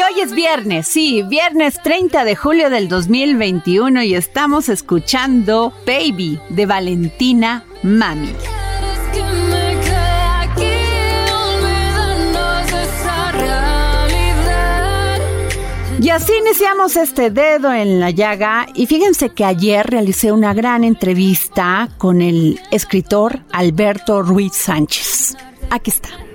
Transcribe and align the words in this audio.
Y 0.00 0.02
hoy 0.02 0.20
es 0.22 0.32
viernes, 0.32 0.88
sí, 0.88 1.22
viernes 1.24 1.78
30 1.82 2.24
de 2.24 2.34
julio 2.34 2.70
del 2.70 2.88
2021 2.88 4.02
y 4.04 4.14
estamos 4.14 4.70
escuchando 4.70 5.74
Baby 5.86 6.40
de 6.48 6.64
Valentina 6.64 7.64
Mami. 7.82 8.32
Y 16.00 16.08
así 16.08 16.32
iniciamos 16.40 16.96
este 16.96 17.30
dedo 17.30 17.70
en 17.70 18.00
la 18.00 18.08
llaga 18.08 18.68
y 18.74 18.86
fíjense 18.86 19.28
que 19.28 19.44
ayer 19.44 19.86
realicé 19.86 20.32
una 20.32 20.54
gran 20.54 20.82
entrevista 20.82 21.90
con 21.98 22.22
el 22.22 22.58
escritor 22.70 23.40
Alberto 23.52 24.22
Ruiz 24.22 24.54
Sánchez. 24.54 25.36
Aquí 25.68 25.90
está. 25.90 26.29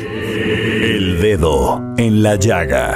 El 0.00 1.20
Dedo 1.20 1.82
en 1.98 2.22
la 2.22 2.36
Llaga. 2.36 2.94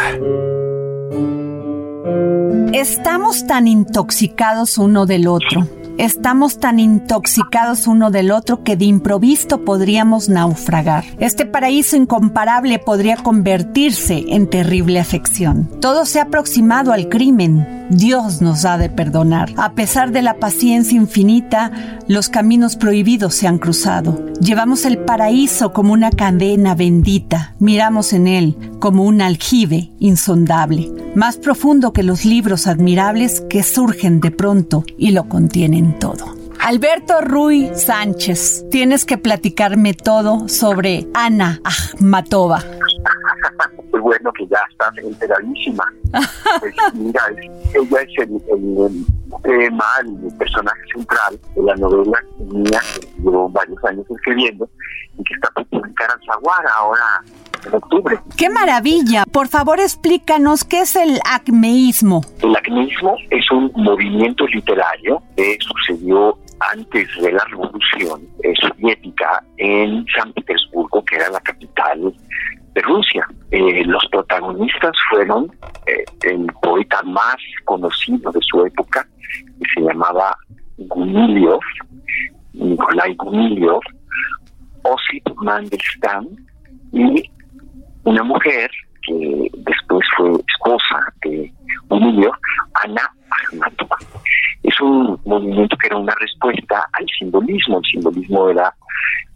Estamos 2.72 3.46
tan 3.46 3.68
intoxicados 3.68 4.78
uno 4.78 5.04
del 5.04 5.28
otro. 5.28 5.68
Estamos 5.96 6.58
tan 6.58 6.80
intoxicados 6.80 7.86
uno 7.86 8.10
del 8.10 8.32
otro 8.32 8.64
que 8.64 8.76
de 8.76 8.84
improviso 8.84 9.64
podríamos 9.64 10.28
naufragar. 10.28 11.04
Este 11.20 11.46
paraíso 11.46 11.94
incomparable 11.94 12.80
podría 12.80 13.16
convertirse 13.16 14.24
en 14.28 14.50
terrible 14.50 14.98
afección. 14.98 15.70
Todo 15.80 16.04
se 16.04 16.18
ha 16.18 16.24
aproximado 16.24 16.92
al 16.92 17.08
crimen. 17.08 17.86
Dios 17.90 18.42
nos 18.42 18.64
ha 18.64 18.76
de 18.76 18.90
perdonar. 18.90 19.52
A 19.56 19.74
pesar 19.74 20.10
de 20.10 20.22
la 20.22 20.38
paciencia 20.38 20.96
infinita, 20.96 21.70
los 22.08 22.28
caminos 22.28 22.74
prohibidos 22.74 23.34
se 23.36 23.46
han 23.46 23.58
cruzado. 23.58 24.20
Llevamos 24.40 24.84
el 24.86 24.98
paraíso 24.98 25.72
como 25.72 25.92
una 25.92 26.10
cadena 26.10 26.74
bendita. 26.74 27.54
Miramos 27.60 28.12
en 28.12 28.26
él 28.26 28.56
como 28.80 29.04
un 29.04 29.20
aljibe 29.20 29.92
insondable, 30.00 30.90
más 31.14 31.36
profundo 31.36 31.92
que 31.92 32.02
los 32.02 32.24
libros 32.24 32.66
admirables 32.66 33.42
que 33.48 33.62
surgen 33.62 34.20
de 34.20 34.30
pronto 34.30 34.84
y 34.98 35.12
lo 35.12 35.28
contienen 35.28 35.83
todo. 35.92 36.34
Alberto 36.60 37.20
Ruy 37.20 37.70
Sánchez, 37.74 38.64
tienes 38.70 39.04
que 39.04 39.18
platicarme 39.18 39.92
todo 39.92 40.48
sobre 40.48 41.06
Ana 41.12 41.60
Akhmatova. 41.62 42.60
Pues 43.90 44.02
bueno, 44.02 44.32
que 44.32 44.46
ya 44.46 44.58
está 44.70 44.90
enteradísima. 44.96 45.84
Pues 46.60 46.74
mira, 46.94 47.20
ella 47.74 48.00
es 48.02 48.08
el, 48.48 49.04
tema, 49.42 49.84
el 50.00 50.36
personaje 50.38 50.80
central 50.94 51.38
de 51.56 51.62
la 51.62 51.74
novela 51.74 52.18
mía 52.38 52.80
que 52.94 53.08
llevo 53.18 53.48
varios 53.48 53.84
años 53.84 54.06
escribiendo 54.08 54.68
y 55.18 55.24
que 55.24 55.34
está 55.34 55.50
por 55.50 55.66
publicar 55.66 56.08
en 56.14 56.26
Zaguara 56.26 56.70
ahora 56.78 57.24
en 57.66 57.74
octubre. 57.74 58.18
¡Qué 58.36 58.50
maravilla! 58.50 59.24
Por 59.30 59.48
favor, 59.48 59.80
explícanos 59.80 60.64
qué 60.64 60.80
es 60.80 60.96
el 60.96 61.20
acmeísmo. 61.24 62.22
El 62.42 62.56
acmeísmo 62.56 63.16
es 63.30 63.50
un 63.50 63.70
movimiento 63.76 64.46
literario 64.46 65.22
que 65.36 65.58
sucedió 65.60 66.38
antes 66.60 67.08
de 67.20 67.32
la 67.32 67.44
revolución 67.50 68.22
eh, 68.42 68.52
soviética 68.60 69.42
en 69.56 70.04
San 70.16 70.32
Petersburgo, 70.32 71.04
que 71.04 71.16
era 71.16 71.30
la 71.30 71.40
capital 71.40 72.14
de 72.74 72.82
Rusia. 72.82 73.26
Eh, 73.50 73.84
los 73.84 74.04
protagonistas 74.10 74.92
fueron 75.10 75.50
eh, 75.86 76.04
el 76.22 76.46
poeta 76.62 77.02
más 77.02 77.36
conocido 77.64 78.30
de 78.32 78.40
su 78.42 78.64
época, 78.64 79.06
que 79.58 79.66
se 79.74 79.80
llamaba 79.80 80.36
Gumilyov, 80.78 81.60
Nikolai 82.52 83.14
Gumilyov, 83.16 83.80
Osip 84.82 85.28
Mandelstam 85.36 86.28
y 86.92 87.30
una 88.04 88.22
mujer 88.22 88.70
que 89.02 89.50
después 89.52 90.06
fue 90.16 90.30
esposa 90.48 91.12
de 91.22 91.52
Gumilyov, 91.88 92.32
Ana 92.82 93.10
Akhmatova. 93.30 93.96
Es 94.62 94.80
un 94.80 95.18
movimiento 95.24 95.76
que 95.76 95.88
era 95.88 95.96
una 95.96 96.14
respuesta 96.14 96.88
al 96.92 97.06
simbolismo. 97.18 97.78
El 97.78 97.84
simbolismo 97.84 98.48
era, 98.48 98.74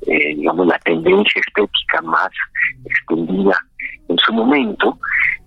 eh, 0.06 0.34
digamos, 0.34 0.66
la 0.66 0.78
tendencia 0.80 1.40
estética 1.46 2.00
más 2.02 2.30
extendida 2.84 3.58
en 4.08 4.18
su 4.18 4.32
momento. 4.32 4.98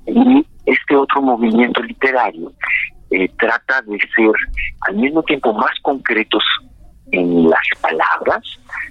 Y 0.06 0.46
este 0.66 0.96
otro 0.96 1.22
movimiento 1.22 1.82
literario 1.82 2.52
eh, 3.10 3.28
trata 3.40 3.82
de 3.82 3.98
ser 4.16 4.32
al 4.88 4.96
mismo 4.96 5.24
tiempo 5.24 5.54
más 5.54 5.72
concretos 5.82 6.44
en 7.12 7.50
las 7.50 7.68
palabras, 7.82 8.44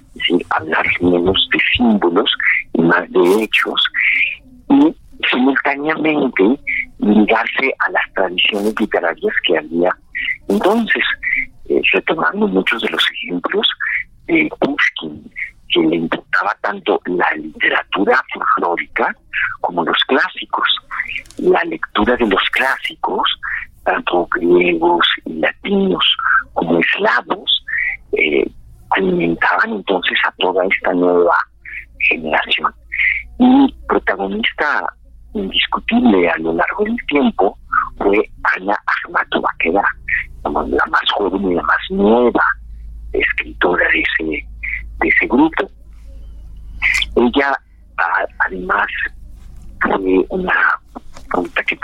es 0.09 0.13
decir, 0.15 0.45
hablar 0.51 0.85
menos 1.01 1.49
de 1.51 1.59
símbolos 1.75 2.31
y 2.73 2.81
más 2.81 3.09
de 3.11 3.43
hechos, 3.43 3.83
y 4.69 4.95
simultáneamente 5.29 6.59
ligarse 6.99 7.73
a 7.85 7.91
las 7.91 8.13
tradiciones 8.13 8.73
literarias 8.79 9.35
que 9.45 9.57
había 9.57 9.95
entonces, 10.47 11.03
eh, 11.69 11.81
retomando 11.93 12.47
muchos 12.47 12.81
de 12.81 12.89
los 12.89 13.03
ejemplos 13.11 13.67
de 14.27 14.49
Pushkin, 14.59 15.31
que 15.69 15.79
le 15.79 15.95
importaba 15.95 16.55
tanto 16.61 16.99
la 17.05 17.29
literatura 17.35 18.21
folclórica 18.33 19.15
como 19.61 19.85
los 19.85 19.97
clásicos. 20.07 20.67
La 21.37 21.63
lectura 21.63 22.17
de 22.17 22.27
los 22.27 22.41
clásicos, 22.51 23.23
tanto 23.85 24.27
griegos 24.35 25.07
y 25.25 25.33
latinos 25.35 26.03
como 26.53 26.79
eslavos, 26.79 27.60
eh, 28.13 28.49
alimentaban 28.91 29.71
entonces 29.71 30.17
a 30.27 30.31
toda 30.37 30.65
esta 30.65 30.93
nueva 30.93 31.35
generación. 32.09 32.73
Y 33.39 33.73
protagonista 33.87 34.85
indiscutible 35.33 36.29
a 36.29 36.37
lo 36.39 36.53
largo 36.53 36.83
del 36.83 36.97
tiempo 37.07 37.57
fue 37.97 38.29
Ana 38.57 38.75
Akhmatova, 38.85 39.49
que 39.59 39.71
la 39.71 39.83
más 40.43 41.11
joven 41.15 41.51
y 41.51 41.55
la 41.55 41.61
más 41.61 41.77
nueva 41.89 42.43
escritora 43.13 43.85
de 43.89 44.01
ese, 44.01 44.47
de 44.99 45.07
ese 45.07 45.27
grupo. 45.27 45.69
Ella, 47.15 47.57
además, 48.45 48.87
fue 49.81 50.25
una 50.29 50.53
poeta 51.31 51.63
que 51.63 51.77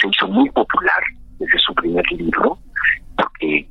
se 0.00 0.08
hizo 0.08 0.28
muy 0.28 0.48
popular 0.50 1.02
desde 1.38 1.58
su 1.58 1.74
primer 1.74 2.04
libro, 2.12 2.58
porque 3.16 3.66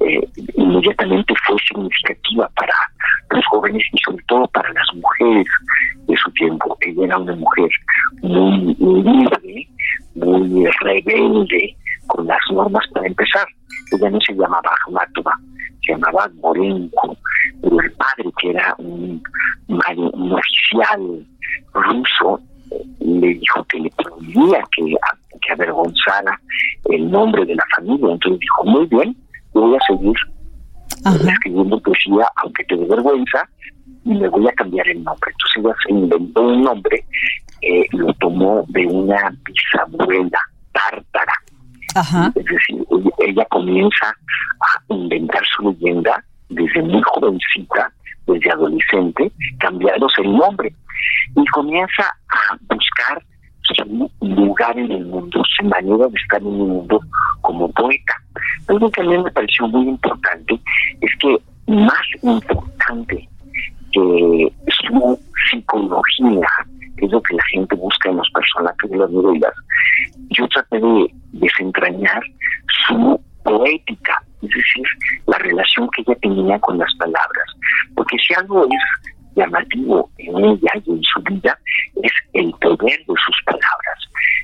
eh, 0.00 0.28
inmediatamente 0.54 1.34
fue 1.46 1.56
significativa 1.68 2.48
para 2.56 2.74
los 3.30 3.44
jóvenes 3.46 3.82
y 3.92 3.98
sobre 4.04 4.24
todo 4.24 4.46
para 4.48 4.72
las 4.72 4.86
mujeres 4.94 5.46
de 6.06 6.16
su 6.16 6.30
tiempo. 6.32 6.76
Ella 6.80 7.04
era 7.04 7.18
una 7.18 7.34
mujer 7.34 7.70
muy 8.22 8.74
libre, 8.78 9.68
muy 10.14 10.66
rebelde 10.82 11.76
con 12.06 12.26
las 12.26 12.40
normas 12.50 12.84
para 12.92 13.06
empezar. 13.06 13.46
Ella 13.92 14.10
no 14.10 14.20
se 14.20 14.34
llamaba 14.34 14.70
Akhmatova, 14.82 15.38
se 15.84 15.92
llamaba 15.92 16.30
Morenko, 16.40 17.16
pero 17.62 17.80
el 17.80 17.92
padre, 17.92 18.30
que 18.40 18.50
era 18.50 18.74
un, 18.78 19.22
un 19.68 20.32
oficial 20.32 21.26
ruso 21.72 22.40
le 23.00 23.34
dijo 23.34 23.64
que 23.64 23.78
le 23.78 23.90
prohibía 23.90 24.62
que, 24.74 24.94
que 25.40 25.52
avergonzara 25.52 26.40
el 26.90 27.10
nombre 27.10 27.44
de 27.44 27.54
la 27.54 27.64
familia. 27.76 28.12
Entonces 28.12 28.40
dijo, 28.40 28.64
muy 28.64 28.86
bien, 28.86 29.16
voy 29.52 29.76
a 29.76 29.78
seguir 29.86 30.16
escribiendo 31.28 31.80
poesía, 31.80 32.28
aunque 32.36 32.64
te 32.64 32.76
dé 32.76 32.84
vergüenza, 32.86 33.48
y 34.04 34.10
me 34.10 34.28
voy 34.28 34.48
a 34.48 34.52
cambiar 34.52 34.88
el 34.88 35.02
nombre. 35.02 35.30
Entonces 35.30 35.64
ella 35.64 35.74
se 35.84 35.92
inventó 35.92 36.42
un 36.42 36.62
nombre, 36.62 37.04
eh, 37.62 37.86
lo 37.92 38.12
tomó 38.14 38.64
de 38.68 38.86
una 38.86 39.32
bisabuela 39.44 40.40
tártara. 40.72 41.32
Es 42.34 42.44
decir, 42.44 42.86
ella 43.18 43.46
comienza 43.50 44.08
a 44.08 44.94
inventar 44.94 45.42
su 45.56 45.70
leyenda 45.70 46.22
desde 46.50 46.82
muy 46.82 47.00
jovencita, 47.02 47.90
desde 48.26 48.50
adolescente, 48.50 49.32
cambiándose 49.58 50.20
el 50.22 50.32
nombre. 50.36 50.74
Y 51.34 51.44
comienza 51.46 52.02
a 52.02 52.56
buscar 52.68 53.22
su 53.74 54.10
lugar 54.20 54.78
en 54.78 54.90
el 54.90 55.06
mundo, 55.06 55.42
su 55.56 55.64
manera 55.64 56.08
de 56.08 56.18
estar 56.18 56.40
en 56.40 56.48
el 56.48 56.54
mundo 56.54 57.00
como 57.40 57.70
poeta. 57.72 58.14
Algo 58.68 58.90
que 58.90 59.00
a 59.00 59.04
mí 59.04 59.18
me 59.18 59.30
pareció 59.30 59.66
muy 59.68 59.88
importante 59.88 60.60
es 61.00 61.10
que 61.20 61.38
más 61.66 62.06
importante 62.22 63.28
que 63.92 64.52
su 64.68 65.20
psicología, 65.50 66.48
que 66.96 67.06
es 67.06 67.12
lo 67.12 67.20
que 67.22 67.34
la 67.34 67.44
gente 67.52 67.76
busca 67.76 68.10
en 68.10 68.16
los 68.16 68.30
personajes 68.30 68.90
de 68.90 68.96
las 68.96 69.10
novelas, 69.10 69.52
yo 70.30 70.46
traté 70.48 70.80
de 70.80 71.14
desentrañar 71.32 72.22
su 72.86 73.20
poética, 73.42 74.22
es 74.42 74.48
decir, 74.48 74.86
la 75.26 75.38
relación 75.38 75.88
que 75.94 76.02
ella 76.02 76.18
tenía 76.20 76.58
con 76.60 76.78
las 76.78 76.92
palabras. 76.96 77.46
Porque 77.94 78.16
si 78.18 78.34
algo 78.34 78.64
es 78.64 79.14
llamativo 79.36 80.10
en 80.18 80.36
ella 80.44 80.72
y 80.84 80.90
en 80.90 81.02
su 81.02 81.20
vida 81.22 81.56
es 82.02 82.12
el 82.32 82.50
poder 82.52 82.98
de 83.06 83.14
sus 83.24 83.42
palabras, 83.44 83.98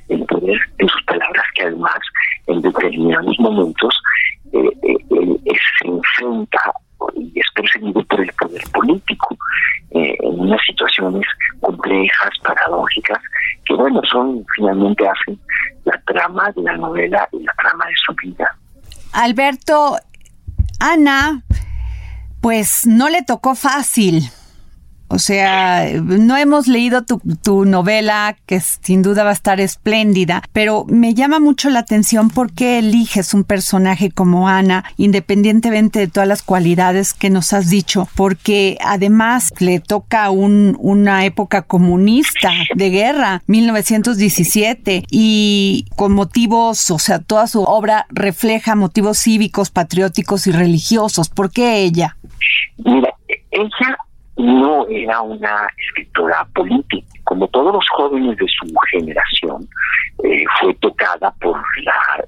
el 0.09 0.25
poder 0.27 0.59
de 0.79 0.89
sus 0.89 1.03
palabras 1.05 1.45
que 1.55 1.63
además 1.63 1.99
en 2.47 2.61
determinados 2.61 3.39
momentos 3.41 3.95
eh, 4.53 4.71
eh, 4.83 5.59
se 5.81 5.89
enfrenta 5.89 6.61
y 7.17 7.33
es 7.35 7.47
perseguido 7.55 8.05
por 8.05 8.21
el 8.21 8.33
poder 8.35 8.63
político 8.73 9.37
eh, 9.91 10.17
en 10.21 10.41
unas 10.41 10.61
situaciones 10.67 11.27
complejas, 11.61 12.31
paradójicas, 12.43 13.19
que 13.65 13.75
bueno, 13.75 14.01
son 14.11 14.45
finalmente 14.55 15.05
hacen 15.09 15.41
la 15.85 16.01
trama 16.07 16.53
de 16.55 16.63
la 16.63 16.77
novela 16.77 17.29
y 17.33 17.43
la 17.43 17.53
trama 17.55 17.87
de 17.87 17.95
su 18.07 18.15
vida. 18.15 18.57
Alberto, 19.13 19.97
Ana, 20.79 21.43
pues 22.41 22.87
no 22.87 23.09
le 23.09 23.23
tocó 23.23 23.55
fácil 23.55 24.23
o 25.13 25.19
sea, 25.19 25.87
no 26.01 26.37
hemos 26.39 26.69
leído 26.69 27.05
tu, 27.05 27.21
tu, 27.43 27.67
novela, 27.67 28.35
que 28.47 28.61
sin 28.61 29.03
duda 29.03 29.25
va 29.25 29.31
a 29.31 29.35
estar 29.35 29.61
espléndida, 29.61 30.43
pero 30.53 30.87
me 30.89 31.13
llama 31.13 31.39
mucho 31.39 31.69
la 31.69 31.81
atención 31.81 32.31
por 32.31 32.53
qué 32.53 32.79
eliges 32.79 33.35
un 33.35 33.45
personaje 33.45 34.11
como 34.11 34.49
Ana, 34.49 34.85
independientemente 34.97 35.99
de 35.99 36.09
todas 36.09 36.27
las 36.27 36.43
cualidades 36.43 37.13
que 37.13 37.29
nos 37.29 37.53
has 37.53 37.69
dicho, 37.69 38.09
porque 38.17 38.79
además 38.83 39.53
le 39.59 39.81
toca 39.81 40.31
un, 40.31 40.77
una 40.81 41.27
época 41.27 41.61
comunista 41.61 42.51
de 42.75 42.89
guerra, 42.89 43.43
1917, 43.47 45.05
y 45.11 45.85
con 45.95 46.13
motivos, 46.13 46.91
o 46.91 46.99
sea, 46.99 47.19
toda 47.19 47.47
su 47.49 47.63
obra 47.63 48.07
refleja 48.09 48.75
motivos 48.75 49.19
cívicos, 49.19 49.71
patrióticos 49.71 50.47
y 50.47 50.53
religiosos. 50.53 51.29
¿Por 51.29 51.51
qué 51.51 51.83
ella? 51.83 52.17
Mira, 52.79 53.15
ella 53.51 53.99
no 54.37 54.87
era 54.89 55.21
una 55.21 55.69
escritora 55.77 56.47
política. 56.55 57.07
Como 57.25 57.47
todos 57.49 57.73
los 57.73 57.85
jóvenes 57.91 58.37
de 58.37 58.47
su 58.49 58.75
generación, 58.91 59.69
eh, 60.25 60.45
fue 60.61 60.75
tocada 60.75 61.33
por 61.41 61.61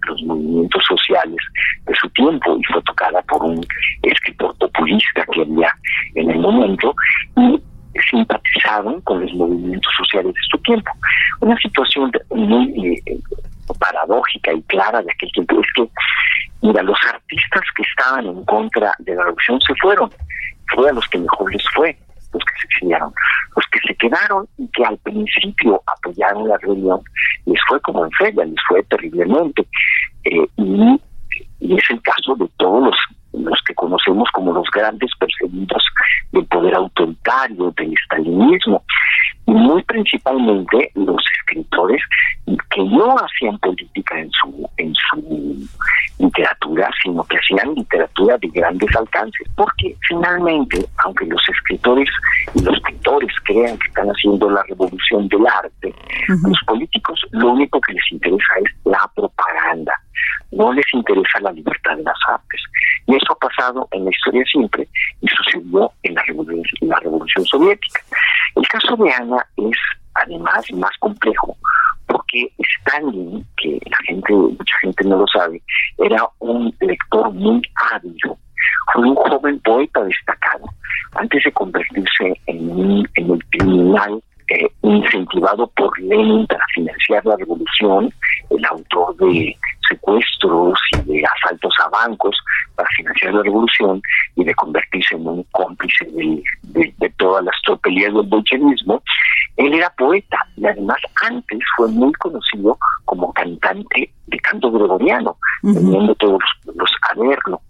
los 0.08 0.22
movimientos 0.22 0.82
sociales 0.88 1.38
de 1.86 1.94
su 1.94 2.08
tiempo 2.10 2.56
y 2.58 2.64
fue 2.72 2.82
tocada 2.82 3.20
por 3.22 3.42
un 3.42 3.60
escritor 4.02 4.56
populista 4.58 5.24
que 5.32 5.42
había 5.42 5.72
en 6.14 6.30
el 6.30 6.38
momento 6.38 6.94
y 7.36 7.60
simpatizaron 8.10 9.00
con 9.02 9.20
los 9.20 9.32
movimientos 9.34 9.92
sociales 9.96 10.34
de 10.34 10.40
su 10.50 10.58
tiempo. 10.58 10.90
Una 11.40 11.56
situación 11.58 12.10
muy 12.30 13.02
eh, 13.06 13.18
paradójica 13.78 14.52
y 14.52 14.62
clara 14.62 15.02
de 15.02 15.12
aquel 15.12 15.30
tiempo 15.32 15.60
es 15.60 15.66
que, 15.74 15.88
mira, 16.62 16.82
los 16.82 16.98
artistas 17.12 17.62
que 17.76 17.82
estaban 17.82 18.26
en 18.26 18.44
contra 18.44 18.94
de 18.98 19.14
la 19.14 19.24
revolución 19.24 19.60
se 19.60 19.74
fueron 19.76 20.10
fue 20.74 20.90
a 20.90 20.92
los 20.92 21.06
que 21.08 21.18
mejor 21.18 21.52
les 21.52 21.64
fue, 21.74 21.96
los 22.32 22.42
que 22.44 22.60
se 22.60 22.66
exiliaron. 22.66 23.12
Los 23.56 23.64
que 23.66 23.80
se 23.86 23.94
quedaron 23.96 24.48
y 24.58 24.68
que 24.68 24.84
al 24.84 24.98
principio 24.98 25.82
apoyaron 25.86 26.48
la 26.48 26.58
rebelión, 26.58 27.00
les 27.46 27.60
fue 27.68 27.80
como 27.80 28.04
en 28.04 28.10
feria, 28.12 28.44
les 28.44 28.60
fue 28.68 28.82
terriblemente. 28.84 29.66
Eh, 30.24 30.48
y, 30.56 31.00
es 31.60 31.90
el 31.90 32.00
caso 32.02 32.36
de 32.36 32.48
todos 32.58 32.84
los, 32.84 32.96
los 33.38 33.60
que 33.66 33.74
conocemos 33.74 34.28
como 34.32 34.52
los 34.52 34.68
grandes 34.72 35.10
perseguidos 35.18 35.82
del 36.32 36.46
poder 36.46 36.74
autoritario, 36.74 37.72
del 37.76 37.92
estalinismo, 37.92 38.82
y 39.46 39.52
muy 39.52 39.82
principalmente 39.82 40.90
los 40.94 41.22
escritores 41.38 42.02
que 42.46 42.82
no 42.84 43.16
hacían 43.16 43.58
política 43.58 44.18
en 44.18 44.30
su 44.32 44.68
en 44.78 44.94
su 44.94 45.68
literatura, 46.18 46.90
sino 47.02 47.22
que 47.24 47.36
hacían 47.36 47.74
literatura 47.74 48.38
de 48.38 48.48
grandes 48.48 48.96
alcances, 48.96 49.46
porque 49.56 49.96
finalmente, 50.08 50.84
aunque 51.04 51.26
los 51.26 51.42
escritores 51.48 52.08
y 52.54 52.62
los 52.62 52.80
pintores 52.80 53.32
crean 53.44 53.78
que 53.78 53.88
están 53.88 54.08
haciendo 54.08 54.50
la 54.50 54.62
revolución 54.68 55.28
del 55.28 55.46
arte, 55.46 55.94
los 56.28 56.58
políticos 56.66 57.20
lo 57.32 57.52
único 57.52 57.80
que 57.80 57.92
les 57.92 58.12
interesa 58.12 58.54
es 58.64 58.72
la 58.84 59.10
propaganda, 59.14 59.92
no 60.52 60.72
les 60.72 60.86
interesa 60.92 61.40
la 61.40 61.52
libertad 61.52 61.96
de 61.96 62.04
las 62.04 62.18
artes. 62.28 62.60
Y 63.06 63.16
eso 63.16 63.32
ha 63.32 63.48
pasado 63.48 63.88
en 63.92 64.04
la 64.04 64.10
historia 64.10 64.44
siempre 64.50 64.88
y 65.20 65.28
sucedió 65.28 65.92
en 66.02 66.14
la 66.14 66.22
revolución, 66.22 66.64
en 66.80 66.88
la 66.88 67.00
revolución 67.00 67.44
soviética. 67.44 68.00
El 68.56 68.66
caso 68.68 68.96
de 68.96 69.12
Ana 69.12 69.46
es 69.56 69.76
además 70.14 70.64
más 70.72 70.96
complejo 70.98 71.56
porque 72.06 72.48
Stalin, 72.58 73.44
que 73.56 73.78
la 73.90 73.96
gente, 74.06 74.32
mucha 74.32 74.78
gente 74.82 75.04
no 75.04 75.18
lo 75.18 75.26
sabe, 75.26 75.60
era 75.98 76.26
un 76.38 76.74
lector 76.80 77.32
muy 77.32 77.62
hábil. 77.92 78.16
Fue 78.92 79.02
un 79.02 79.14
joven 79.14 79.58
poeta 79.60 80.04
destacado. 80.04 80.66
Antes 81.14 81.42
de 81.44 81.52
convertirse 81.52 82.40
en, 82.46 83.06
en 83.14 83.30
el 83.30 83.44
criminal 83.50 84.22
eh, 84.54 84.70
incentivado 84.82 85.66
por 85.76 85.98
Lenin 85.98 86.46
para 86.46 86.64
financiar 86.74 87.24
la 87.26 87.36
revolución, 87.36 88.12
el 88.50 88.64
autor 88.66 89.16
de 89.16 89.56
secuestros 89.88 90.78
y 90.92 91.12
de 91.12 91.24
asaltos 91.24 91.74
a 91.84 91.88
bancos 91.88 92.36
para 92.76 92.88
financiar 92.96 93.34
la 93.34 93.42
revolución 93.42 94.00
y 94.36 94.44
de 94.44 94.54
convertirse 94.54 95.16
en 95.16 95.26
un 95.26 95.42
cómplice 95.50 96.04
de, 96.04 96.42
de, 96.98 97.10
todas 97.16 97.44
las 97.44 97.54
tropelías 97.64 98.14
del 98.14 98.26
bolchevismo, 98.26 99.02
él 99.56 99.74
era 99.74 99.90
poeta 99.90 100.38
y 100.56 100.66
además 100.66 100.98
antes 101.22 101.58
fue 101.76 101.88
muy 101.88 102.12
conocido 102.14 102.78
como 103.04 103.32
cantante 103.32 104.12
de 104.26 104.38
canto 104.38 104.70
gregoriano, 104.70 105.36
teniendo 105.62 106.14
todos 106.14 106.42
los, 106.74 106.90
a 107.10 107.20
verlo. 107.20 107.60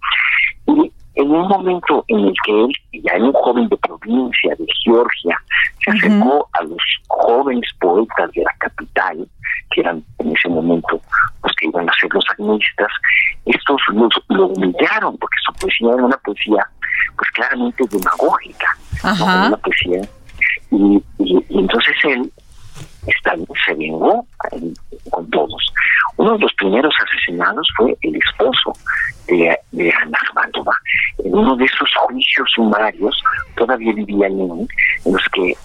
Y 0.66 0.92
en 1.16 1.30
un 1.30 1.48
momento 1.48 2.04
en 2.08 2.20
el 2.20 2.34
que 2.44 2.64
él, 2.64 3.02
ya 3.04 3.12
era 3.12 3.24
un 3.24 3.32
joven 3.32 3.68
de 3.68 3.76
provincia, 3.76 4.54
de 4.58 4.66
Georgia, 4.84 5.38
se 5.84 5.90
acercó 5.90 6.48
a 6.52 6.62
los 6.64 6.82
jóvenes 7.08 7.68
poetas 7.80 8.30
de 8.32 8.42
la 8.42 8.54
capital, 8.58 9.28
que 9.70 9.80
eran 9.80 10.02
en 10.18 10.32
ese 10.32 10.48
momento 10.48 11.00
los 11.42 11.52
que 11.56 11.66
iban 11.66 11.88
a 11.88 11.92
ser 12.00 12.12
los 12.12 12.24
agnistas, 12.30 12.90
estos 13.46 13.80
lo 14.28 14.46
humillaron 14.46 15.16
porque 15.18 15.36
su 15.44 15.52
poesía 15.54 15.94
era 15.94 16.04
una 16.04 16.16
poesía 16.18 16.66
pues 17.16 17.30
claramente 17.30 17.84
demagógica, 17.90 18.76
una 19.02 19.56
poesía. 19.56 20.02
Y, 20.70 21.02
entonces 21.50 21.94
él 22.04 22.32
se 23.64 23.74
vengó 23.74 24.26
con 25.10 25.30
todos. 25.30 25.72
Uno 26.16 26.34
de 26.34 26.38
los 26.38 26.54
primeros 26.54 26.94
asesinados 27.02 27.66
fue 27.76 27.96
el 28.02 28.16
esposo 28.16 28.72
de, 29.26 29.58
de 29.72 29.92
Ana 29.92 30.18
En 31.18 31.34
uno 31.34 31.56
de 31.56 31.64
esos 31.64 31.90
juicios 32.06 32.48
sumarios, 32.54 33.22
todavía 33.56 33.92
vivía 33.94 34.28
Lenin, 34.28 34.68
en 35.04 35.12
los 35.12 35.28
que 35.30 35.56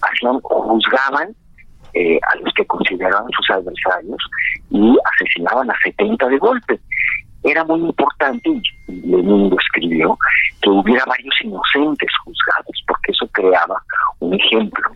hacían 0.00 0.40
juzgaban 0.40 1.34
eh, 1.94 2.18
a 2.22 2.36
los 2.36 2.52
que 2.54 2.64
consideraban 2.66 3.30
sus 3.36 3.50
adversarios 3.50 4.22
y 4.70 4.96
asesinaban 5.14 5.70
a 5.70 5.74
70 5.84 6.28
de 6.28 6.38
golpe. 6.38 6.80
Era 7.44 7.64
muy 7.64 7.80
importante, 7.80 8.48
y 8.88 8.92
Lenin 9.02 9.50
lo 9.50 9.56
escribió, 9.58 10.16
que 10.62 10.70
hubiera 10.70 11.04
varios 11.04 11.34
inocentes 11.42 12.10
juzgados, 12.24 12.84
porque 12.86 13.12
eso 13.12 13.26
creaba 13.32 13.82
un 14.20 14.34
ejemplo. 14.34 14.90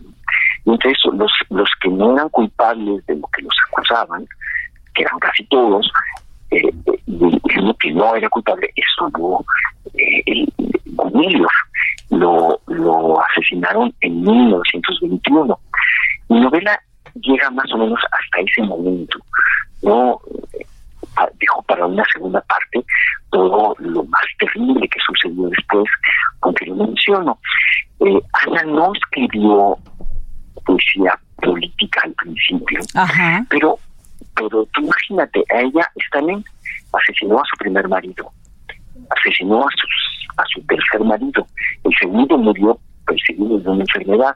Y 0.67 0.71
entonces 0.71 0.99
los, 1.13 1.31
los 1.49 1.69
que 1.81 1.89
no 1.89 2.13
eran 2.13 2.27
culpables 2.29 3.05
de 3.05 3.15
lo 3.15 3.27
que 3.27 3.41
los 3.41 3.55
acusaban, 3.69 4.27
que 4.93 5.03
eran 5.03 5.17
casi 5.19 5.45
todos, 5.45 5.89
eh, 6.51 6.69
eh 6.85 7.39
que 7.79 7.91
no 7.91 8.15
era 8.15 8.27
culpable, 8.27 8.69
estuvo 8.75 9.45
eh, 9.93 10.23
el, 10.25 10.53
lo, 12.09 12.59
lo 12.67 13.21
asesinaron 13.21 13.93
en 14.01 14.21
1921 14.21 15.59
Mi 16.29 16.39
novela 16.41 16.81
llega 17.15 17.49
más 17.51 17.71
o 17.73 17.77
menos 17.77 17.99
hasta 18.11 18.41
ese 18.41 18.61
momento. 18.63 19.19
No 19.83 20.19
eh, 20.59 20.65
dejo 21.39 21.61
para 21.63 21.85
una 21.85 22.03
segunda 22.11 22.41
parte 22.41 22.83
todo 23.31 23.73
lo 23.79 24.03
más 24.03 24.23
terrible 24.37 24.87
que 24.89 24.99
sucedió 24.99 25.47
después, 25.47 25.85
aunque 26.41 26.65
lo 26.65 26.75
menciono. 26.75 27.37
Eh, 28.01 28.19
Ana 28.45 28.63
no 28.63 28.91
escribió 28.93 29.77
poesía 30.67 31.17
política 31.37 32.01
al 32.03 32.13
principio, 32.13 32.79
Ajá. 32.93 33.45
pero 33.49 33.79
pero 34.35 34.67
tú 34.73 34.81
imagínate, 34.81 35.43
a 35.51 35.61
ella 35.61 35.89
Stalin 36.05 36.43
asesinó 36.93 37.39
a 37.39 37.43
su 37.49 37.57
primer 37.57 37.87
marido, 37.87 38.31
asesinó 39.09 39.61
a, 39.61 39.71
sus, 39.71 40.27
a 40.37 40.43
su 40.53 40.61
tercer 40.67 41.01
marido, 41.03 41.47
el 41.83 41.91
segundo 41.99 42.37
murió 42.37 42.77
perseguido 43.07 43.57
de 43.59 43.69
una 43.69 43.81
enfermedad 43.81 44.35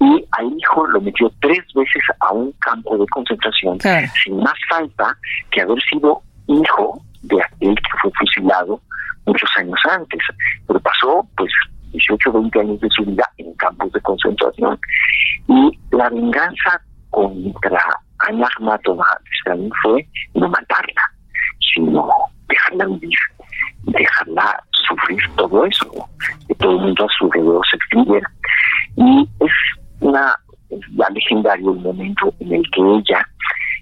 y 0.00 0.24
al 0.32 0.52
hijo 0.58 0.86
lo 0.88 1.00
metió 1.00 1.32
tres 1.40 1.64
veces 1.74 2.02
a 2.20 2.32
un 2.34 2.52
campo 2.60 2.98
de 2.98 3.06
concentración 3.06 3.78
Claro. 3.78 4.06
sin 4.22 4.36
más 4.38 4.58
falta 4.68 5.16
que 5.50 5.62
haber 5.62 5.80
sido 5.84 6.20
hijo 6.48 7.00
de 7.22 7.42
aquel 7.42 7.74
que 7.74 7.98
fue 8.02 8.10
fusilado 8.18 8.80
muchos 9.26 9.48
años 9.56 9.80
antes, 9.90 10.20
pero 10.66 10.80
pasó 10.80 11.26
pues 11.36 11.50
18 11.94 12.30
o 12.30 12.32
20 12.32 12.60
años 12.60 12.80
de 12.80 12.88
su 12.90 13.04
vida 13.04 13.24
en 13.38 13.54
campos 13.54 13.92
de 13.92 14.00
concentración 14.00 14.78
y 15.48 15.78
la 15.92 16.10
venganza 16.10 16.80
contra 17.10 17.80
Ana 18.18 18.48
Armatova 18.56 19.06
Stalin 19.40 19.70
fue 19.82 20.06
no 20.34 20.48
matarla, 20.48 21.02
sino 21.72 22.08
dejarla 22.48 22.86
vivir, 22.86 23.18
dejarla 23.84 24.62
sufrir 24.70 25.20
todo 25.36 25.64
eso, 25.64 25.90
que 26.48 26.54
todo 26.56 26.72
el 26.72 26.78
mundo 26.78 27.04
a 27.04 27.08
su 27.18 27.24
alrededor 27.26 27.62
se 27.70 27.76
extinguiera. 27.76 28.30
Y 28.96 29.28
es 29.40 29.52
una 30.00 30.36
ya 30.70 31.08
legendario 31.10 31.72
el 31.72 31.80
momento 31.80 32.34
en 32.40 32.54
el 32.54 32.62
que 32.70 32.80
ella 32.80 33.26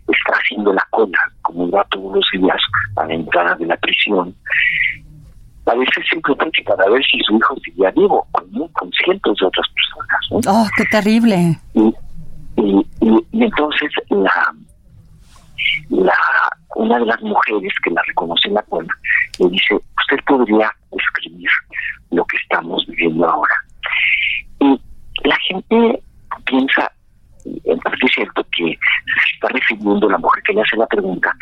está 0.09 0.33
haciendo 0.33 0.73
la 0.73 0.87
cola, 0.91 1.19
como 1.43 1.71
va 1.71 1.85
todos 1.91 2.17
los 2.17 2.27
días 2.33 2.61
a 2.97 3.07
la 3.07 3.15
entrada 3.15 3.55
de 3.57 3.67
la 3.67 3.77
prisión, 3.77 4.35
a 5.67 5.75
veces 5.75 6.05
simplemente 6.11 6.63
para 6.65 6.89
ver 6.91 7.03
si 7.05 7.19
su 7.21 7.37
hijo 7.37 7.55
seguía 7.65 7.91
vivo, 7.93 8.27
con, 8.33 8.69
con 8.69 8.91
cientos 8.93 9.37
de 9.39 9.47
otras 9.47 9.67
personas. 9.69 10.45
¿no? 10.47 10.53
Oh, 10.63 10.67
qué 10.77 10.85
terrible. 10.87 11.59
y, 11.75 11.95
y, 12.57 12.87
y- 13.01 13.27
y 13.33 13.45
entonces 13.45 13.91
la, 14.11 14.55
la 15.91 16.15
una 16.77 16.99
de 16.99 17.07
las 17.07 17.21
mujeres 17.23 17.73
que 17.85 17.91
la 17.91 18.03
reconoce 18.07 18.49
en 18.49 18.55
la 18.55 18.63
cola 18.63 18.89
le 19.39 19.49
dice 19.49 19.75
usted 19.75 20.25
podría 20.27 20.71
escribir 20.91 21.49
lo 22.11 22.25
que 22.27 22.37
estamos 22.39 22.85
viviendo 22.87 23.29
ahora 23.29 23.55
y 24.61 24.81
la 25.25 25.37
gente 25.49 26.03
piensa 26.47 26.91
en 27.45 27.79
parte 27.81 27.99
es 28.07 28.13
cierto 28.15 28.45
que 28.57 28.65
se 28.65 29.35
está 29.35 29.49
refiriendo 29.49 30.09
la 30.09 30.19
mujer 30.19 30.43
que 30.45 30.53
le 30.55 30.63
hace 30.63 30.77
la 30.77 30.87
pregunta 30.87 31.35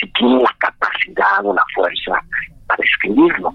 si 0.00 0.06
tiene 0.12 0.42
la 0.42 0.54
capacidad 0.58 1.44
o 1.44 1.54
la 1.54 1.64
fuerza 1.74 2.20
para 2.66 2.82
escribirlo. 2.84 3.52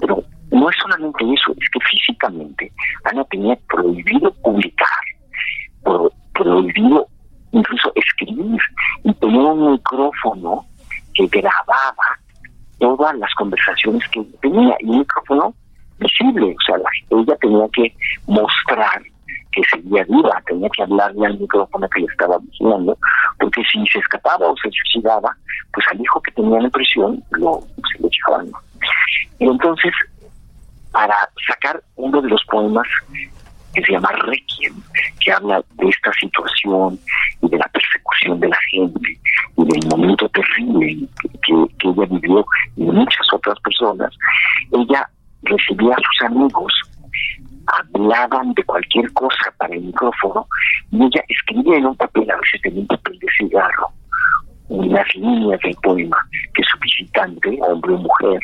Pero 0.00 0.22
no 0.50 0.68
es 0.70 0.76
solamente 0.82 1.24
eso 1.24 1.52
es 1.52 1.70
que 1.70 1.78
físicamente 1.90 2.72
Ana 3.04 3.24
tenía 3.24 3.56
prohibido 3.68 4.32
publicar 4.42 4.88
pro- 5.82 6.12
prohibido 6.34 7.06
incluso 7.52 7.92
escribir 7.94 8.60
y 9.04 9.12
tenía 9.14 9.40
un 9.40 9.72
micrófono 9.72 10.64
que 11.14 11.26
grababa 11.26 12.18
todas 12.78 13.14
las 13.18 13.32
conversaciones 13.34 14.06
que 14.08 14.22
tenía 14.40 14.74
y 14.80 14.86
un 14.90 14.98
micrófono 15.00 15.54
visible, 15.98 16.54
o 16.58 16.62
sea, 16.64 16.78
la- 16.78 17.18
ella 17.20 17.36
tenía 17.40 17.66
que 17.72 17.94
mostrar 18.26 19.02
que 19.52 19.62
seguía 19.70 20.04
viva, 20.04 20.42
tenía 20.46 20.68
que 20.70 20.82
hablarle 20.82 21.26
al 21.26 21.38
micrófono 21.38 21.88
que 21.88 22.00
le 22.00 22.06
estaba 22.06 22.38
vigilando, 22.38 22.96
porque 23.38 23.62
si 23.70 23.84
se 23.86 23.98
escapaba 23.98 24.46
o 24.46 24.54
se 24.56 24.70
suicidaba, 24.70 25.36
pues 25.72 25.86
al 25.90 26.00
hijo 26.00 26.20
que 26.22 26.32
tenía 26.32 26.58
en 26.58 26.70
prisión 26.70 27.22
lo, 27.32 27.60
se 27.92 28.02
lo 28.02 28.08
echaban. 28.08 28.50
Y 29.38 29.44
entonces, 29.46 29.92
para 30.92 31.14
sacar 31.48 31.82
uno 31.96 32.20
de 32.22 32.28
los 32.28 32.44
poemas 32.44 32.86
que 33.74 33.82
se 33.82 33.92
llama 33.92 34.10
Requiem, 34.12 34.74
que 35.20 35.32
habla 35.32 35.62
de 35.76 35.88
esta 35.88 36.12
situación 36.14 36.98
y 37.42 37.48
de 37.48 37.58
la 37.58 37.68
persecución 37.68 38.40
de 38.40 38.48
la 38.48 38.58
gente 38.70 39.18
y 39.56 39.64
del 39.64 39.88
momento 39.88 40.28
terrible 40.30 41.06
que- 41.22 41.66
que 41.78 41.88
ella 41.88 42.06
vivió 42.10 42.44
y 42.76 42.82
muchas 42.82 43.26
otras 43.32 43.58
personas, 43.60 44.12
ella 44.72 45.08
recibía 45.42 45.94
a 45.94 45.96
sus 45.96 46.26
amigos, 46.26 46.72
hablaban 47.78 48.52
de 48.54 48.64
cualquier 48.64 49.12
cosa 49.12 49.52
para 49.58 49.74
el 49.74 49.82
micrófono 49.82 50.46
y 50.90 51.04
ella 51.04 51.22
escribía 51.28 51.78
en 51.78 51.86
un 51.86 51.96
papel, 51.96 52.30
a 52.30 52.36
veces 52.36 52.60
tenía 52.62 52.80
un 52.80 52.86
papel 52.86 53.18
de 53.18 53.26
cigarro, 53.38 53.88
unas 54.68 55.14
líneas 55.14 55.60
del 55.62 55.74
poema 55.82 56.16
que 56.54 56.62
su 56.64 56.78
visitante, 56.80 57.58
hombre 57.62 57.94
o 57.94 57.98
mujer, 57.98 58.40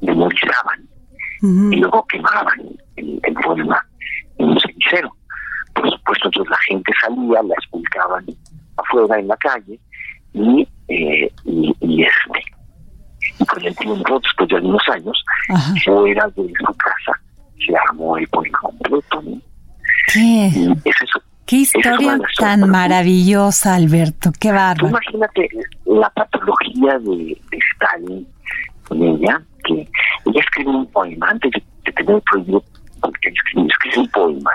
memorizaban 0.00 0.88
Ujú. 1.42 1.72
y 1.72 1.76
luego 1.76 2.06
quemaban 2.06 2.60
el, 2.96 3.20
el 3.22 3.34
poema 3.34 3.80
en 4.38 4.48
un 4.50 4.60
cenicero. 4.60 5.10
Por 5.74 5.90
supuesto, 5.90 6.28
entonces 6.28 6.50
la 6.50 6.58
gente 6.68 6.92
salía, 7.00 7.42
la 7.42 7.54
expulcaban 7.54 8.24
afuera 8.76 9.18
en 9.18 9.28
la 9.28 9.36
calle 9.36 9.78
y, 10.32 10.68
eh, 10.88 11.30
y, 11.44 11.74
y 11.80 12.02
este, 12.02 12.42
y 13.38 13.44
con 13.44 13.64
el 13.64 13.76
tiempo, 13.76 14.20
después 14.20 14.48
de 14.48 14.56
algunos 14.56 14.88
años, 14.88 15.24
fuera 15.84 16.26
de 16.28 16.34
su 16.34 16.74
casa, 16.76 17.20
se 17.64 17.74
armó 17.88 18.16
el 18.16 18.26
poema 18.28 18.58
completo. 18.60 19.22
¿no? 19.22 19.40
Qué, 20.12 20.20
Y 20.54 20.72
es 20.84 21.02
eso. 21.02 21.20
qué 21.46 21.62
es 21.62 21.74
historia 21.74 22.14
de 22.16 22.24
tan 22.38 22.68
maravillosa, 22.68 23.74
Alberto. 23.74 24.32
Qué 24.38 24.52
bárbaro. 24.52 24.88
imagínate 24.88 25.48
la 25.86 26.10
patología 26.10 26.98
de, 26.98 27.38
de 27.50 27.58
Stalin 27.74 28.26
con 28.88 29.02
ella, 29.02 29.40
que 29.64 29.74
ella 30.26 30.40
escribe 30.40 30.70
un 30.70 30.86
poema 30.86 31.28
antes 31.30 31.50
de, 31.52 31.62
de 31.84 31.92
tener 31.92 32.22
prohibido 32.22 32.62
porque 33.00 33.28
escribe, 33.28 33.68
un 33.98 34.08
poema 34.10 34.50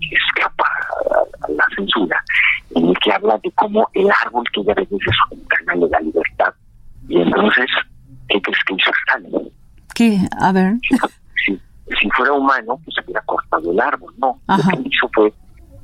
que 0.00 0.16
escapa 0.16 0.64
a, 1.10 1.46
a 1.46 1.50
la 1.50 1.64
censura, 1.76 2.22
en 2.74 2.88
el 2.88 2.98
que 2.98 3.12
habla 3.12 3.38
de 3.42 3.50
cómo 3.52 3.88
el 3.94 4.08
árbol 4.24 4.44
que 4.52 4.60
ella 4.60 4.74
ve 4.74 4.86
desde 4.90 5.04
su 5.12 5.36
ventana 5.36 5.74
le 5.74 5.88
da 5.88 6.00
libertad. 6.00 6.54
Y 7.08 7.20
entonces, 7.20 7.66
¿qué 8.28 8.40
crees 8.40 8.58
que 8.66 8.74
hizo 8.74 8.90
Stalin? 9.06 9.50
¿Qué? 9.94 10.18
A 10.40 10.52
ver. 10.52 10.74
Si, 11.44 11.58
si 12.00 12.10
fuera 12.10 12.32
humano, 12.32 12.78
pues 12.84 12.96
hubiera 13.04 13.20
cortado 13.22 13.70
el 13.70 13.80
árbol, 13.80 14.14
no. 14.18 14.40
Ajá. 14.46 14.70
Lo 14.76 14.82
que 14.82 14.88
hizo 14.88 15.08
fue 15.14 15.32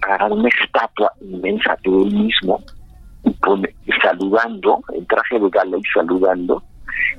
agarrar 0.02 0.32
una 0.32 0.48
estatua 0.48 1.12
inmensa 1.20 1.76
de 1.84 1.90
él 1.90 2.12
mismo 2.12 2.60
y 3.24 3.30
pone, 3.30 3.74
saludando, 4.02 4.82
en 4.94 5.06
traje 5.06 5.38
de 5.38 5.48
gala 5.48 5.76
y 5.76 5.82
saludando, 5.94 6.62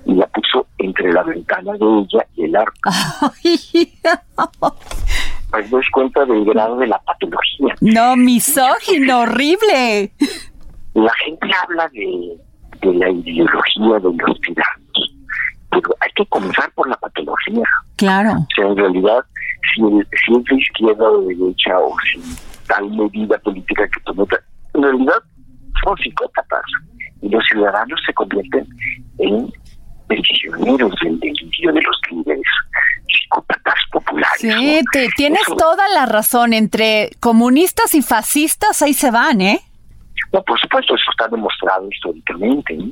y 0.05 0.13
la 0.15 0.27
puso 0.27 0.67
entre 0.77 1.13
la 1.13 1.23
ventana 1.23 1.71
de 1.73 1.85
ella 1.85 2.25
y 2.35 2.43
el 2.45 2.55
árbol. 2.55 2.73
Pues 5.51 5.69
das 5.69 5.85
cuenta 5.93 6.25
del 6.25 6.45
grado 6.45 6.77
de 6.77 6.87
la 6.87 6.97
patología. 6.97 7.75
no, 7.79 8.15
misógino, 8.15 9.19
horrible. 9.19 10.11
La 10.95 11.13
gente 11.23 11.47
habla 11.61 11.87
de, 11.89 12.37
de 12.81 12.93
la 12.95 13.11
ideología 13.11 13.99
de 13.99 14.17
los 14.17 14.41
tiranos, 14.41 14.82
pero 15.73 15.95
hay 15.99 16.11
que 16.15 16.25
comenzar 16.27 16.71
por 16.73 16.87
la 16.87 16.97
patología. 16.97 17.63
Claro. 17.95 18.31
O 18.31 18.47
sea, 18.55 18.67
en 18.67 18.77
realidad, 18.77 19.23
si, 19.73 19.81
es 19.81 20.43
de 20.45 20.55
izquierda 20.55 21.09
o 21.09 21.21
de 21.21 21.35
derecha 21.35 21.79
o 21.79 21.95
si 22.11 22.21
tal 22.67 22.89
medida 22.91 23.37
política 23.39 23.87
que 23.87 24.01
tome, 24.01 24.25
en 24.73 24.83
realidad 24.83 25.15
son 25.83 25.97
psicópatas 25.97 26.63
y 27.21 27.29
los 27.29 27.43
ciudadanos 27.45 27.99
se 28.05 28.13
convierten 28.13 28.67
en 29.19 29.51
prisioneros 30.07 30.93
del 31.01 31.19
delirio 31.19 31.73
de 31.73 31.81
los 31.81 32.01
líderes 32.11 32.43
psicópatas 33.07 33.75
populares. 33.91 34.39
Sí, 34.39 34.81
tienes 35.15 35.41
Eso- 35.41 35.55
toda 35.55 35.87
la 35.89 36.05
razón. 36.05 36.53
Entre 36.53 37.11
comunistas 37.19 37.95
y 37.95 38.01
fascistas, 38.01 38.81
ahí 38.81 38.93
se 38.93 39.11
van, 39.11 39.41
¿eh? 39.41 39.59
No, 40.31 40.43
por 40.43 40.59
supuesto, 40.59 40.95
eso 40.95 41.11
está 41.11 41.27
demostrado 41.27 41.87
históricamente. 41.89 42.75
¿no? 42.75 42.91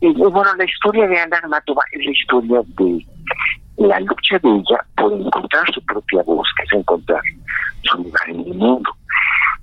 Y, 0.00 0.12
bueno, 0.14 0.54
la 0.56 0.64
historia 0.64 1.06
de 1.06 1.18
Ana 1.18 1.36
Armatova 1.38 1.82
es 1.92 2.04
la 2.04 2.10
historia 2.10 2.62
de 2.78 3.06
la 3.76 4.00
lucha 4.00 4.38
de 4.38 4.48
ella 4.48 4.84
por 4.96 5.12
encontrar 5.12 5.64
su 5.74 5.84
propia 5.84 6.22
voz, 6.22 6.48
que 6.56 6.62
es 6.64 6.72
encontrar 6.72 7.22
su 7.82 8.02
lugar 8.02 8.28
en 8.28 8.40
el 8.40 8.54
mundo. 8.54 8.90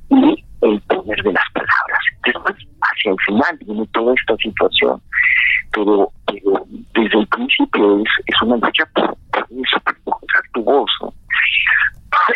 Y 0.10 0.44
el 0.62 0.82
poder 0.82 1.24
de 1.24 1.34
las 1.34 1.50
palabras. 1.54 2.00
Después, 2.26 2.56
hacia 2.82 3.12
el 3.12 3.18
final, 3.26 3.60
viene 3.66 3.88
toda 3.94 4.14
esta 4.14 4.36
situación. 4.38 5.02
Pero, 5.72 6.12
pero 6.26 6.66
desde 6.94 7.20
el 7.20 7.28
principio 7.28 8.00
es, 8.00 8.10
es 8.26 8.42
una 8.42 8.58
lucha 8.58 8.86
por, 8.94 9.16
eso, 9.34 9.80
por 9.86 9.96
encontrar 9.96 10.44
tu 10.54 10.64
voz. 10.64 10.92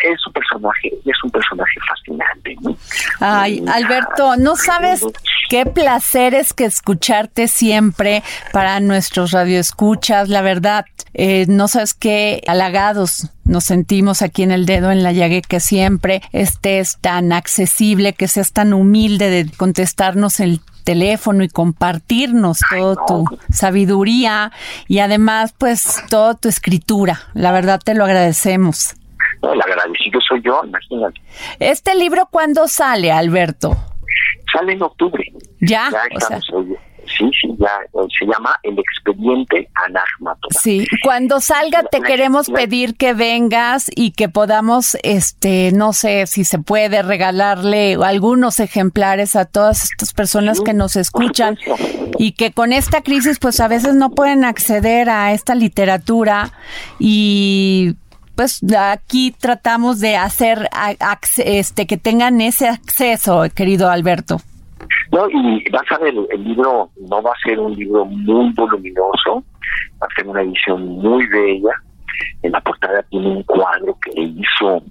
Es 0.02 0.26
un 0.26 0.32
personaje, 0.32 0.92
es 1.04 1.24
un 1.24 1.30
personaje 1.30 1.78
fascinante. 1.86 2.56
¿no? 2.62 2.76
Ay, 3.20 3.62
Alberto, 3.72 4.36
no 4.36 4.56
sabes 4.56 5.04
qué 5.48 5.66
placer 5.66 6.34
es 6.34 6.52
que 6.52 6.64
escucharte 6.64 7.48
siempre 7.48 8.22
para 8.52 8.80
nuestros 8.80 9.32
radioescuchas. 9.32 10.28
La 10.28 10.42
verdad, 10.42 10.86
eh, 11.12 11.46
no 11.48 11.68
sabes 11.68 11.94
qué 11.94 12.42
halagados 12.46 13.30
nos 13.44 13.64
sentimos 13.64 14.22
aquí 14.22 14.42
en 14.42 14.50
el 14.50 14.66
dedo 14.66 14.90
en 14.90 15.02
la 15.02 15.12
llaga 15.12 15.40
que 15.42 15.60
siempre 15.60 16.22
estés 16.32 16.98
tan 17.00 17.32
accesible, 17.32 18.14
que 18.14 18.28
seas 18.28 18.52
tan 18.52 18.72
humilde 18.72 19.30
de 19.30 19.50
contestarnos 19.56 20.40
el 20.40 20.60
teléfono 20.84 21.42
y 21.42 21.48
compartirnos 21.48 22.60
toda 22.70 23.06
tu 23.06 23.24
sabiduría 23.50 24.52
y 24.86 25.00
además 25.00 25.54
pues 25.58 26.02
toda 26.08 26.34
tu 26.34 26.48
escritura. 26.48 27.20
La 27.34 27.52
verdad 27.52 27.80
te 27.84 27.94
lo 27.94 28.04
agradecemos. 28.04 28.94
el 29.42 29.60
agradecido 29.60 30.20
soy 30.26 30.42
yo, 30.42 30.62
imagínate. 30.64 31.20
¿Este 31.58 31.94
libro 31.94 32.28
cuándo 32.30 32.68
sale, 32.68 33.10
Alberto? 33.10 33.76
Sale 34.52 34.74
en 34.74 34.82
octubre. 34.82 35.24
Ya, 35.60 35.90
ya 35.90 36.02
estamos 36.12 36.50
hoy 36.52 36.76
Sí, 37.16 37.30
sí, 37.40 37.54
ya 37.58 37.68
eh, 37.92 38.06
se 38.18 38.26
llama 38.26 38.58
el 38.62 38.78
expediente 38.78 39.68
Anagmato. 39.74 40.48
Sí, 40.60 40.86
cuando 41.02 41.40
salga 41.40 41.84
te 41.84 42.00
queremos 42.00 42.50
pedir 42.50 42.96
que 42.96 43.14
vengas 43.14 43.90
y 43.94 44.12
que 44.12 44.28
podamos, 44.28 44.96
este, 45.02 45.70
no 45.72 45.92
sé 45.92 46.26
si 46.26 46.44
se 46.44 46.58
puede 46.58 47.02
regalarle 47.02 47.96
algunos 48.02 48.60
ejemplares 48.60 49.36
a 49.36 49.44
todas 49.44 49.84
estas 49.84 50.12
personas 50.12 50.60
que 50.60 50.74
nos 50.74 50.96
escuchan 50.96 51.58
y 52.18 52.32
que 52.32 52.52
con 52.52 52.72
esta 52.72 53.02
crisis 53.02 53.38
pues 53.38 53.60
a 53.60 53.68
veces 53.68 53.94
no 53.94 54.10
pueden 54.10 54.44
acceder 54.44 55.08
a 55.08 55.32
esta 55.32 55.54
literatura 55.54 56.52
y 56.98 57.96
pues 58.34 58.60
aquí 58.76 59.34
tratamos 59.38 60.00
de 60.00 60.16
hacer 60.16 60.68
este 61.38 61.86
que 61.86 61.96
tengan 61.96 62.40
ese 62.40 62.68
acceso, 62.68 63.44
querido 63.54 63.90
Alberto. 63.90 64.40
No, 65.12 65.28
y 65.30 65.70
vas 65.70 65.90
a 65.90 65.98
ver, 65.98 66.14
el 66.30 66.44
libro 66.44 66.90
no 67.08 67.22
va 67.22 67.30
a 67.30 67.48
ser 67.48 67.58
un 67.58 67.74
libro 67.74 68.04
muy 68.04 68.52
voluminoso, 68.52 69.44
va 70.02 70.06
a 70.10 70.14
ser 70.14 70.26
una 70.26 70.42
edición 70.42 70.86
muy 70.86 71.26
bella. 71.26 71.72
En 72.42 72.52
la 72.52 72.60
portada 72.60 73.02
tiene 73.10 73.28
un 73.28 73.42
cuadro 73.42 73.98
que 74.04 74.20
hizo 74.20 74.82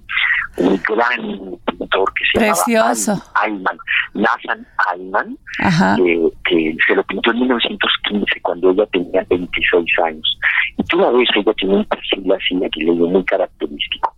un 0.56 0.80
gran 0.88 1.58
pintor 1.66 2.12
que 2.14 2.24
se 2.32 2.38
Precioso. 2.38 3.12
llama 3.12 3.24
Ayman, 3.42 3.78
Nathan 4.14 4.66
Ayman, 4.92 5.38
que, 6.44 6.76
se 6.86 6.94
lo 6.94 7.02
pintó 7.04 7.30
en 7.30 7.40
1915 7.40 8.40
cuando 8.42 8.70
ella 8.70 8.86
tenía 8.86 9.24
26 9.30 9.84
años. 10.04 10.38
Y 10.76 10.84
tú 10.84 10.98
la 10.98 11.10
ves, 11.10 11.28
ella 11.34 11.52
tiene 11.54 11.76
un 11.76 11.84
perfil 11.86 12.32
así, 12.32 12.64
aquí 12.64 12.84
le 12.84 12.92
muy 12.92 13.24
característico. 13.24 14.14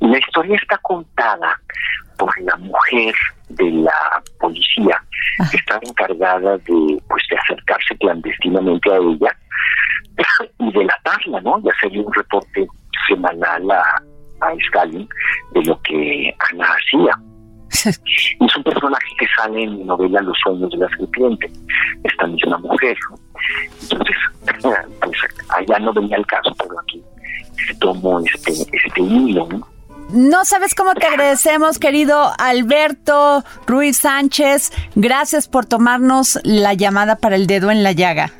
Y 0.00 0.08
la 0.08 0.18
historia 0.18 0.56
está 0.56 0.78
contada 0.78 1.58
por 2.18 2.30
la 2.42 2.56
mujer 2.56 3.14
de 3.56 3.70
la 3.70 4.22
policía 4.40 5.02
que 5.50 5.56
estaba 5.56 5.80
encargada 5.84 6.58
de 6.58 7.02
pues 7.08 7.22
de 7.30 7.36
acercarse 7.36 7.96
clandestinamente 7.98 8.92
a 8.92 8.96
ella 8.96 9.36
y 10.58 10.72
delatarla, 10.72 11.40
¿no? 11.40 11.60
Y 11.64 11.68
hacerle 11.70 12.00
un 12.00 12.12
reporte 12.12 12.66
semanal 13.08 13.70
a, 13.70 14.02
a 14.40 14.52
Stalin 14.68 15.08
de 15.52 15.62
lo 15.64 15.80
que 15.82 16.34
Ana 16.50 16.66
hacía. 16.66 17.12
es 18.40 18.56
un 18.56 18.62
personaje 18.62 19.08
que 19.18 19.26
sale 19.36 19.62
en 19.62 19.78
mi 19.78 19.84
novela 19.84 20.20
Los 20.20 20.36
sueños 20.42 20.70
de 20.70 20.76
la 20.78 20.88
serpiente, 20.96 21.50
esta 22.04 22.26
misma 22.26 22.58
mujer. 22.58 22.96
Entonces, 23.82 24.16
pues 25.00 25.18
allá 25.48 25.78
no 25.78 25.92
venía 25.92 26.16
el 26.16 26.26
caso, 26.26 26.54
pero 26.58 26.78
aquí 26.80 27.02
se 27.66 27.74
tomó 27.76 28.20
este, 28.20 28.52
este 28.52 29.00
hilo, 29.00 29.48
¿no? 29.50 29.71
No 30.12 30.44
sabes 30.44 30.74
cómo 30.74 30.94
te 30.94 31.06
agradecemos, 31.06 31.78
querido 31.78 32.32
Alberto 32.38 33.42
Ruiz 33.66 33.96
Sánchez. 33.96 34.70
Gracias 34.94 35.48
por 35.48 35.64
tomarnos 35.64 36.38
la 36.44 36.74
llamada 36.74 37.16
para 37.16 37.36
el 37.36 37.46
dedo 37.46 37.70
en 37.70 37.82
la 37.82 37.92
llaga. 37.92 38.30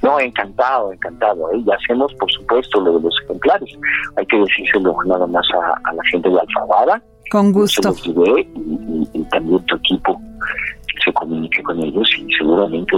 No, 0.00 0.18
encantado, 0.18 0.90
encantado. 0.90 1.52
¿eh? 1.52 1.62
Y 1.66 1.70
hacemos, 1.70 2.14
por 2.14 2.32
supuesto, 2.32 2.80
lo 2.80 2.96
de 2.96 3.02
los 3.02 3.14
ejemplares. 3.24 3.68
Hay 4.16 4.24
que 4.24 4.38
decírselo 4.38 4.96
nada 5.04 5.26
más 5.26 5.44
a, 5.54 5.92
la 5.92 6.02
gente 6.10 6.30
de 6.30 6.40
Alfabara. 6.40 7.02
Con 7.30 7.52
gusto. 7.52 7.94
y, 8.04 9.24
también 9.24 9.62
tu 9.66 9.76
equipo 9.76 10.18
se 11.04 11.12
comunique 11.12 11.62
con 11.62 11.78
ellos 11.80 12.08
y 12.18 12.32
seguramente 12.34 12.96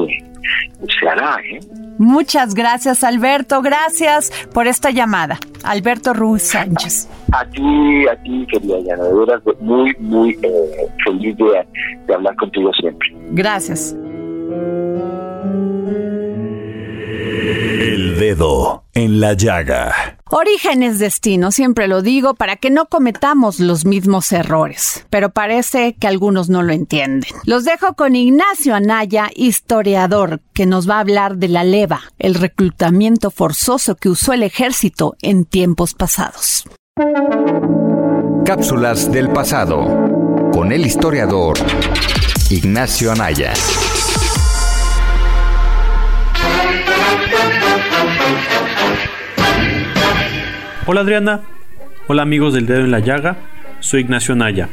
se 1.01 1.09
hará. 1.09 1.37
¿eh? 1.51 1.61
Muchas 1.99 2.55
gracias, 2.55 3.05
Alberto. 3.05 3.63
Gracias 3.63 4.31
por 4.53 4.67
esta 4.67 4.91
llamada. 4.91 5.39
Alberto 5.63 6.13
Ruiz 6.13 6.43
Sánchez. 6.43 7.09
A 7.33 7.45
ti, 7.47 8.07
a 8.09 8.17
ti, 8.23 8.47
querida. 8.51 8.97
De 8.97 9.15
verdad, 9.15 9.43
muy, 9.61 9.95
muy 9.99 10.39
eh, 10.43 10.87
feliz 11.05 11.37
de, 11.37 11.67
de 12.07 12.15
hablar 12.15 12.37
contigo 12.37 12.73
siempre. 12.75 13.09
Gracias. 13.31 13.97
El 18.15 18.21
dedo 18.21 18.85
en 18.95 19.19
la 19.19 19.33
llaga. 19.33 20.19
Origen 20.31 20.85
es 20.85 21.01
destino, 21.01 21.51
siempre 21.51 21.89
lo 21.89 22.01
digo, 22.01 22.35
para 22.35 22.55
que 22.55 22.71
no 22.71 22.87
cometamos 22.87 23.59
los 23.59 23.87
mismos 23.87 24.31
errores, 24.31 25.05
pero 25.11 25.31
parece 25.31 25.97
que 25.97 26.07
algunos 26.07 26.49
no 26.49 26.63
lo 26.63 26.73
entienden. 26.73 27.29
Los 27.45 27.65
dejo 27.65 27.95
con 27.95 28.15
Ignacio 28.15 28.77
Anaya, 28.77 29.31
historiador, 29.35 30.41
que 30.53 30.65
nos 30.65 30.89
va 30.89 30.99
a 30.99 31.01
hablar 31.01 31.39
de 31.39 31.49
la 31.49 31.65
leva, 31.65 32.03
el 32.21 32.35
reclutamiento 32.35 33.33
forzoso 33.33 33.97
que 33.97 34.09
usó 34.09 34.33
el 34.33 34.45
ejército 34.45 35.17
en 35.21 35.45
tiempos 35.45 35.95
pasados. 35.95 36.69
Cápsulas 38.45 39.11
del 39.11 39.31
pasado, 39.31 39.87
con 40.53 40.71
el 40.71 40.87
historiador 40.87 41.59
Ignacio 42.49 43.11
Anaya. 43.11 43.55
Hola 50.87 51.01
Adriana, 51.01 51.41
hola 52.09 52.21
amigos 52.21 52.53
del 52.53 52.67
dedo 52.67 52.81
en 52.81 52.91
la 52.91 52.99
llaga, 52.99 53.39
soy 53.81 54.03
Ignacio 54.03 54.35
Naya 54.35 54.69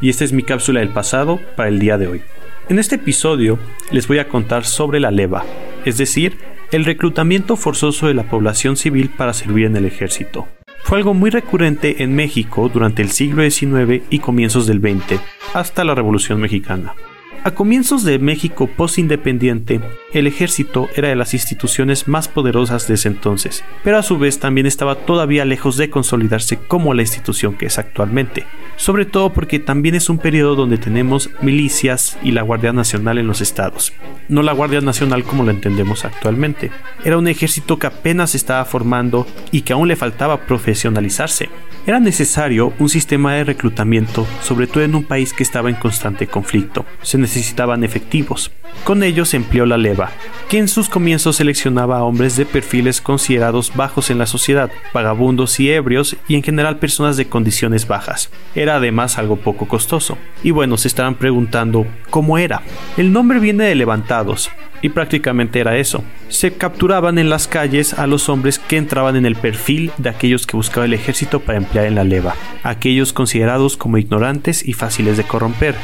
y 0.00 0.08
esta 0.08 0.22
es 0.22 0.32
mi 0.32 0.44
cápsula 0.44 0.78
del 0.78 0.90
pasado 0.90 1.40
para 1.56 1.68
el 1.68 1.80
día 1.80 1.98
de 1.98 2.06
hoy. 2.06 2.22
En 2.68 2.78
este 2.78 2.94
episodio 2.94 3.58
les 3.90 4.06
voy 4.06 4.20
a 4.20 4.28
contar 4.28 4.64
sobre 4.64 5.00
la 5.00 5.10
leva, 5.10 5.44
es 5.84 5.98
decir, 5.98 6.38
el 6.70 6.84
reclutamiento 6.84 7.56
forzoso 7.56 8.06
de 8.06 8.14
la 8.14 8.30
población 8.30 8.76
civil 8.76 9.10
para 9.10 9.32
servir 9.32 9.66
en 9.66 9.74
el 9.74 9.86
ejército. 9.86 10.46
Fue 10.84 10.98
algo 10.98 11.14
muy 11.14 11.30
recurrente 11.30 12.04
en 12.04 12.14
México 12.14 12.70
durante 12.72 13.02
el 13.02 13.10
siglo 13.10 13.42
XIX 13.42 14.04
y 14.08 14.20
comienzos 14.20 14.68
del 14.68 14.78
XX, 14.78 15.20
hasta 15.52 15.82
la 15.82 15.96
Revolución 15.96 16.40
Mexicana. 16.40 16.94
A 17.42 17.52
comienzos 17.52 18.04
de 18.04 18.18
México 18.18 18.66
post-independiente, 18.66 19.80
el 20.12 20.26
ejército 20.26 20.90
era 20.94 21.08
de 21.08 21.16
las 21.16 21.32
instituciones 21.32 22.06
más 22.06 22.28
poderosas 22.28 22.86
de 22.86 22.94
ese 22.94 23.08
entonces, 23.08 23.64
pero 23.82 23.96
a 23.96 24.02
su 24.02 24.18
vez 24.18 24.38
también 24.38 24.66
estaba 24.66 24.94
todavía 24.94 25.46
lejos 25.46 25.78
de 25.78 25.88
consolidarse 25.88 26.58
como 26.58 26.92
la 26.92 27.00
institución 27.00 27.56
que 27.56 27.64
es 27.64 27.78
actualmente, 27.78 28.44
sobre 28.80 29.04
todo 29.04 29.30
porque 29.30 29.58
también 29.58 29.94
es 29.94 30.08
un 30.08 30.16
periodo 30.16 30.54
donde 30.54 30.78
tenemos 30.78 31.28
milicias 31.42 32.16
y 32.22 32.30
la 32.30 32.40
Guardia 32.40 32.72
Nacional 32.72 33.18
en 33.18 33.26
los 33.26 33.42
estados, 33.42 33.92
no 34.30 34.42
la 34.42 34.54
Guardia 34.54 34.80
Nacional 34.80 35.22
como 35.22 35.44
la 35.44 35.50
entendemos 35.50 36.06
actualmente. 36.06 36.70
Era 37.04 37.18
un 37.18 37.28
ejército 37.28 37.78
que 37.78 37.88
apenas 37.88 38.34
estaba 38.34 38.64
formando 38.64 39.26
y 39.52 39.62
que 39.62 39.74
aún 39.74 39.86
le 39.86 39.96
faltaba 39.96 40.46
profesionalizarse. 40.46 41.50
Era 41.86 42.00
necesario 42.00 42.72
un 42.78 42.88
sistema 42.88 43.34
de 43.34 43.44
reclutamiento, 43.44 44.26
sobre 44.42 44.66
todo 44.66 44.82
en 44.82 44.94
un 44.94 45.04
país 45.04 45.32
que 45.32 45.42
estaba 45.42 45.68
en 45.68 45.76
constante 45.76 46.26
conflicto. 46.26 46.86
Se 47.02 47.18
necesitaban 47.18 47.84
efectivos. 47.84 48.50
Con 48.84 49.02
ello 49.02 49.24
se 49.24 49.36
empleó 49.36 49.66
la 49.66 49.76
leva, 49.76 50.10
que 50.48 50.58
en 50.58 50.68
sus 50.68 50.88
comienzos 50.88 51.36
seleccionaba 51.36 51.98
a 51.98 52.04
hombres 52.04 52.36
de 52.36 52.46
perfiles 52.46 53.00
considerados 53.00 53.74
bajos 53.74 54.10
en 54.10 54.18
la 54.18 54.26
sociedad, 54.26 54.70
vagabundos 54.94 55.58
y 55.58 55.70
ebrios 55.70 56.16
y 56.28 56.34
en 56.34 56.42
general 56.42 56.78
personas 56.78 57.16
de 57.16 57.28
condiciones 57.28 57.88
bajas. 57.88 58.30
Era 58.54 58.69
además 58.76 59.18
algo 59.18 59.36
poco 59.36 59.68
costoso. 59.68 60.18
Y 60.42 60.50
bueno, 60.50 60.76
se 60.76 60.88
estarán 60.88 61.14
preguntando, 61.14 61.86
¿cómo 62.10 62.38
era? 62.38 62.62
El 62.96 63.12
nombre 63.12 63.38
viene 63.38 63.64
de 63.64 63.74
levantados, 63.74 64.50
y 64.82 64.90
prácticamente 64.90 65.60
era 65.60 65.76
eso. 65.76 66.02
Se 66.28 66.52
capturaban 66.52 67.18
en 67.18 67.28
las 67.28 67.48
calles 67.48 67.94
a 67.94 68.06
los 68.06 68.28
hombres 68.28 68.58
que 68.58 68.76
entraban 68.76 69.16
en 69.16 69.26
el 69.26 69.36
perfil 69.36 69.92
de 69.98 70.08
aquellos 70.08 70.46
que 70.46 70.56
buscaba 70.56 70.86
el 70.86 70.94
ejército 70.94 71.40
para 71.40 71.58
emplear 71.58 71.86
en 71.86 71.94
la 71.94 72.04
leva, 72.04 72.34
aquellos 72.62 73.12
considerados 73.12 73.76
como 73.76 73.98
ignorantes 73.98 74.66
y 74.66 74.72
fáciles 74.72 75.16
de 75.16 75.24
corromper. 75.24 75.74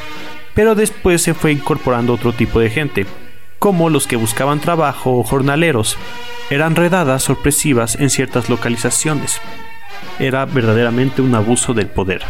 Pero 0.55 0.75
después 0.75 1.22
se 1.22 1.35
fue 1.35 1.53
incorporando 1.53 2.14
otro 2.14 2.33
tipo 2.33 2.61
de 2.61 2.70
gente, 2.70 3.07
como 3.59 3.90
los 3.90 4.07
que 4.07 4.16
buscaban 4.16 4.61
trabajo 4.61 5.18
o 5.18 5.22
jornaleros. 5.22 5.99
Eran 6.51 6.77
redadas 6.77 7.25
sorpresivas 7.25 7.96
en 7.96 8.11
ciertas 8.11 8.49
localizaciones. 8.49 9.40
Era 10.18 10.46
verdaderamente 10.46 11.20
un 11.20 11.35
abuso 11.35 11.75
del 11.75 11.88
poder. 11.88 12.22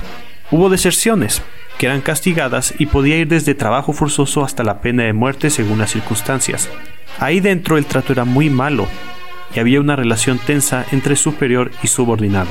Hubo 0.50 0.70
deserciones, 0.70 1.42
que 1.76 1.86
eran 1.86 2.00
castigadas 2.00 2.74
y 2.78 2.86
podía 2.86 3.16
ir 3.16 3.28
desde 3.28 3.54
trabajo 3.54 3.92
forzoso 3.92 4.44
hasta 4.44 4.62
la 4.62 4.80
pena 4.80 5.02
de 5.02 5.12
muerte 5.12 5.50
según 5.50 5.78
las 5.78 5.90
circunstancias. 5.90 6.70
Ahí 7.18 7.40
dentro 7.40 7.78
el 7.78 7.86
trato 7.86 8.12
era 8.12 8.24
muy 8.24 8.48
malo. 8.50 8.86
y 9.54 9.60
había 9.60 9.80
una 9.80 9.96
relación 9.96 10.38
tensa 10.38 10.84
entre 10.92 11.16
superior 11.16 11.70
y 11.82 11.86
subordinado. 11.86 12.50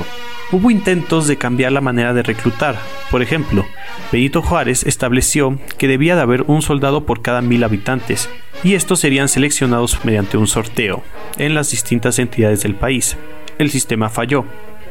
Hubo 0.50 0.70
intentos 0.70 1.26
de 1.26 1.36
cambiar 1.36 1.72
la 1.72 1.80
manera 1.80 2.14
de 2.14 2.22
reclutar. 2.22 2.76
Por 3.10 3.22
ejemplo, 3.22 3.64
Benito 4.10 4.42
Juárez 4.42 4.84
estableció 4.84 5.58
que 5.78 5.88
debía 5.88 6.16
de 6.16 6.22
haber 6.22 6.42
un 6.42 6.62
soldado 6.62 7.04
por 7.04 7.22
cada 7.22 7.42
mil 7.42 7.62
habitantes, 7.64 8.28
y 8.64 8.74
estos 8.74 9.00
serían 9.00 9.28
seleccionados 9.28 10.04
mediante 10.04 10.36
un 10.36 10.46
sorteo 10.46 11.04
en 11.38 11.54
las 11.54 11.70
distintas 11.70 12.18
entidades 12.18 12.62
del 12.62 12.74
país. 12.74 13.16
El 13.58 13.70
sistema 13.70 14.08
falló, 14.08 14.44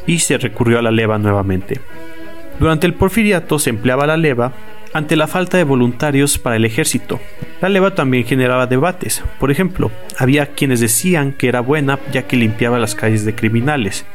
y 0.08 0.20
se 0.20 0.38
recurrió 0.38 0.80
a 0.80 0.84
la 0.84 0.92
leva 0.92 1.18
nuevamente. 1.18 1.82
Durante 2.60 2.88
el 2.88 2.94
porfiriato 2.94 3.60
se 3.60 3.70
empleaba 3.70 4.08
la 4.08 4.18
leva 4.18 4.54
ante 4.94 5.18
la 5.18 5.28
falta 5.28 5.58
de 5.58 5.66
voluntarios 5.66 6.38
para 6.38 6.56
el 6.56 6.64
ejército. 6.64 7.20
La 7.62 7.68
leva 7.68 7.96
también 7.96 8.24
generaba 8.24 8.66
debates. 8.66 9.24
Por 9.40 9.52
ejemplo, 9.52 9.92
había 10.18 10.48
quienes 10.54 10.80
decían 10.80 11.34
que 11.34 11.50
era 11.50 11.60
buena 11.60 12.00
ya 12.14 12.24
que 12.24 12.38
limpiaba 12.38 12.80
las 12.80 12.96
calles 12.96 13.26
de 13.26 13.36
criminales. 13.36 14.06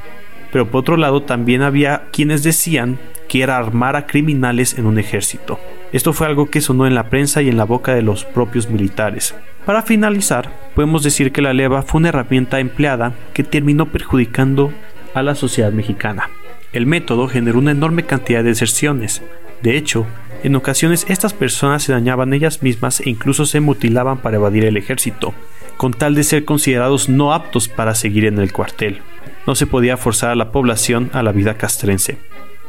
Pero 0.52 0.70
por 0.70 0.80
otro 0.80 0.96
lado 0.96 1.22
también 1.22 1.62
había 1.62 2.04
quienes 2.12 2.42
decían 2.42 2.98
que 3.28 3.42
era 3.42 3.58
armar 3.58 3.94
a 3.94 4.06
criminales 4.06 4.78
en 4.78 4.86
un 4.86 4.98
ejército. 4.98 5.60
Esto 5.92 6.12
fue 6.12 6.26
algo 6.26 6.50
que 6.50 6.62
sonó 6.62 6.86
en 6.86 6.94
la 6.94 7.10
prensa 7.10 7.42
y 7.42 7.48
en 7.48 7.58
la 7.58 7.64
boca 7.64 7.94
de 7.94 8.02
los 8.02 8.24
propios 8.24 8.70
militares. 8.70 9.34
Para 9.66 9.82
finalizar, 9.82 10.50
podemos 10.74 11.02
decir 11.02 11.30
que 11.30 11.42
la 11.42 11.52
leva 11.52 11.82
fue 11.82 11.98
una 11.98 12.08
herramienta 12.08 12.58
empleada 12.58 13.12
que 13.34 13.44
terminó 13.44 13.86
perjudicando 13.86 14.72
a 15.14 15.22
la 15.22 15.34
sociedad 15.34 15.72
mexicana. 15.72 16.30
El 16.72 16.86
método 16.86 17.26
generó 17.26 17.58
una 17.58 17.72
enorme 17.72 18.04
cantidad 18.04 18.42
de 18.42 18.50
deserciones. 18.50 19.22
De 19.62 19.76
hecho, 19.76 20.06
en 20.42 20.54
ocasiones 20.56 21.04
estas 21.08 21.34
personas 21.34 21.82
se 21.82 21.92
dañaban 21.92 22.32
ellas 22.32 22.62
mismas 22.62 23.00
e 23.00 23.10
incluso 23.10 23.44
se 23.44 23.60
mutilaban 23.60 24.18
para 24.18 24.36
evadir 24.36 24.64
el 24.64 24.76
ejército, 24.76 25.34
con 25.76 25.92
tal 25.92 26.14
de 26.14 26.24
ser 26.24 26.44
considerados 26.44 27.08
no 27.08 27.34
aptos 27.34 27.68
para 27.68 27.94
seguir 27.94 28.24
en 28.24 28.38
el 28.38 28.52
cuartel. 28.52 29.00
No 29.46 29.54
se 29.54 29.66
podía 29.66 29.96
forzar 29.96 30.30
a 30.30 30.36
la 30.36 30.52
población 30.52 31.10
a 31.12 31.22
la 31.22 31.32
vida 31.32 31.54
castrense. 31.54 32.18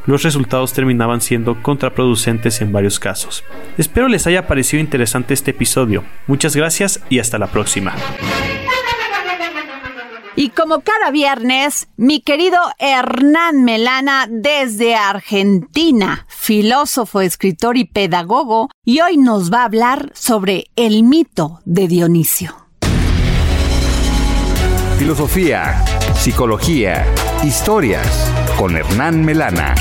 Los 0.07 0.23
resultados 0.23 0.73
terminaban 0.73 1.21
siendo 1.21 1.61
contraproducentes 1.61 2.61
en 2.61 2.71
varios 2.71 2.99
casos. 2.99 3.43
Espero 3.77 4.07
les 4.07 4.25
haya 4.25 4.47
parecido 4.47 4.81
interesante 4.81 5.33
este 5.33 5.51
episodio. 5.51 6.03
Muchas 6.25 6.55
gracias 6.55 7.01
y 7.09 7.19
hasta 7.19 7.37
la 7.37 7.47
próxima. 7.47 7.93
Y 10.41 10.49
como 10.49 10.81
cada 10.81 11.11
viernes, 11.11 11.87
mi 11.97 12.19
querido 12.19 12.57
Hernán 12.79 13.63
Melana 13.63 14.25
desde 14.27 14.95
Argentina, 14.95 16.25
filósofo, 16.29 17.21
escritor 17.21 17.77
y 17.77 17.85
pedagogo, 17.85 18.71
y 18.83 19.01
hoy 19.01 19.17
nos 19.17 19.53
va 19.53 19.61
a 19.61 19.65
hablar 19.65 20.09
sobre 20.15 20.71
el 20.75 21.03
mito 21.03 21.59
de 21.65 21.87
Dionisio. 21.87 22.55
Filosofía, 24.97 25.85
psicología, 26.15 27.05
historias 27.43 28.07
con 28.57 28.75
Hernán 28.75 29.23
Melana. 29.23 29.75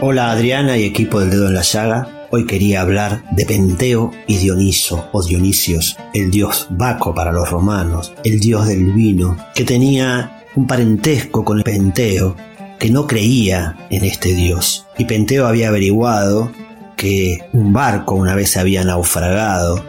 Hola 0.00 0.30
Adriana 0.30 0.78
y 0.78 0.84
equipo 0.84 1.20
del 1.20 1.28
dedo 1.28 1.48
en 1.48 1.54
la 1.54 1.60
llaga. 1.60 2.23
Hoy 2.36 2.46
quería 2.46 2.80
hablar 2.80 3.22
de 3.30 3.46
Penteo 3.46 4.10
y 4.26 4.38
Dioniso 4.38 5.08
o 5.12 5.22
Dionisios, 5.22 5.96
el 6.14 6.32
dios 6.32 6.66
Baco 6.68 7.14
para 7.14 7.30
los 7.30 7.48
romanos, 7.48 8.12
el 8.24 8.40
dios 8.40 8.66
del 8.66 8.92
vino, 8.92 9.36
que 9.54 9.62
tenía 9.62 10.42
un 10.56 10.66
parentesco 10.66 11.44
con 11.44 11.58
el 11.58 11.62
Penteo, 11.62 12.34
que 12.80 12.90
no 12.90 13.06
creía 13.06 13.76
en 13.88 14.04
este 14.04 14.34
dios. 14.34 14.84
Y 14.98 15.04
Penteo 15.04 15.46
había 15.46 15.68
averiguado 15.68 16.50
que 16.96 17.38
un 17.52 17.72
barco 17.72 18.16
una 18.16 18.34
vez 18.34 18.56
había 18.56 18.82
naufragado 18.82 19.84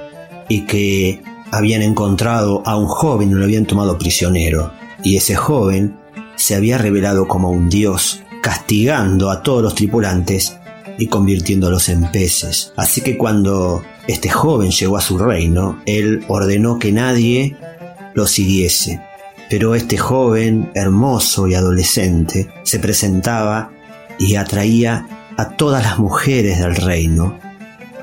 y 0.47 0.67
que 0.67 1.23
habían 1.49 1.81
encontrado 1.81 2.62
a 2.63 2.77
un 2.77 2.86
joven 2.86 3.31
y 3.31 3.34
lo 3.34 3.43
habían 3.43 3.65
tomado 3.65 3.97
prisionero. 3.97 4.71
Y 5.03 5.17
ese 5.17 5.34
joven 5.34 5.97
se 6.36 6.53
había 6.53 6.77
revelado 6.77 7.27
como 7.27 7.49
un 7.49 7.71
dios, 7.71 8.21
castigando 8.43 9.31
a 9.31 9.41
todos 9.41 9.63
los 9.63 9.73
tripulantes 9.73 10.60
y 10.97 11.08
convirtiéndolos 11.08 11.89
en 11.89 12.12
peces. 12.12 12.73
Así 12.75 13.01
que 13.01 13.17
cuando 13.17 13.84
este 14.08 14.29
joven 14.29 14.71
llegó 14.71 14.97
a 14.97 15.01
su 15.01 15.17
reino, 15.17 15.81
él 15.86 16.23
ordenó 16.27 16.79
que 16.79 16.91
nadie 16.91 17.55
lo 18.13 18.27
siguiese. 18.27 19.01
Pero 19.49 19.75
este 19.75 19.97
joven, 19.97 20.71
hermoso 20.73 21.47
y 21.47 21.53
adolescente, 21.53 22.49
se 22.63 22.79
presentaba 22.79 23.71
y 24.17 24.36
atraía 24.36 25.08
a 25.38 25.49
todas 25.49 25.84
las 25.84 25.99
mujeres 25.99 26.60
del 26.60 26.75
reino, 26.75 27.38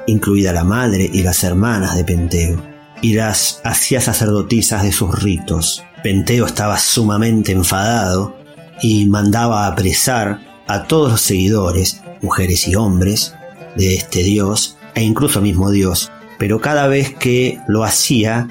incluida 0.06 0.52
la 0.52 0.64
madre 0.64 1.08
y 1.12 1.22
las 1.22 1.42
hermanas 1.42 1.96
de 1.96 2.04
Penteo, 2.04 2.62
y 3.00 3.14
las 3.14 3.60
hacía 3.64 4.00
sacerdotisas 4.00 4.82
de 4.82 4.92
sus 4.92 5.22
ritos. 5.22 5.82
Penteo 6.02 6.46
estaba 6.46 6.78
sumamente 6.78 7.52
enfadado 7.52 8.36
y 8.82 9.06
mandaba 9.06 9.66
apresar 9.66 10.40
a 10.66 10.84
todos 10.84 11.10
los 11.10 11.20
seguidores 11.20 12.01
mujeres 12.22 12.66
y 12.66 12.74
hombres 12.74 13.34
de 13.76 13.94
este 13.94 14.22
Dios 14.22 14.78
e 14.94 15.02
incluso 15.02 15.40
mismo 15.40 15.70
Dios. 15.70 16.10
Pero 16.38 16.60
cada 16.60 16.86
vez 16.86 17.14
que 17.14 17.58
lo 17.68 17.84
hacía, 17.84 18.48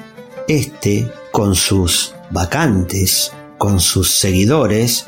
este, 0.47 1.11
con 1.31 1.55
sus 1.55 2.13
vacantes, 2.29 3.33
con 3.57 3.79
sus 3.79 4.11
seguidores, 4.11 5.07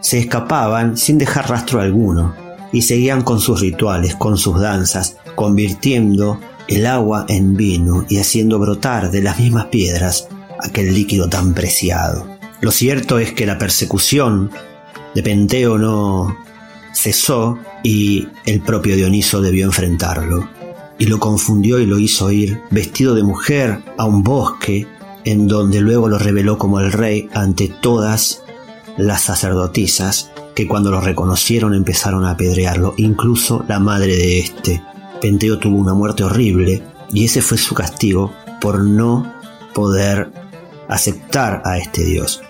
se 0.00 0.18
escapaban 0.18 0.96
sin 0.96 1.18
dejar 1.18 1.48
rastro 1.48 1.80
alguno 1.80 2.34
y 2.72 2.82
seguían 2.82 3.22
con 3.22 3.40
sus 3.40 3.60
rituales, 3.60 4.16
con 4.16 4.36
sus 4.36 4.60
danzas, 4.60 5.16
convirtiendo 5.34 6.40
el 6.68 6.86
agua 6.86 7.24
en 7.28 7.54
vino 7.54 8.04
y 8.08 8.18
haciendo 8.18 8.58
brotar 8.58 9.10
de 9.10 9.22
las 9.22 9.38
mismas 9.38 9.66
piedras 9.66 10.28
aquel 10.60 10.92
líquido 10.94 11.28
tan 11.28 11.54
preciado. 11.54 12.26
Lo 12.60 12.70
cierto 12.70 13.18
es 13.18 13.32
que 13.32 13.46
la 13.46 13.58
persecución 13.58 14.50
de 15.14 15.22
Penteo 15.22 15.78
no 15.78 16.36
cesó 16.94 17.58
y 17.82 18.28
el 18.46 18.60
propio 18.62 18.96
Dioniso 18.96 19.40
debió 19.42 19.66
enfrentarlo. 19.66 20.48
Y 20.98 21.06
lo 21.06 21.18
confundió 21.18 21.80
y 21.80 21.86
lo 21.86 21.98
hizo 21.98 22.30
ir 22.30 22.60
vestido 22.70 23.14
de 23.14 23.24
mujer 23.24 23.82
a 23.98 24.04
un 24.04 24.22
bosque 24.22 24.86
en 25.24 25.48
donde 25.48 25.80
luego 25.80 26.08
lo 26.08 26.18
reveló 26.18 26.58
como 26.58 26.80
el 26.80 26.92
rey 26.92 27.28
ante 27.34 27.68
todas 27.68 28.42
las 28.96 29.22
sacerdotisas 29.22 30.30
que 30.54 30.68
cuando 30.68 30.90
lo 30.90 31.00
reconocieron 31.00 31.74
empezaron 31.74 32.24
a 32.24 32.30
apedrearlo, 32.30 32.94
incluso 32.96 33.64
la 33.68 33.80
madre 33.80 34.16
de 34.16 34.38
este. 34.38 34.82
Penteo 35.20 35.58
tuvo 35.58 35.78
una 35.78 35.94
muerte 35.94 36.22
horrible 36.22 36.82
y 37.12 37.24
ese 37.24 37.42
fue 37.42 37.58
su 37.58 37.74
castigo 37.74 38.32
por 38.60 38.80
no 38.80 39.34
poder 39.74 40.30
aceptar 40.88 41.62
a 41.64 41.78
este 41.78 42.04
Dios. 42.04 42.42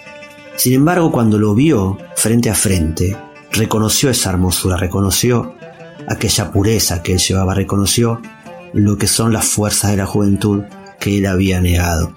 Sin 0.56 0.74
embargo, 0.74 1.10
cuando 1.10 1.38
lo 1.38 1.54
vio 1.54 1.96
frente 2.14 2.50
a 2.50 2.54
frente, 2.54 3.16
reconoció 3.54 4.10
esa 4.10 4.30
hermosura, 4.30 4.76
reconoció 4.76 5.54
aquella 6.08 6.50
pureza 6.50 7.02
que 7.02 7.12
él 7.12 7.18
llevaba, 7.18 7.54
reconoció 7.54 8.20
lo 8.72 8.98
que 8.98 9.06
son 9.06 9.32
las 9.32 9.46
fuerzas 9.46 9.92
de 9.92 9.96
la 9.96 10.06
juventud 10.06 10.64
que 10.98 11.18
él 11.18 11.26
había 11.26 11.60
negado. 11.60 12.12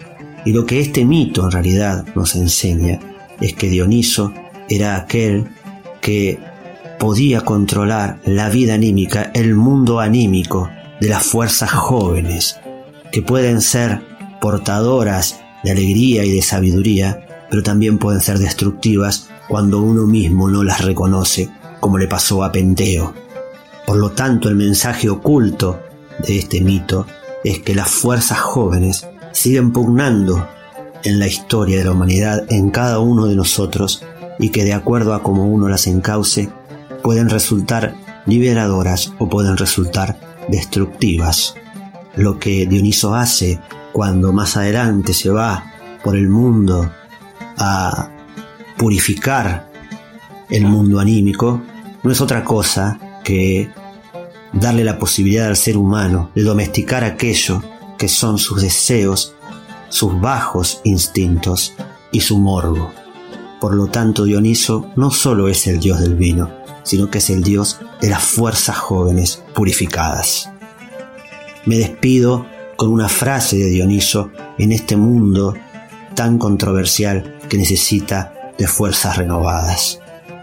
Y 0.45 0.53
lo 0.53 0.65
que 0.65 0.79
este 0.79 1.05
mito 1.05 1.45
en 1.45 1.51
realidad 1.51 2.05
nos 2.15 2.35
enseña 2.35 2.99
es 3.39 3.53
que 3.53 3.69
Dioniso 3.69 4.33
era 4.69 4.95
aquel 4.95 5.49
que 6.01 6.39
podía 6.99 7.41
controlar 7.41 8.19
la 8.25 8.49
vida 8.49 8.73
anímica, 8.73 9.31
el 9.33 9.55
mundo 9.55 9.99
anímico 9.99 10.69
de 10.99 11.09
las 11.09 11.23
fuerzas 11.23 11.71
jóvenes, 11.71 12.59
que 13.11 13.21
pueden 13.21 13.61
ser 13.61 14.01
portadoras 14.41 15.39
de 15.63 15.71
alegría 15.71 16.25
y 16.25 16.31
de 16.31 16.41
sabiduría, 16.41 17.45
pero 17.49 17.61
también 17.61 17.97
pueden 17.97 18.21
ser 18.21 18.39
destructivas 18.39 19.29
cuando 19.47 19.81
uno 19.81 20.05
mismo 20.05 20.49
no 20.49 20.63
las 20.63 20.83
reconoce, 20.83 21.49
como 21.79 21.97
le 21.97 22.07
pasó 22.07 22.43
a 22.43 22.51
Penteo. 22.51 23.13
Por 23.85 23.97
lo 23.97 24.11
tanto, 24.11 24.49
el 24.49 24.55
mensaje 24.55 25.09
oculto 25.09 25.79
de 26.25 26.37
este 26.37 26.61
mito 26.61 27.05
es 27.43 27.59
que 27.59 27.75
las 27.75 27.89
fuerzas 27.89 28.39
jóvenes 28.39 29.07
siguen 29.31 29.71
pugnando 29.71 30.47
en 31.03 31.19
la 31.19 31.27
historia 31.27 31.77
de 31.77 31.85
la 31.85 31.91
humanidad 31.91 32.45
en 32.49 32.69
cada 32.71 32.99
uno 32.99 33.27
de 33.27 33.35
nosotros 33.35 34.03
y 34.39 34.49
que 34.49 34.65
de 34.65 34.73
acuerdo 34.73 35.13
a 35.13 35.23
cómo 35.23 35.47
uno 35.47 35.69
las 35.69 35.87
encauce 35.87 36.49
pueden 37.03 37.29
resultar 37.29 37.95
liberadoras 38.25 39.13
o 39.19 39.29
pueden 39.29 39.57
resultar 39.57 40.19
destructivas. 40.49 41.55
Lo 42.15 42.39
que 42.39 42.65
Dioniso 42.65 43.15
hace 43.15 43.59
cuando 43.93 44.33
más 44.33 44.57
adelante 44.57 45.13
se 45.13 45.29
va 45.29 45.71
por 46.03 46.15
el 46.15 46.29
mundo 46.29 46.91
a 47.57 48.09
purificar 48.77 49.69
el 50.49 50.65
mundo 50.65 50.99
anímico 50.99 51.61
no 52.03 52.11
es 52.11 52.21
otra 52.21 52.43
cosa 52.43 52.99
que 53.23 53.69
darle 54.53 54.83
la 54.83 54.97
posibilidad 54.97 55.47
al 55.47 55.57
ser 55.57 55.77
humano 55.77 56.31
de 56.35 56.43
domesticar 56.43 57.03
aquello 57.03 57.61
que 57.97 58.07
son 58.07 58.37
sus 58.37 58.61
deseos, 58.61 59.35
sus 59.89 60.19
bajos 60.21 60.81
instintos 60.83 61.73
y 62.11 62.21
su 62.21 62.37
morbo. 62.37 62.91
Por 63.59 63.75
lo 63.75 63.87
tanto, 63.87 64.23
Dioniso 64.23 64.91
no 64.95 65.11
solo 65.11 65.49
es 65.49 65.67
el 65.67 65.79
dios 65.79 65.99
del 65.99 66.15
vino, 66.15 66.51
sino 66.83 67.09
que 67.09 67.17
es 67.17 67.29
el 67.29 67.43
dios 67.43 67.79
de 67.99 68.09
las 68.09 68.23
fuerzas 68.23 68.77
jóvenes 68.77 69.43
purificadas. 69.53 70.49
Me 71.65 71.77
despido 71.77 72.45
con 72.77 72.89
una 72.89 73.09
frase 73.09 73.57
de 73.57 73.69
Dioniso 73.69 74.31
en 74.57 74.71
este 74.71 74.95
mundo 74.95 75.55
tan 76.15 76.37
controversial 76.37 77.37
que 77.49 77.57
necesita 77.57 78.36
de 78.57 78.67
fuerzas 78.67 79.17
renovadas. 79.17 79.99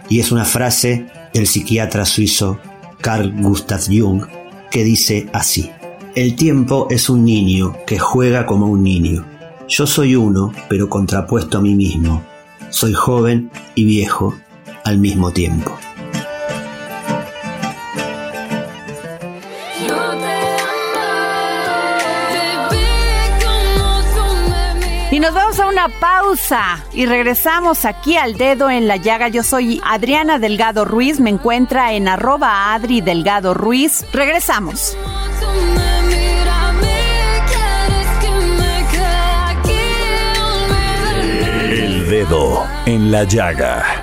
Y 0.08 0.20
es 0.20 0.32
una 0.32 0.44
frase 0.44 1.06
del 1.32 1.46
psiquiatra 1.46 2.04
suizo 2.04 2.58
Carl 3.00 3.32
Gustav 3.40 3.80
Jung 3.88 4.24
que 4.70 4.84
dice 4.84 5.28
así, 5.32 5.70
el 6.14 6.36
tiempo 6.36 6.86
es 6.90 7.08
un 7.08 7.24
niño 7.24 7.76
que 7.86 7.98
juega 7.98 8.46
como 8.46 8.66
un 8.66 8.82
niño. 8.82 9.24
Yo 9.68 9.86
soy 9.86 10.14
uno, 10.14 10.52
pero 10.68 10.88
contrapuesto 10.88 11.58
a 11.58 11.60
mí 11.60 11.74
mismo. 11.74 12.22
Soy 12.70 12.92
joven 12.92 13.50
y 13.74 13.84
viejo 13.84 14.34
al 14.84 14.98
mismo 14.98 15.32
tiempo. 15.32 15.76
Y 25.14 25.20
nos 25.20 25.32
vamos 25.32 25.60
a 25.60 25.68
una 25.68 25.88
pausa 25.88 26.84
y 26.92 27.06
regresamos 27.06 27.84
aquí 27.84 28.16
al 28.16 28.36
dedo 28.36 28.68
en 28.68 28.88
la 28.88 28.96
llaga. 28.96 29.28
Yo 29.28 29.44
soy 29.44 29.80
Adriana 29.84 30.40
Delgado 30.40 30.84
Ruiz, 30.84 31.20
me 31.20 31.30
encuentra 31.30 31.92
en 31.92 32.08
arroba 32.08 32.74
Adri 32.74 33.00
Delgado 33.00 33.54
Ruiz. 33.54 34.04
Regresamos. 34.12 34.96
El 41.70 42.10
dedo 42.10 42.66
en 42.84 43.12
la 43.12 43.22
llaga. 43.22 43.93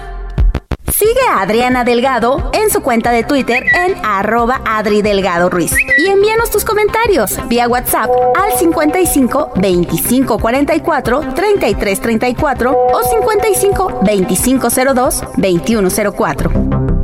Adriana 1.39 1.83
Delgado 1.83 2.51
en 2.53 2.69
su 2.69 2.81
cuenta 2.81 3.11
de 3.11 3.23
Twitter 3.23 3.63
en 3.73 3.95
arroba 4.03 4.61
Adri 4.65 5.01
Delgado 5.01 5.49
Ruiz. 5.49 5.73
Y 5.97 6.07
envíanos 6.07 6.51
tus 6.51 6.65
comentarios 6.65 7.37
vía 7.47 7.67
WhatsApp 7.67 8.09
al 8.35 8.51
55 8.57 9.53
25 9.55 10.37
44 10.39 11.19
33 11.33 12.01
34 12.01 12.71
o 12.71 13.03
55 13.03 13.99
25 14.03 14.67
02 14.93 15.23
21 15.37 15.89
04. 16.15 17.00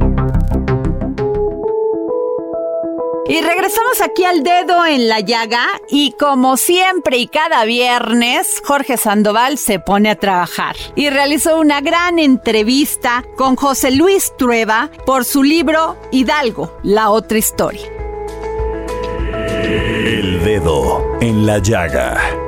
Y 3.30 3.42
regresamos 3.42 4.00
aquí 4.02 4.24
al 4.24 4.42
dedo 4.42 4.86
en 4.86 5.10
la 5.10 5.20
llaga 5.20 5.66
y 5.90 6.14
como 6.14 6.56
siempre 6.56 7.18
y 7.18 7.28
cada 7.28 7.66
viernes, 7.66 8.62
Jorge 8.64 8.96
Sandoval 8.96 9.58
se 9.58 9.80
pone 9.80 10.10
a 10.10 10.16
trabajar 10.16 10.78
y 10.96 11.10
realizó 11.10 11.60
una 11.60 11.82
gran 11.82 12.20
entrevista 12.20 13.26
con 13.36 13.58
José 13.58 13.92
Luis 13.92 14.32
Trueba 14.38 14.90
por 15.06 15.26
su 15.26 15.44
libro 15.44 15.98
Hidalgo, 16.12 16.78
la 16.84 17.10
otra 17.10 17.38
historia. 17.38 17.86
El 19.64 20.42
dedo 20.46 21.06
en 21.20 21.46
la 21.46 21.58
llaga. 21.60 22.47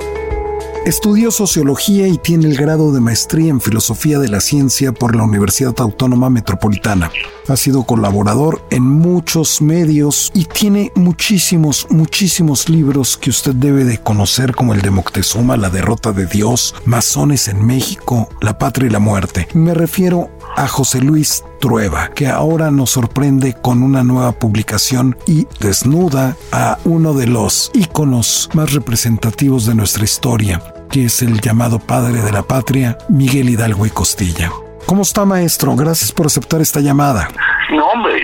Estudió 0.89 1.29
sociología 1.29 2.07
y 2.07 2.17
tiene 2.17 2.47
el 2.47 2.57
grado 2.57 2.91
de 2.91 2.99
maestría 2.99 3.51
en 3.51 3.61
filosofía 3.61 4.17
de 4.17 4.27
la 4.27 4.41
ciencia 4.41 4.91
por 4.91 5.15
la 5.15 5.21
Universidad 5.21 5.75
Autónoma 5.77 6.31
Metropolitana. 6.31 7.11
Ha 7.47 7.57
sido 7.57 7.83
colaborador 7.83 8.65
en 8.71 8.81
muchos 8.81 9.61
medios 9.61 10.31
y 10.33 10.45
tiene 10.45 10.91
muchísimos, 10.95 11.85
muchísimos 11.91 12.69
libros 12.69 13.17
que 13.17 13.29
usted 13.29 13.53
debe 13.53 13.85
de 13.85 13.99
conocer 13.99 14.55
como 14.55 14.73
el 14.73 14.81
de 14.81 14.89
Moctezuma, 14.89 15.57
La 15.57 15.69
derrota 15.69 16.11
de 16.11 16.25
Dios, 16.25 16.73
Masones 16.85 17.49
en 17.49 17.63
México, 17.63 18.27
La 18.41 18.57
patria 18.57 18.87
y 18.87 18.89
la 18.89 18.97
muerte. 18.97 19.47
Me 19.53 19.75
refiero 19.75 20.31
a 20.55 20.67
José 20.67 21.01
Luis 21.01 21.43
Trueba, 21.59 22.09
que 22.09 22.27
ahora 22.27 22.71
nos 22.71 22.91
sorprende 22.91 23.53
con 23.53 23.83
una 23.83 24.03
nueva 24.03 24.31
publicación 24.31 25.17
y 25.25 25.47
desnuda 25.59 26.35
a 26.51 26.77
uno 26.85 27.13
de 27.13 27.27
los 27.27 27.71
íconos 27.73 28.49
más 28.53 28.73
representativos 28.73 29.65
de 29.65 29.75
nuestra 29.75 30.03
historia, 30.03 30.61
que 30.89 31.05
es 31.05 31.21
el 31.21 31.41
llamado 31.41 31.79
padre 31.79 32.21
de 32.21 32.31
la 32.31 32.43
patria, 32.43 32.97
Miguel 33.09 33.49
Hidalgo 33.49 33.85
y 33.85 33.89
Costilla. 33.89 34.51
¿Cómo 34.85 35.03
está, 35.03 35.23
maestro? 35.25 35.75
Gracias 35.75 36.11
por 36.11 36.25
aceptar 36.25 36.61
esta 36.61 36.79
llamada. 36.79 37.29
No, 37.71 37.85
hombre, 37.89 38.21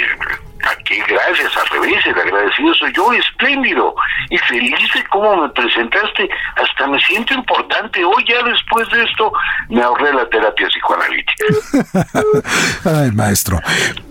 revés, 1.85 2.05
el 2.05 2.19
agradecido 2.19 2.73
soy 2.73 2.93
yo, 2.93 3.13
espléndido 3.13 3.95
y 4.29 4.37
feliz 4.37 4.93
de 4.93 5.03
cómo 5.05 5.43
me 5.43 5.49
presentaste. 5.49 6.29
Hasta 6.55 6.87
me 6.87 6.99
siento 6.99 7.33
importante. 7.33 8.03
Hoy 8.03 8.25
ya 8.27 8.43
después 8.43 8.89
de 8.89 9.03
esto 9.03 9.31
me 9.69 9.81
ahorré 9.81 10.13
la 10.13 10.27
terapia 10.29 10.67
psicoanalítica. 10.67 11.45
Ay, 13.01 13.11
maestro. 13.11 13.59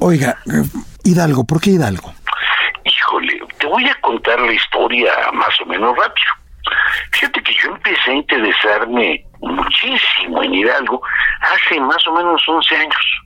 Oiga, 0.01 0.37
eh, 0.47 0.63
Hidalgo, 1.05 1.45
¿por 1.45 1.61
qué 1.61 1.71
Hidalgo? 1.71 2.13
Híjole, 2.85 3.41
te 3.59 3.67
voy 3.67 3.89
a 3.89 3.95
contar 4.01 4.39
la 4.41 4.53
historia 4.53 5.13
más 5.33 5.61
o 5.61 5.67
menos 5.67 5.97
rápido. 5.97 6.31
Fíjate 7.13 7.43
que 7.43 7.53
yo 7.55 7.71
empecé 7.71 8.11
a 8.11 8.15
interesarme 8.15 9.25
muchísimo 9.41 10.43
en 10.43 10.55
Hidalgo 10.55 11.03
hace 11.41 11.81
más 11.81 12.07
o 12.07 12.15
menos 12.15 12.43
11 12.47 12.77
años. 12.77 13.24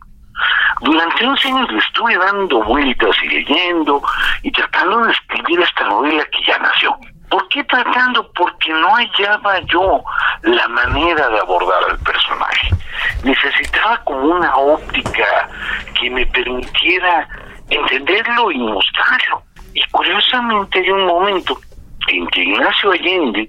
Durante 0.81 1.27
11 1.27 1.49
años 1.49 1.73
le 1.73 1.79
estuve 1.79 2.17
dando 2.17 2.63
vueltas 2.63 3.17
y 3.23 3.29
leyendo 3.29 4.03
y 4.43 4.53
tratando 4.53 5.05
de 5.05 5.13
escribir 5.13 5.61
esta 5.61 5.85
novela 5.85 6.25
que 6.27 6.45
ya 6.47 6.59
nació. 6.59 6.97
¿Por 7.31 7.47
qué 7.49 7.63
tratando? 7.65 8.31
Porque 8.33 8.73
no 8.73 8.95
hallaba 8.95 9.61
yo 9.67 10.03
la 10.43 10.69
manera 10.69 11.29
de 11.29 11.41
abordar 11.41 11.83
al 11.91 11.99
personaje. 11.99 12.71
Necesitaba 13.23 14.03
como 14.05 14.21
una 14.37 14.57
óptica 14.57 15.49
que 16.01 16.11
me 16.11 16.25
permitiera 16.27 17.29
entenderlo 17.69 18.51
y 18.51 18.59
mostrarlo. 18.59 19.43
Y 19.75 19.83
curiosamente 19.91 20.79
hay 20.79 20.91
un 20.91 21.07
momento 21.07 21.59
en 22.09 22.27
que 22.29 22.43
Ignacio 22.43 22.93
Allende 22.93 23.49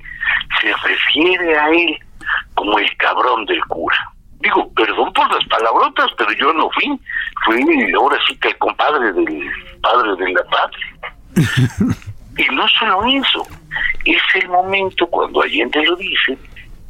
se 0.59 0.73
refiere 0.75 1.57
a 1.57 1.69
él 1.69 1.97
como 2.55 2.77
el 2.79 2.97
cabrón 2.97 3.45
del 3.45 3.63
cura. 3.65 3.97
Digo, 4.39 4.71
perdón 4.73 5.11
por 5.13 5.33
las 5.33 5.45
palabrotas, 5.47 6.07
pero 6.17 6.31
yo 6.33 6.53
no 6.53 6.69
fui. 6.71 6.99
Fui 7.45 7.93
ahora 7.93 8.17
sí 8.27 8.37
que 8.37 8.49
el 8.49 8.57
compadre 8.57 9.11
del 9.11 9.51
padre 9.81 10.15
de 10.15 10.31
la 10.31 10.43
patria. 10.45 10.99
y 12.37 12.55
no 12.55 12.67
solo 12.67 13.03
eso, 13.05 13.45
es 14.05 14.21
el 14.35 14.49
momento 14.49 15.07
cuando 15.07 15.41
Allende 15.41 15.83
lo 15.83 15.95
dice, 15.97 16.37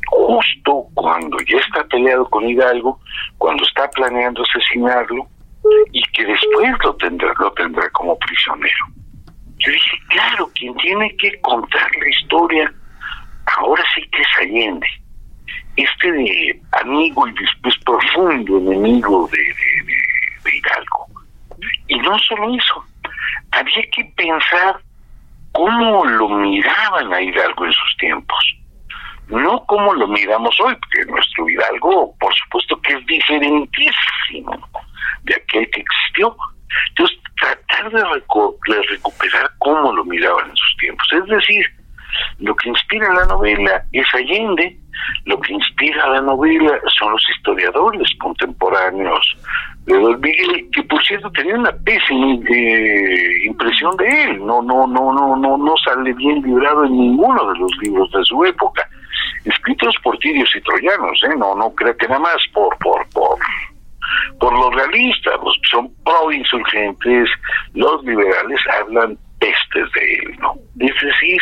justo 0.07 0.85
cuando 0.93 1.37
ya 1.47 1.57
está 1.57 1.83
peleado 1.85 2.29
con 2.29 2.47
Hidalgo, 2.47 2.99
cuando 3.37 3.63
está 3.63 3.89
planeando 3.91 4.43
asesinarlo, 4.43 5.27
y 5.91 6.01
que 6.13 6.25
después 6.25 6.71
lo 6.83 6.95
tendrá, 6.95 7.33
lo 7.39 7.51
tendrá 7.53 7.89
como 7.91 8.17
prisionero. 8.19 8.85
Yo 9.57 9.71
dije, 9.71 9.97
claro, 10.09 10.49
quien 10.55 10.75
tiene 10.77 11.15
que 11.17 11.39
contar 11.41 11.89
la 11.99 12.09
historia, 12.09 12.73
ahora 13.57 13.83
sí 13.93 14.01
que 14.09 14.21
es 14.21 14.27
Allende. 14.39 14.87
Este 15.83 16.61
amigo 16.73 17.27
y 17.27 17.33
después 17.33 17.75
profundo 17.85 18.57
enemigo 18.57 19.29
de, 19.31 19.37
de, 19.37 20.57
Hidalgo. 20.57 21.07
Y 21.87 21.97
no 21.99 22.17
solo 22.19 22.53
eso, 22.53 22.83
había 23.51 23.83
que 23.95 24.03
pensar 24.17 24.77
cómo 25.53 26.05
lo 26.05 26.27
miraban 26.29 27.13
a 27.13 27.21
Hidalgo 27.21 27.65
en 27.65 27.73
sus 27.73 27.97
tiempos. 27.97 28.55
No 29.29 29.63
como 29.67 29.93
lo 29.93 30.07
miramos 30.07 30.59
hoy, 30.59 30.75
porque 30.75 31.11
nuestro 31.11 31.49
Hidalgo, 31.49 32.13
por 32.19 32.35
supuesto 32.35 32.81
que 32.81 32.93
es 32.93 33.05
diferentísimo 33.05 34.67
de 35.23 35.35
aquel 35.35 35.69
que 35.69 35.81
existió. 35.81 36.35
Entonces, 36.89 37.17
tratar 37.39 37.91
de, 37.91 37.99
de 37.99 38.81
recuperar 38.89 39.51
cómo 39.59 39.93
lo 39.93 40.03
miraban 40.03 40.49
en 40.49 40.55
sus 40.57 40.77
tiempos. 40.77 41.07
Es 41.13 41.25
decir, 41.25 41.78
lo 42.39 42.55
que 42.55 42.69
inspira 42.69 43.13
la 43.13 43.25
novela 43.25 43.83
es 43.91 44.05
Allende, 44.13 44.77
lo 45.25 45.39
que 45.39 45.53
inspira 45.53 46.09
la 46.09 46.21
novela 46.21 46.79
son 46.97 47.11
los 47.11 47.23
historiadores 47.29 48.09
contemporáneos 48.19 49.37
de 49.85 49.97
Don 49.97 50.19
Miguel, 50.19 50.69
que 50.71 50.83
por 50.83 51.03
cierto 51.03 51.31
tenía 51.31 51.55
una 51.55 51.71
pésima 51.71 52.37
eh, 52.49 53.45
impresión 53.45 53.95
de 53.97 54.23
él, 54.23 54.45
no, 54.45 54.61
no, 54.61 54.85
no, 54.87 55.13
no, 55.13 55.35
no, 55.35 55.57
no 55.57 55.73
sale 55.83 56.13
bien 56.13 56.41
librado 56.41 56.85
en 56.85 56.91
ninguno 56.91 57.51
de 57.51 57.59
los 57.59 57.71
libros 57.81 58.11
de 58.11 58.23
su 58.25 58.45
época, 58.45 58.87
escritos 59.45 59.95
por 60.03 60.17
tirios 60.19 60.53
y 60.55 60.61
troyanos, 60.61 61.21
¿eh? 61.23 61.35
no, 61.37 61.55
no 61.55 61.73
creo 61.73 61.95
que 61.97 62.07
nada 62.07 62.19
más 62.19 62.37
por, 62.53 62.77
por, 62.79 63.07
por, 63.09 63.37
por 64.39 64.53
los 64.53 64.75
realistas, 64.75 65.33
los 65.43 65.59
son 65.69 65.91
pro 66.03 66.31
insurgentes, 66.31 67.29
los 67.73 68.03
liberales 68.03 68.59
hablan 68.79 69.17
pestes 69.39 69.91
de 69.93 70.13
él, 70.15 70.37
¿no? 70.39 70.55
Es 70.79 70.93
decir, 71.01 71.41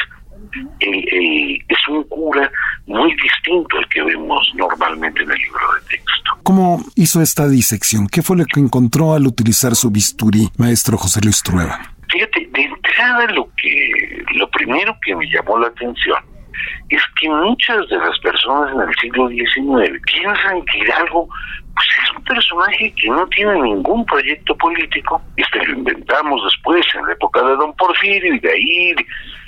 el, 0.80 0.96
el, 1.12 1.64
es 1.68 1.88
un 1.90 2.04
cura 2.06 2.50
muy 2.86 3.14
distinto 3.16 3.78
al 3.78 3.88
que 3.90 4.02
vemos 4.02 4.52
normalmente 4.56 5.24
en 5.24 5.32
el 5.32 5.38
libro 5.38 5.74
de 5.76 5.90
texto. 5.90 6.32
¿Cómo 6.44 6.84
hizo 6.96 7.22
esta 7.22 7.48
disección? 7.48 8.08
¿Qué 8.08 8.22
fue 8.22 8.38
lo 8.38 8.46
que 8.46 8.60
encontró 8.60 9.14
al 9.14 9.28
utilizar 9.28 9.76
su 9.76 9.92
bisturí, 9.92 10.50
maestro 10.58 10.98
José 10.98 11.22
Luis 11.22 11.44
Trueba? 11.44 11.80
Fíjate, 12.10 12.48
de 12.54 12.62
entrada 12.62 13.28
lo 13.34 13.50
que 13.58 14.24
lo 14.36 14.50
primero 14.52 14.98
que 15.04 15.16
me 15.16 15.30
llamó 15.30 15.60
la 15.60 15.68
atención 15.68 16.18
es 16.90 17.02
que 17.20 17.30
muchas 17.30 17.88
de 17.90 17.98
las 17.98 18.18
personas 18.20 18.74
en 18.74 18.82
el 18.82 18.96
siglo 18.96 19.28
XIX 19.30 20.02
piensan 20.06 20.64
que 20.66 20.80
Hidalgo 20.80 21.28
pues 21.78 21.88
es 22.04 22.18
un 22.18 22.24
personaje 22.24 22.94
que 23.00 23.10
no 23.10 23.28
tiene 23.28 23.62
ningún 23.62 24.04
proyecto 24.06 24.56
político. 24.58 25.22
Este 25.36 25.64
lo 25.66 25.74
inventamos 25.74 26.44
después, 26.44 26.84
en 26.96 27.06
la 27.06 27.14
época 27.14 27.42
de 27.44 27.56
Don 27.56 27.74
Porfirio, 27.76 28.34
y 28.34 28.40
de 28.40 28.52
ahí 28.52 28.96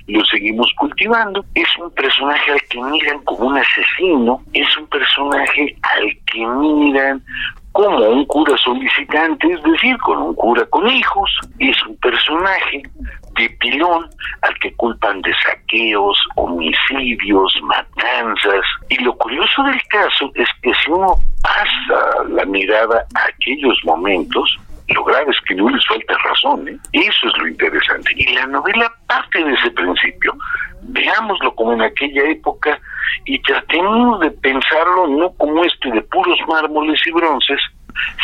lo 0.09 0.25
seguimos 0.25 0.71
cultivando. 0.77 1.43
Es 1.55 1.67
un 1.77 1.91
personaje 1.91 2.51
al 2.51 2.61
que 2.69 2.81
miran 2.81 3.19
como 3.23 3.47
un 3.49 3.57
asesino, 3.57 4.41
es 4.53 4.77
un 4.77 4.87
personaje 4.87 5.75
al 5.81 6.17
que 6.25 6.45
miran 6.45 7.23
como 7.71 8.09
un 8.09 8.25
cura 8.25 8.57
solicitante, 8.57 9.47
es 9.47 9.63
decir, 9.63 9.97
con 9.99 10.17
un 10.17 10.35
cura 10.35 10.65
con 10.65 10.87
hijos, 10.89 11.29
es 11.59 11.77
un 11.85 11.95
personaje 11.97 12.81
de 13.37 13.49
pilón 13.61 14.09
al 14.41 14.59
que 14.59 14.73
culpan 14.73 15.21
de 15.21 15.31
saqueos, 15.45 16.17
homicidios, 16.35 17.53
matanzas. 17.63 18.65
Y 18.89 18.97
lo 19.03 19.15
curioso 19.17 19.63
del 19.63 19.81
caso 19.87 20.31
es 20.35 20.49
que 20.61 20.73
si 20.73 20.91
uno 20.91 21.15
pasa 21.41 22.23
la 22.27 22.43
mirada 22.45 23.05
a 23.15 23.27
aquellos 23.27 23.77
momentos, 23.85 24.57
lo 24.93 25.03
grave 25.03 25.31
es 25.31 25.37
que 25.47 25.55
no 25.55 25.69
les 25.69 25.85
falta 25.87 26.17
razón, 26.17 26.67
¿eh? 26.67 26.77
Eso 26.93 27.27
es 27.27 27.37
lo 27.37 27.47
interesante. 27.47 28.11
Y 28.15 28.33
la 28.33 28.45
novela 28.47 28.91
parte 29.07 29.43
de 29.43 29.53
ese 29.53 29.71
principio. 29.71 30.35
Veámoslo 30.81 31.53
como 31.55 31.73
en 31.73 31.81
aquella 31.81 32.23
época 32.29 32.79
y 33.25 33.39
tratemos 33.41 34.19
de 34.21 34.31
pensarlo 34.31 35.07
no 35.07 35.31
como 35.33 35.63
este 35.63 35.91
de 35.91 36.01
puros 36.03 36.39
mármoles 36.47 36.99
y 37.05 37.11
bronces, 37.11 37.59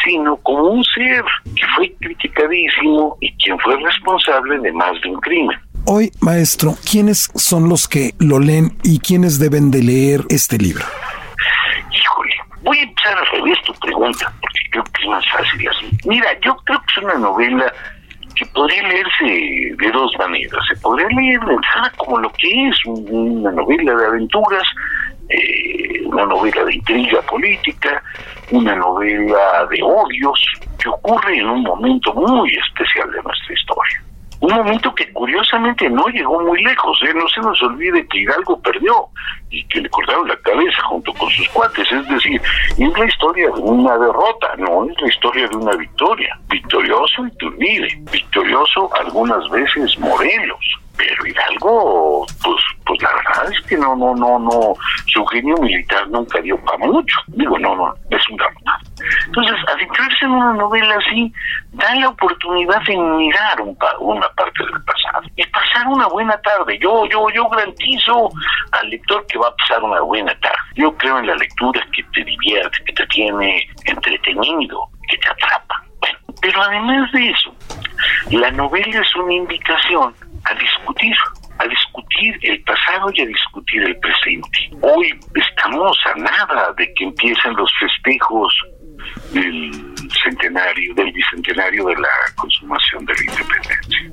sino 0.03 0.37
como 0.37 0.63
un 0.69 0.83
ser 0.83 1.23
que 1.55 1.65
fue 1.75 1.93
criticadísimo 1.99 3.17
y 3.21 3.31
quien 3.37 3.59
fue 3.59 3.77
responsable 3.77 4.59
de 4.59 4.71
más 4.71 4.99
de 5.01 5.09
un 5.09 5.19
crimen. 5.21 5.59
Hoy, 5.87 6.11
maestro, 6.19 6.73
¿quiénes 6.89 7.29
son 7.35 7.69
los 7.69 7.87
que 7.87 8.13
lo 8.19 8.39
leen 8.39 8.75
y 8.83 8.99
quiénes 8.99 9.37
deben 9.37 9.69
de 9.69 9.83
leer 9.83 10.21
este 10.29 10.57
libro? 10.57 10.83
Híjole, 11.91 12.33
voy 12.63 12.79
a 12.79 12.83
empezar 12.83 13.17
a 13.17 13.23
revés 13.31 13.61
tu 13.65 13.73
pregunta, 13.75 14.33
porque 14.41 14.59
creo 14.71 14.83
que 14.83 15.03
es 15.03 15.09
más 15.09 15.25
fácil. 15.29 15.69
Mira, 16.05 16.27
yo 16.41 16.55
creo 16.65 16.79
que 16.79 16.99
es 16.99 17.03
una 17.03 17.15
novela 17.15 17.73
que 18.35 18.45
podría 18.47 18.83
leerse 18.87 19.75
de 19.77 19.91
dos 19.91 20.11
maneras. 20.19 20.59
Se 20.67 20.75
podría 20.81 21.07
leer 21.07 21.39
como 21.97 22.19
lo 22.19 22.31
que 22.33 22.67
es 22.67 22.77
una 22.85 23.51
novela 23.51 23.95
de 23.95 24.05
aventuras, 24.05 24.63
eh, 25.29 26.01
una 26.05 26.25
novela 26.25 26.65
de 26.65 26.75
intriga 26.75 27.21
política, 27.23 28.03
una 28.51 28.75
novela 28.75 29.65
de 29.69 29.81
odios, 29.81 30.39
que 30.77 30.89
ocurre 30.89 31.37
en 31.37 31.47
un 31.47 31.63
momento 31.63 32.13
muy 32.13 32.53
especial 32.55 33.09
de 33.11 33.21
nuestra 33.23 33.53
historia. 33.53 34.03
Un 34.45 34.53
momento 34.53 34.93
que 34.93 35.11
curiosamente 35.11 35.89
no 35.89 36.05
llegó 36.09 36.39
muy 36.39 36.63
lejos, 36.63 36.99
¿eh? 37.01 37.11
no 37.15 37.27
se 37.29 37.41
nos 37.41 37.59
olvide 37.63 38.07
que 38.07 38.19
Hidalgo 38.19 38.61
perdió 38.61 39.07
y 39.49 39.63
que 39.69 39.81
le 39.81 39.89
cortaron 39.89 40.27
la 40.27 40.37
cabeza 40.37 40.83
junto 40.83 41.11
con 41.13 41.27
sus 41.31 41.49
cuates, 41.49 41.91
es 41.91 42.07
decir, 42.07 42.39
es 42.77 42.99
la 42.99 43.05
historia 43.05 43.47
de 43.47 43.59
una 43.59 43.97
derrota, 43.97 44.55
no 44.59 44.85
es 44.85 45.01
la 45.01 45.07
historia 45.07 45.47
de 45.47 45.55
una 45.55 45.75
victoria. 45.75 46.39
Victorioso 46.47 47.25
Iturbide, 47.25 47.87
victorioso 48.11 48.87
algunas 48.93 49.49
veces 49.49 49.97
Morelos, 49.97 50.63
pero 50.97 51.25
Hidalgo, 51.25 52.25
pues, 52.43 52.63
pues 52.85 53.01
la 53.01 53.09
verdad 53.13 53.51
es 53.51 53.67
que 53.67 53.77
no, 53.77 53.95
no, 53.95 54.15
no, 54.15 54.39
no, 54.39 54.73
su 55.07 55.25
genio 55.27 55.55
militar 55.57 56.07
nunca 56.09 56.39
dio 56.41 56.57
para 56.63 56.77
mucho. 56.79 57.15
Digo, 57.27 57.57
no, 57.59 57.75
no, 57.75 57.93
es 58.09 58.29
un 58.29 58.37
drama. 58.37 58.79
Entonces, 59.27 59.55
adentrarse 59.67 60.25
en 60.25 60.31
una 60.31 60.53
novela 60.53 60.95
así 60.95 61.31
da 61.73 61.95
la 61.95 62.09
oportunidad 62.09 62.81
de 62.83 62.97
mirar 62.97 63.61
un 63.61 63.77
una 63.99 64.27
parte 64.29 64.63
del 64.63 64.83
pasado 64.83 65.23
y 65.35 65.45
pasar 65.47 65.87
una 65.87 66.07
buena 66.07 66.37
tarde. 66.41 66.77
Yo, 66.79 67.05
yo, 67.07 67.29
yo 67.29 67.47
garantizo 67.49 68.29
al 68.71 68.89
lector 68.89 69.25
que 69.27 69.37
va 69.37 69.47
a 69.47 69.55
pasar 69.55 69.83
una 69.83 70.01
buena 70.01 70.33
tarde. 70.39 70.57
Yo 70.75 70.95
creo 70.97 71.19
en 71.19 71.27
la 71.27 71.35
lectura 71.35 71.85
que 71.95 72.03
te 72.13 72.23
divierte, 72.23 72.83
que 72.85 72.93
te 72.93 73.05
tiene 73.07 73.67
entretenido, 73.85 74.89
que 75.09 75.17
te 75.17 75.29
atrapa. 75.29 75.83
Bueno, 75.99 76.17
pero 76.41 76.61
además 76.61 77.11
de 77.11 77.29
eso, 77.29 77.55
la 78.31 78.51
novela 78.51 79.01
es 79.01 79.15
una 79.15 79.33
invitación 79.33 80.15
a 80.45 80.53
discutir, 80.55 81.15
a 81.59 81.67
discutir 81.67 82.39
el 82.43 82.61
pasado 82.61 83.09
y 83.13 83.21
a 83.21 83.25
discutir 83.25 83.83
el 83.83 83.97
presente. 83.97 84.69
Hoy 84.81 85.09
estamos 85.33 85.97
a 86.05 86.19
nada 86.19 86.73
de 86.77 86.93
que 86.93 87.05
empiecen 87.05 87.55
los 87.55 87.71
festejos 87.79 88.53
del 89.31 89.71
centenario, 90.23 90.93
del 90.95 91.11
bicentenario 91.11 91.85
de 91.85 91.95
la 91.95 92.09
consumación 92.35 93.05
de 93.05 93.13
la 93.13 93.21
independencia. 93.21 94.11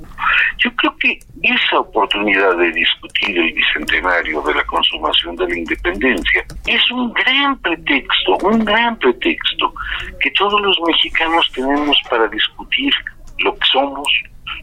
Yo 0.57 0.75
creo 0.75 0.97
que 0.97 1.19
esa 1.41 1.79
oportunidad 1.79 2.57
de 2.57 2.71
discutir 2.71 3.37
el 3.37 3.53
bicentenario 3.53 4.41
de 4.41 4.55
la 4.55 4.63
consumación 4.65 5.35
de 5.35 5.47
la 5.47 5.57
independencia 5.57 6.45
es 6.67 6.91
un 6.91 7.13
gran 7.13 7.57
pretexto, 7.59 8.37
un 8.43 8.63
gran 8.65 8.97
pretexto 8.97 9.73
que 10.19 10.31
todos 10.31 10.61
los 10.61 10.79
mexicanos 10.87 11.49
tenemos 11.53 11.97
para 12.09 12.27
discutir 12.27 12.93
lo 13.39 13.53
que 13.55 13.65
somos, 13.71 14.07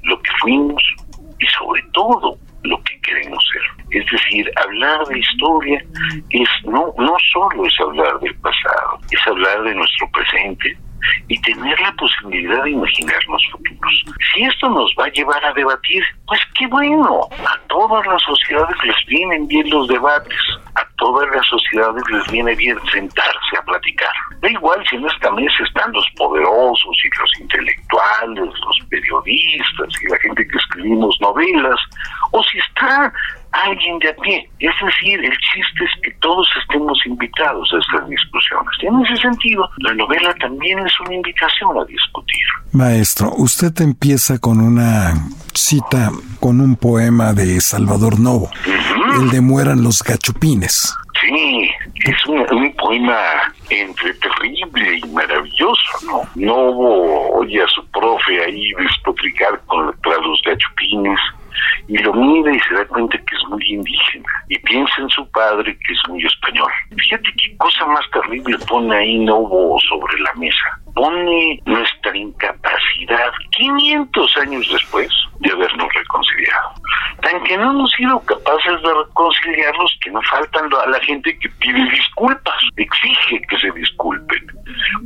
lo 0.05 0.21
que 0.23 0.31
fuimos 0.41 0.83
y 1.41 1.47
sobre 1.47 1.83
todo 1.93 2.39
lo 2.63 2.83
que 2.83 3.01
queremos 3.01 3.43
ser. 3.53 4.01
Es 4.01 4.07
decir, 4.11 4.51
hablar 4.65 5.07
de 5.07 5.19
historia 5.19 5.85
es 6.31 6.49
no, 6.65 6.95
no 6.99 7.17
solo 7.33 7.67
es 7.67 7.81
hablar 7.81 8.21
del 8.21 8.35
pasado, 8.37 9.01
es 9.11 9.27
hablar 9.27 9.63
de 9.65 9.75
nuestro 9.75 10.09
presente 10.11 10.77
y 11.29 11.41
tener 11.43 11.79
la 11.81 11.93
posibilidad 11.93 12.65
de 12.65 12.71
imaginarnos 12.71 13.43
futuros. 13.53 14.05
Si 14.33 14.43
esto 14.43 14.69
nos 14.69 14.93
va 14.99 15.07
a 15.07 15.13
llevar 15.13 15.45
a 15.45 15.53
debatir, 15.53 16.03
pues 16.27 16.41
qué 16.59 16.67
bueno. 16.67 17.29
A 17.47 17.59
todas 17.69 18.07
las 18.07 18.23
sociedades 18.23 18.77
les 18.85 19.07
vienen 19.07 19.47
bien 19.49 19.69
los 19.71 19.89
debates, 19.89 20.41
a 20.75 20.87
todas 20.97 21.29
las 21.35 21.47
sociedades 21.47 22.03
les 22.11 22.27
viene 22.31 22.55
bien 22.55 22.79
sentarse 22.93 23.57
a 23.59 23.63
platicar. 23.63 24.13
Da 24.41 24.51
igual 24.51 24.85
si 24.89 24.97
en 24.97 25.07
esta 25.07 25.31
mesa 25.33 25.65
están 25.67 25.93
los 25.93 26.07
poderosos 26.17 26.97
y 27.05 27.19
los 27.19 27.41
intelectuales, 27.41 28.55
los 28.61 28.79
periodistas 28.89 29.89
y 30.03 30.09
la 30.09 30.19
gente 30.19 30.47
que 30.47 30.59
escribimos 30.59 31.17
novelas, 31.21 31.81
o 32.33 32.43
si 32.45 32.59
está 32.59 33.13
alguien 33.53 33.99
de 33.99 34.09
a 34.11 34.15
pie. 34.15 34.49
Es 34.59 34.75
decir, 34.85 35.25
el 35.25 35.37
chiste 35.39 35.85
es 35.85 36.03
que 36.03 36.11
todos 36.21 36.49
estemos 36.61 36.99
invitados 37.07 37.71
a 37.73 37.79
estas 37.79 38.09
discusiones. 38.09 38.71
Y 38.83 38.87
en 38.87 39.01
ese 39.05 39.17
sentido, 39.23 39.69
la 39.79 39.95
novela 39.95 40.35
también 40.41 40.79
es 40.81 40.93
una 41.01 41.15
invitación 41.15 41.79
a 41.79 41.85
discutir. 41.85 42.41
Maestro, 42.73 43.33
usted 43.37 43.73
empieza 43.81 44.39
con 44.39 44.61
una 44.61 45.15
cita, 45.55 46.11
con 46.39 46.61
un 46.61 46.77
poema 46.77 47.33
de 47.33 47.61
Salvador 47.61 48.21
Novo, 48.21 48.51
el 49.21 49.31
de 49.31 49.41
Mueran 49.41 49.83
los 49.83 50.03
gachupines. 50.03 50.95
Sí, 51.21 51.71
es 52.05 52.27
un, 52.27 52.39
un, 52.51 52.73
poema 52.77 53.19
entre 53.69 54.15
terrible 54.15 54.99
y 54.99 55.07
maravilloso, 55.09 56.07
¿no? 56.07 56.23
Novo 56.35 57.37
oye 57.37 57.63
a 57.63 57.67
su 57.67 57.85
profe 57.89 58.43
ahí 58.43 58.73
despotricar 58.79 59.61
contra 59.67 60.17
los 60.19 60.41
gachupines 60.47 61.21
y 61.89 61.99
lo 61.99 62.13
mira 62.13 62.55
y 62.55 62.61
se 62.61 62.75
da 62.75 62.85
cuenta 62.87 63.19
que 63.19 63.37
es 63.37 63.49
muy 63.49 63.65
indígena 63.69 64.29
y 64.49 64.59
piensa 64.59 64.95
en 64.99 65.09
su 65.11 65.29
padre 65.31 65.77
que 65.77 65.93
es 65.93 66.09
muy 66.09 66.25
español. 66.25 66.71
Fíjate 66.97 67.33
qué 67.43 67.57
cosa 67.57 67.87
más 67.87 68.05
terrible 68.11 68.59
pone 68.69 68.95
ahí 68.97 69.19
Novo 69.19 69.79
sobre 69.89 70.19
la 70.21 70.33
mesa. 70.35 70.79
Pone 70.95 71.61
nuestra 71.67 72.17
incapacidad 72.17 73.33
500 73.53 74.37
años 74.39 74.69
después 74.73 75.11
de 75.41 75.53
habernos 75.53 75.93
reconciliado. 75.95 76.75
Tan 77.23 77.43
que 77.45 77.57
no 77.57 77.71
hemos 77.71 77.91
sido 77.93 78.21
capaces 78.21 78.83
de 78.83 78.95
reconciliarlos 78.95 79.99
que 80.03 80.11
no 80.11 80.21
faltan 80.23 80.71
a 80.73 80.91
la 80.91 81.01
gente 81.01 81.39
que 81.39 81.49
pide 81.49 81.91
disculpas, 81.91 82.61
exige 82.77 83.41
que 83.49 83.59
se 83.59 83.71
disculpen 83.73 84.47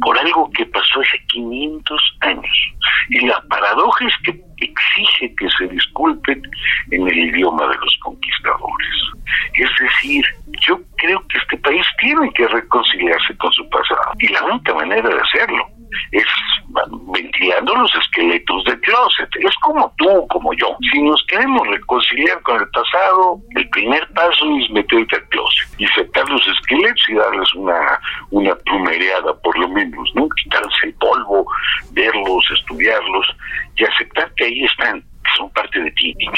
por 0.00 0.18
algo 0.18 0.50
que 0.52 0.66
pasó 0.66 1.00
hace 1.00 1.18
500 1.28 2.16
años. 2.20 2.56
Y 3.10 3.26
la 3.26 3.40
paradoja 3.48 4.06
es 4.06 4.14
que 4.24 4.40
exige 4.58 5.34
que 5.36 5.48
se 5.50 5.66
disculpen 5.68 6.42
en 6.90 7.08
el 7.08 7.18
idioma 7.18 7.66
de 7.68 7.76
los 7.76 7.98
conquistadores. 8.02 8.94
Es 9.54 9.70
decir, 9.80 10.24
yo 10.66 10.80
creo 10.96 11.26
que 11.28 11.38
este 11.38 11.56
país 11.58 11.86
tiene 12.00 12.30
que 12.32 12.46
reconciliarse 12.48 13.36
con 13.36 13.52
su 13.52 13.68
pasado. 13.68 14.12
Y 14.18 14.28
la 14.28 14.44
única 14.44 14.74
manera 14.74 15.08
de 15.08 15.20
hacerlo 15.20 15.66
es 16.12 16.24
ventilando 17.12 17.74
los 17.74 17.94
esqueletos 17.94 18.64
del 18.64 18.80
closet. 18.80 19.28
Es 19.40 19.54
como 19.62 19.92
tú, 19.96 20.26
como 20.28 20.52
yo. 20.54 20.76
Si 20.92 21.02
nos 21.02 21.24
queremos 21.26 21.66
reconciliar 21.68 22.40
con 22.42 22.60
el 22.60 22.68
pasado, 22.70 23.40
el 23.54 23.68
primer 23.70 24.06
paso 24.12 24.44
es 24.58 24.70
meterte 24.70 25.16
al 25.16 25.28
closet 25.28 25.68
y 25.78 25.86
sacar 25.88 26.28
los 26.28 26.46
esqueletos 26.48 27.08
y 27.08 27.14
darles 27.14 27.54
una, 27.54 28.00
una 28.30 28.54
plumereada, 28.56 29.34
por 29.42 29.56
lo 29.58 29.68
menos, 29.68 30.10
¿no? 30.14 30.28
Quitarse 30.30 30.86
el 30.86 30.94
polvo, 30.94 31.46
verlos, 31.92 32.50
estudiarlos 32.50 33.26
y 33.76 33.84
aceptar 33.84 34.32
que 34.34 34.44
ahí 34.44 34.64
están 34.64 35.04
son 35.36 35.50
parte 35.50 35.80
de 35.80 35.90
ti 35.92 36.14
y 36.18 36.28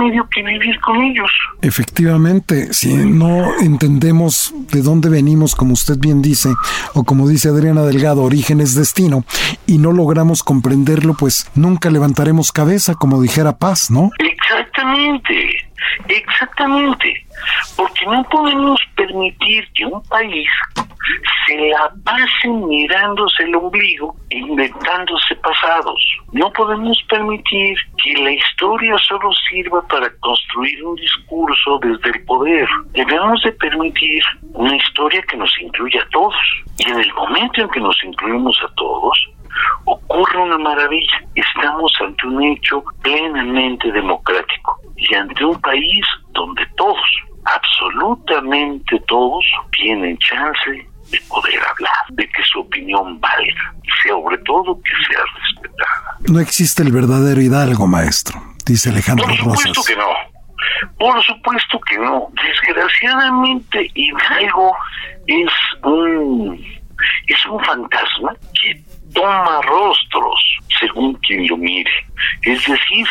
remedio 0.00 0.28
que 0.34 0.42
vivir 0.42 0.80
con 0.80 1.00
ellos. 1.02 1.30
Efectivamente, 1.62 2.72
si 2.72 2.94
no 2.94 3.58
entendemos 3.60 4.52
de 4.72 4.82
dónde 4.82 5.08
venimos, 5.08 5.54
como 5.54 5.72
usted 5.74 5.96
bien 5.98 6.22
dice, 6.22 6.50
o 6.94 7.04
como 7.04 7.28
dice 7.28 7.48
Adriana 7.48 7.82
Delgado, 7.82 8.22
origen 8.22 8.60
es 8.60 8.74
destino, 8.74 9.24
y 9.66 9.78
no 9.78 9.92
logramos 9.92 10.42
comprenderlo, 10.42 11.14
pues 11.18 11.50
nunca 11.54 11.90
levantaremos 11.90 12.52
cabeza, 12.52 12.94
como 12.94 13.20
dijera 13.20 13.58
Paz, 13.58 13.90
¿no? 13.90 14.10
Exactamente, 14.18 15.68
exactamente, 16.08 17.26
porque 17.76 18.06
no 18.06 18.24
podemos 18.24 18.80
permitir 18.96 19.66
que 19.74 19.86
un 19.86 20.02
país 20.04 20.48
se 21.46 21.56
la 21.56 21.92
pasen 22.04 22.66
mirándose 22.68 23.42
el 23.42 23.54
ombligo 23.54 24.16
e 24.30 24.38
inventándose 24.38 25.34
pasados. 25.36 26.00
No 26.32 26.52
podemos 26.52 26.96
permitir 27.08 27.76
que 28.02 28.14
la 28.22 28.30
historia 28.30 28.96
solo 28.98 29.30
sirva 29.48 29.82
para 29.88 30.08
construir 30.20 30.84
un 30.84 30.94
discurso 30.94 31.80
desde 31.82 32.16
el 32.16 32.24
poder. 32.24 32.68
Debemos 32.92 33.42
de 33.42 33.50
permitir 33.52 34.22
una 34.52 34.76
historia 34.76 35.22
que 35.22 35.36
nos 35.36 35.50
incluya 35.60 36.02
a 36.02 36.08
todos. 36.10 36.34
Y 36.78 36.88
en 36.88 37.00
el 37.00 37.12
momento 37.14 37.62
en 37.62 37.68
que 37.70 37.80
nos 37.80 37.96
incluimos 38.04 38.56
a 38.62 38.72
todos, 38.74 39.28
ocurre 39.86 40.38
una 40.38 40.58
maravilla. 40.58 41.20
Estamos 41.34 41.92
ante 42.00 42.26
un 42.28 42.42
hecho 42.44 42.84
plenamente 43.02 43.90
democrático 43.90 44.78
y 44.96 45.12
ante 45.12 45.44
un 45.44 45.60
país 45.60 46.06
donde 46.30 46.64
todos, 46.76 47.10
absolutamente 47.44 49.00
todos, 49.08 49.44
tienen 49.72 50.16
chance 50.18 50.89
de 51.10 51.20
poder 51.28 51.58
hablar, 51.58 52.04
de 52.10 52.28
que 52.28 52.42
su 52.44 52.60
opinión 52.60 53.20
valga 53.20 53.74
y 53.82 54.08
sobre 54.08 54.38
todo 54.38 54.80
que 54.82 54.92
sea 55.06 55.22
respetada. 55.36 56.16
No 56.28 56.40
existe 56.40 56.82
el 56.82 56.92
verdadero 56.92 57.40
Hidalgo, 57.40 57.86
maestro, 57.86 58.40
dice 58.64 58.90
Alejandro 58.90 59.26
Por 59.26 59.36
supuesto 59.36 59.68
Rosas. 59.68 59.86
que 59.86 59.96
no. 59.96 60.08
Por 60.98 61.22
supuesto 61.24 61.80
que 61.80 61.98
no. 61.98 62.28
Desgraciadamente, 62.42 63.90
Hidalgo 63.94 64.76
es 65.26 65.50
un 65.82 66.80
es 67.26 67.46
un 67.46 67.64
fantasma 67.64 68.34
que 68.60 68.82
toma 69.14 69.60
rostros 69.62 70.40
según 70.78 71.14
quien 71.26 71.46
lo 71.48 71.56
mire. 71.58 71.90
Es 72.42 72.64
decir, 72.66 73.06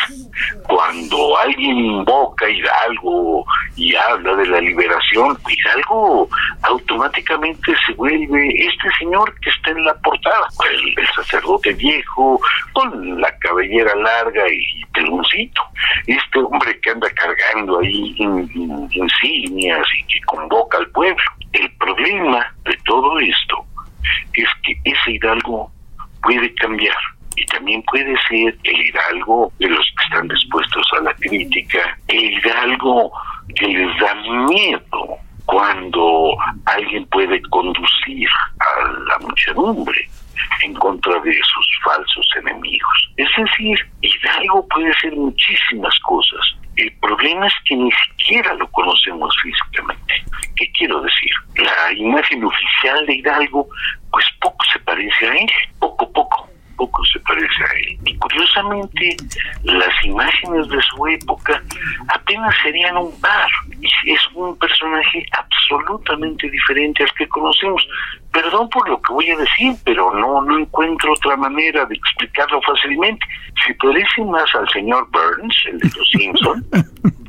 cuando 0.66 1.38
alguien 1.38 1.76
invoca 1.76 2.48
Hidalgo 2.48 3.44
y 3.76 3.94
habla 3.94 4.34
de 4.34 4.46
la 4.46 4.60
liberación, 4.60 5.38
Hidalgo 5.48 6.28
automáticamente 6.62 7.72
se 7.86 7.92
vuelve 7.94 8.48
este 8.66 8.88
señor 8.98 9.32
que 9.40 9.50
está 9.50 9.70
en 9.70 9.84
la 9.84 9.94
portada, 9.94 10.46
el, 10.70 10.98
el 10.98 11.08
sacerdote 11.14 11.72
viejo, 11.74 12.40
con 12.72 13.20
la 13.20 13.36
cabellera 13.38 13.94
larga 13.96 14.42
y 14.52 14.84
peloncito. 14.92 15.62
Este 16.06 16.38
hombre 16.40 16.80
que 16.80 16.90
anda 16.90 17.08
cargando 17.10 17.78
ahí 17.80 18.14
in- 18.18 18.50
in- 18.54 18.88
insignias 18.92 19.86
y 19.98 20.04
que 20.12 20.20
convoca 20.26 20.78
al 20.78 20.88
pueblo. 20.90 21.22
El 21.52 21.70
problema 21.76 22.52
de 22.64 22.76
todo 22.84 23.18
esto 23.20 23.64
es 24.34 24.48
que 24.64 24.76
ese 24.84 25.12
Hidalgo 25.12 25.70
puede 26.22 26.52
cambiar. 26.54 26.96
Y 27.36 27.46
también 27.46 27.82
puede 27.90 28.14
ser 28.28 28.56
el 28.64 28.86
Hidalgo 28.86 29.52
de 29.58 29.68
los 29.68 29.86
que 29.96 30.04
están 30.04 30.28
dispuestos 30.28 30.86
a 30.98 31.02
la 31.02 31.14
crítica, 31.14 31.96
el 32.08 32.32
Hidalgo 32.32 33.12
que 33.54 33.68
les 33.68 33.98
da 33.98 34.14
miedo 34.48 35.18
cuando 35.46 36.36
alguien 36.66 37.06
puede 37.06 37.40
conducir 37.42 38.28
a 38.58 38.88
la 38.88 39.18
muchedumbre 39.26 40.08
en 40.62 40.74
contra 40.74 41.20
de 41.20 41.32
sus 41.32 41.80
falsos 41.84 42.26
enemigos. 42.36 43.10
Es 43.16 43.28
decir, 43.36 43.78
Hidalgo 44.02 44.66
puede 44.68 44.92
ser 45.00 45.14
muchísimas 45.14 45.98
cosas. 46.00 46.40
El 46.76 46.92
problema 47.00 47.46
es 47.46 47.54
que 47.66 47.76
ni 47.76 47.90
siquiera 47.90 48.54
lo 48.54 48.66
conocemos 48.68 49.34
físicamente. 49.42 50.14
¿Qué 50.56 50.70
quiero 50.72 51.00
decir? 51.00 51.30
La 51.56 51.92
imagen 51.92 52.44
oficial 52.44 53.06
de 53.06 53.16
Hidalgo, 53.16 53.68
pues 54.10 54.24
poco 54.40 54.64
se 54.72 54.78
parece 54.80 55.26
a 55.28 55.34
él, 55.34 55.50
poco, 55.78 56.10
poco, 56.12 56.49
poco 56.80 57.04
se 57.04 57.20
parece 57.20 57.62
a 57.62 57.72
él. 57.78 57.98
Y 58.06 58.16
curiosamente, 58.16 59.16
las 59.64 59.94
imágenes 60.02 60.66
de 60.68 60.80
su 60.82 61.06
época 61.08 61.62
apenas 62.08 62.54
serían 62.62 62.96
un 62.96 63.12
par. 63.20 63.50
Es 64.06 64.20
un 64.34 64.56
personaje 64.56 65.26
absolutamente 65.36 66.48
diferente 66.48 67.02
al 67.02 67.12
que 67.12 67.28
conocemos. 67.28 67.86
Perdón 68.32 68.70
por 68.70 68.88
lo 68.88 69.00
que 69.02 69.12
voy 69.12 69.30
a 69.30 69.36
decir, 69.36 69.74
pero 69.84 70.10
no, 70.14 70.40
no 70.40 70.58
encuentro 70.58 71.12
otra 71.12 71.36
manera 71.36 71.84
de 71.84 71.96
explicarlo 71.96 72.62
fácilmente. 72.62 73.26
Se 73.66 73.74
parece 73.74 74.24
más 74.24 74.48
al 74.54 74.68
señor 74.70 75.06
Burns, 75.10 75.56
el 75.66 75.78
de 75.80 75.90
los 75.94 76.08
Simpson. 76.12 76.66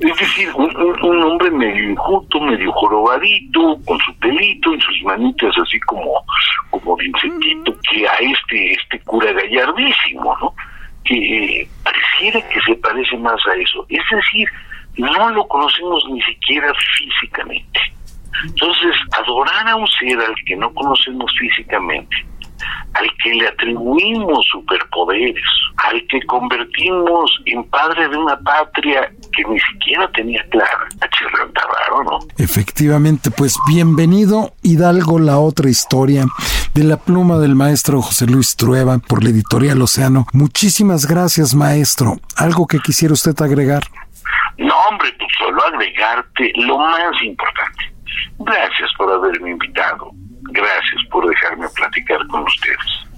Es 0.00 0.16
decir, 0.16 0.48
un, 0.54 1.24
hombre 1.24 1.50
medio 1.50 1.90
injusto, 1.90 2.40
medio 2.40 2.70
jorobadito, 2.72 3.78
con 3.84 3.98
su 3.98 4.14
pelito 4.18 4.72
y 4.72 4.80
sus 4.80 5.02
manitas 5.02 5.52
así 5.58 5.80
como, 5.80 6.24
como 6.70 6.96
de 6.96 7.06
insectito, 7.06 7.74
que 7.90 8.08
a 8.08 8.14
este, 8.14 8.72
este 8.74 9.00
cura 9.00 9.32
gallardísimo, 9.32 10.36
¿no? 10.40 10.54
Que 11.04 11.62
eh, 11.62 11.68
pareciera 11.82 12.48
que 12.48 12.60
se 12.60 12.76
parece 12.76 13.16
más 13.16 13.44
a 13.48 13.54
eso. 13.56 13.84
Es 13.88 14.04
decir, 14.12 14.48
no 14.98 15.30
lo 15.30 15.48
conocemos 15.48 16.04
ni 16.10 16.22
siquiera 16.22 16.72
físicamente. 16.96 17.80
Entonces, 18.44 18.94
adorar 19.20 19.66
a 19.66 19.74
un 19.74 19.86
ser 19.88 20.20
al 20.20 20.34
que 20.46 20.54
no 20.54 20.72
conocemos 20.74 21.32
físicamente, 21.40 22.16
al 22.94 23.08
que 23.22 23.34
le 23.34 23.48
atribuimos 23.48 24.46
superpoderes, 24.50 25.42
al 25.76 26.04
que 26.08 26.20
convertimos 26.26 27.30
en 27.46 27.64
padre 27.64 28.08
de 28.08 28.16
una 28.16 28.38
patria 28.40 29.10
que 29.32 29.44
ni 29.44 29.58
siquiera 29.60 30.10
tenía 30.12 30.42
clara, 30.50 30.88
raro, 31.54 32.04
¿no? 32.04 32.18
Efectivamente, 32.38 33.30
pues 33.30 33.56
bienvenido 33.68 34.52
Hidalgo, 34.62 35.18
la 35.18 35.38
otra 35.38 35.68
historia 35.68 36.26
de 36.74 36.84
la 36.84 36.96
pluma 36.96 37.38
del 37.38 37.54
maestro 37.54 38.02
José 38.02 38.26
Luis 38.26 38.56
Trueba 38.56 38.98
por 38.98 39.22
la 39.22 39.30
editorial 39.30 39.80
Océano. 39.82 40.26
Muchísimas 40.32 41.06
gracias, 41.06 41.54
maestro. 41.54 42.16
¿Algo 42.36 42.66
que 42.66 42.78
quisiera 42.78 43.14
usted 43.14 43.34
agregar? 43.40 43.84
No, 44.58 44.74
hombre, 44.90 45.12
pues 45.18 45.30
solo 45.38 45.62
agregarte 45.64 46.52
lo 46.56 46.78
más 46.78 47.22
importante. 47.22 47.92
Gracias 48.38 48.90
por 48.96 49.12
haberme 49.12 49.50
invitado. 49.50 50.10
Gracias 50.50 51.02
por 51.10 51.28
dejarme 51.28 51.68
platicar 51.74 52.26
con 52.28 52.44
ustedes. 52.44 53.08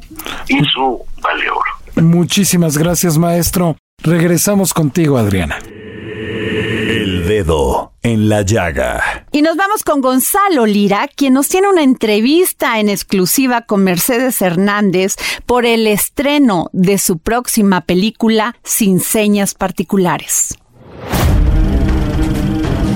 Eso 0.49 1.01
vale 1.23 1.51
oro. 1.51 2.03
Muchísimas 2.03 2.77
gracias, 2.77 3.19
maestro. 3.19 3.77
Regresamos 4.03 4.73
contigo, 4.73 5.19
Adriana. 5.19 5.59
El 5.63 7.27
dedo 7.27 7.93
en 8.03 8.29
la 8.29 8.43
llaga. 8.43 9.27
Y 9.31 9.43
nos 9.43 9.57
vamos 9.57 9.83
con 9.85 10.01
Gonzalo 10.01 10.67
Lira, 10.67 11.09
quien 11.15 11.35
nos 11.35 11.49
tiene 11.49 11.69
una 11.69 11.83
entrevista 11.83 12.81
en 12.81 12.89
exclusiva 12.89 13.63
con 13.63 13.85
Mercedes 13.85 14.41
Hernández 14.43 15.17
por 15.47 15.67
el 15.67 15.87
estreno 15.87 16.69
de 16.73 16.99
su 16.99 17.19
próxima 17.19 17.83
película 17.83 18.57
Sin 18.65 19.01
Señas 19.01 19.55
Particulares. 19.55 20.60